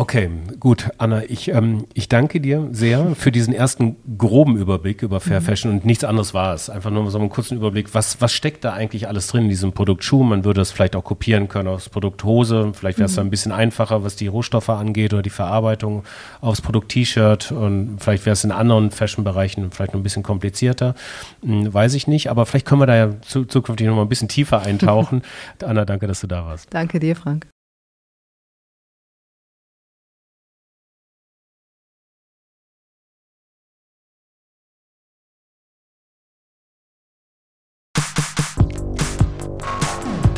Okay, 0.00 0.30
gut, 0.58 0.88
Anna, 0.96 1.24
ich, 1.28 1.48
ähm, 1.48 1.84
ich 1.92 2.08
danke 2.08 2.40
dir 2.40 2.66
sehr 2.72 3.14
für 3.14 3.30
diesen 3.30 3.52
ersten 3.52 3.96
groben 4.16 4.56
Überblick 4.56 5.02
über 5.02 5.20
Fair 5.20 5.40
mhm. 5.40 5.44
Fashion 5.44 5.70
und 5.72 5.84
nichts 5.84 6.04
anderes 6.04 6.32
war 6.32 6.54
es. 6.54 6.70
Einfach 6.70 6.90
nur 6.90 7.10
so 7.10 7.18
einen 7.18 7.28
kurzen 7.28 7.58
Überblick, 7.58 7.92
was, 7.92 8.18
was 8.18 8.32
steckt 8.32 8.64
da 8.64 8.72
eigentlich 8.72 9.08
alles 9.08 9.26
drin 9.26 9.42
in 9.42 9.48
diesem 9.50 9.72
Produkt 9.72 10.02
Schuh? 10.02 10.22
Man 10.22 10.46
würde 10.46 10.62
das 10.62 10.70
vielleicht 10.70 10.96
auch 10.96 11.04
kopieren 11.04 11.48
können 11.48 11.68
aufs 11.68 11.90
Produkt 11.90 12.24
Hose. 12.24 12.72
Vielleicht 12.72 12.96
wäre 12.96 13.08
es 13.08 13.12
mhm. 13.12 13.16
da 13.16 13.22
ein 13.24 13.30
bisschen 13.30 13.52
einfacher, 13.52 14.02
was 14.02 14.16
die 14.16 14.28
Rohstoffe 14.28 14.70
angeht 14.70 15.12
oder 15.12 15.20
die 15.20 15.28
Verarbeitung 15.28 16.04
aufs 16.40 16.62
Produkt 16.62 16.88
T-Shirt 16.88 17.52
und 17.52 17.98
vielleicht 17.98 18.24
wäre 18.24 18.32
es 18.32 18.42
in 18.42 18.52
anderen 18.52 18.92
Fashion-Bereichen 18.92 19.70
vielleicht 19.70 19.92
noch 19.92 20.00
ein 20.00 20.02
bisschen 20.02 20.22
komplizierter. 20.22 20.94
Hm, 21.42 21.74
weiß 21.74 21.92
ich 21.92 22.06
nicht, 22.06 22.30
aber 22.30 22.46
vielleicht 22.46 22.64
können 22.64 22.80
wir 22.80 22.86
da 22.86 22.96
ja 22.96 23.20
zu, 23.20 23.44
zukünftig 23.44 23.86
noch 23.86 23.96
mal 23.96 24.02
ein 24.02 24.08
bisschen 24.08 24.28
tiefer 24.28 24.62
eintauchen. 24.62 25.20
Anna, 25.62 25.84
danke, 25.84 26.06
dass 26.06 26.22
du 26.22 26.26
da 26.26 26.46
warst. 26.46 26.68
Danke 26.70 27.00
dir, 27.00 27.14
Frank. 27.14 27.48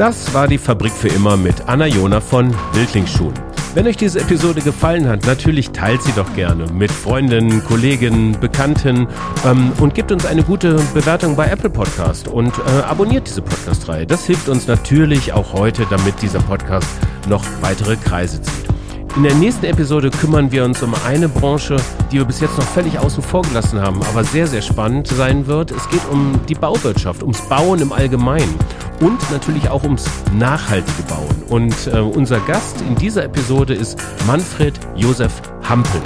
Das 0.03 0.34
war 0.34 0.48
die 0.48 0.59
Fabrik 0.59 0.90
für 0.90 1.07
immer 1.07 1.36
mit 1.36 1.68
Anna 1.68 1.86
Jona 1.86 2.20
von 2.20 2.53
Wildlingsschuhen. 2.72 3.34
Wenn 3.74 3.86
euch 3.86 3.96
diese 3.96 4.18
Episode 4.18 4.61
gefallen 4.61 5.07
hat, 5.07 5.24
natürlich 5.26 5.70
teilt 5.70 6.03
sie 6.03 6.11
doch 6.11 6.34
gerne 6.34 6.66
mit 6.72 6.90
Freundinnen, 6.90 7.62
Kollegen, 7.62 8.36
Bekannten 8.40 9.07
ähm, 9.46 9.70
und 9.78 9.94
gebt 9.94 10.11
uns 10.11 10.26
eine 10.26 10.42
gute 10.42 10.74
Bewertung 10.92 11.36
bei 11.36 11.46
Apple 11.46 11.70
Podcast 11.70 12.26
und 12.26 12.53
äh, 12.59 12.82
abonniert 12.82 13.28
diese 13.28 13.42
Podcast-Reihe. 13.42 14.05
Das 14.05 14.26
hilft 14.26 14.48
uns 14.48 14.66
natürlich 14.66 15.32
auch 15.34 15.53
heute, 15.53 15.86
damit 15.88 16.20
dieser 16.20 16.40
Podcast 16.40 16.88
noch 17.28 17.44
weitere 17.61 17.94
Kreise 17.94 18.42
zieht. 18.42 18.72
In 19.14 19.24
der 19.24 19.34
nächsten 19.34 19.66
Episode 19.66 20.10
kümmern 20.10 20.50
wir 20.50 20.64
uns 20.64 20.82
um 20.82 20.94
eine 21.06 21.28
Branche, 21.28 21.76
die 22.10 22.16
wir 22.16 22.24
bis 22.24 22.40
jetzt 22.40 22.56
noch 22.56 22.64
völlig 22.64 22.98
außen 22.98 23.22
vor 23.22 23.42
gelassen 23.42 23.78
haben, 23.78 24.00
aber 24.04 24.24
sehr, 24.24 24.46
sehr 24.46 24.62
spannend 24.62 25.06
sein 25.06 25.46
wird. 25.46 25.70
Es 25.70 25.86
geht 25.90 26.00
um 26.10 26.40
die 26.48 26.54
Bauwirtschaft, 26.54 27.22
ums 27.22 27.42
Bauen 27.42 27.82
im 27.82 27.92
Allgemeinen 27.92 28.54
und 29.00 29.18
natürlich 29.30 29.68
auch 29.68 29.84
ums 29.84 30.06
nachhaltige 30.32 31.02
Bauen. 31.02 31.42
Und 31.50 31.74
äh, 31.88 31.98
unser 31.98 32.40
Gast 32.40 32.80
in 32.80 32.94
dieser 32.94 33.24
Episode 33.24 33.74
ist 33.74 33.98
Manfred 34.26 34.80
Josef 34.96 35.42
Hampel 35.68 36.00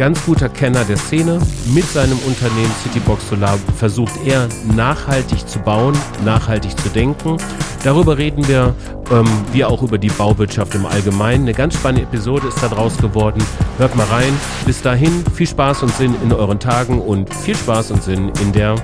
ganz 0.00 0.24
guter 0.24 0.48
Kenner 0.48 0.82
der 0.86 0.96
Szene. 0.96 1.38
Mit 1.74 1.84
seinem 1.84 2.18
Unternehmen 2.20 2.72
Citybox 2.82 3.28
Solar 3.28 3.58
versucht 3.76 4.14
er 4.24 4.48
nachhaltig 4.74 5.46
zu 5.46 5.58
bauen, 5.58 5.94
nachhaltig 6.24 6.74
zu 6.80 6.88
denken. 6.88 7.36
Darüber 7.84 8.16
reden 8.16 8.48
wir, 8.48 8.74
ähm, 9.12 9.28
wie 9.52 9.62
auch 9.62 9.82
über 9.82 9.98
die 9.98 10.08
Bauwirtschaft 10.08 10.74
im 10.74 10.86
Allgemeinen. 10.86 11.42
Eine 11.42 11.52
ganz 11.52 11.74
spannende 11.74 12.04
Episode 12.04 12.48
ist 12.48 12.62
daraus 12.62 12.96
geworden. 12.96 13.44
Hört 13.76 13.94
mal 13.94 14.06
rein. 14.06 14.32
Bis 14.64 14.80
dahin 14.80 15.22
viel 15.34 15.46
Spaß 15.46 15.82
und 15.82 15.92
Sinn 15.92 16.14
in 16.24 16.32
euren 16.32 16.58
Tagen 16.58 16.98
und 16.98 17.34
viel 17.34 17.54
Spaß 17.54 17.90
und 17.90 18.02
Sinn 18.02 18.32
in 18.40 18.52
der 18.52 18.76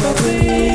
Fabrik. 0.00 0.71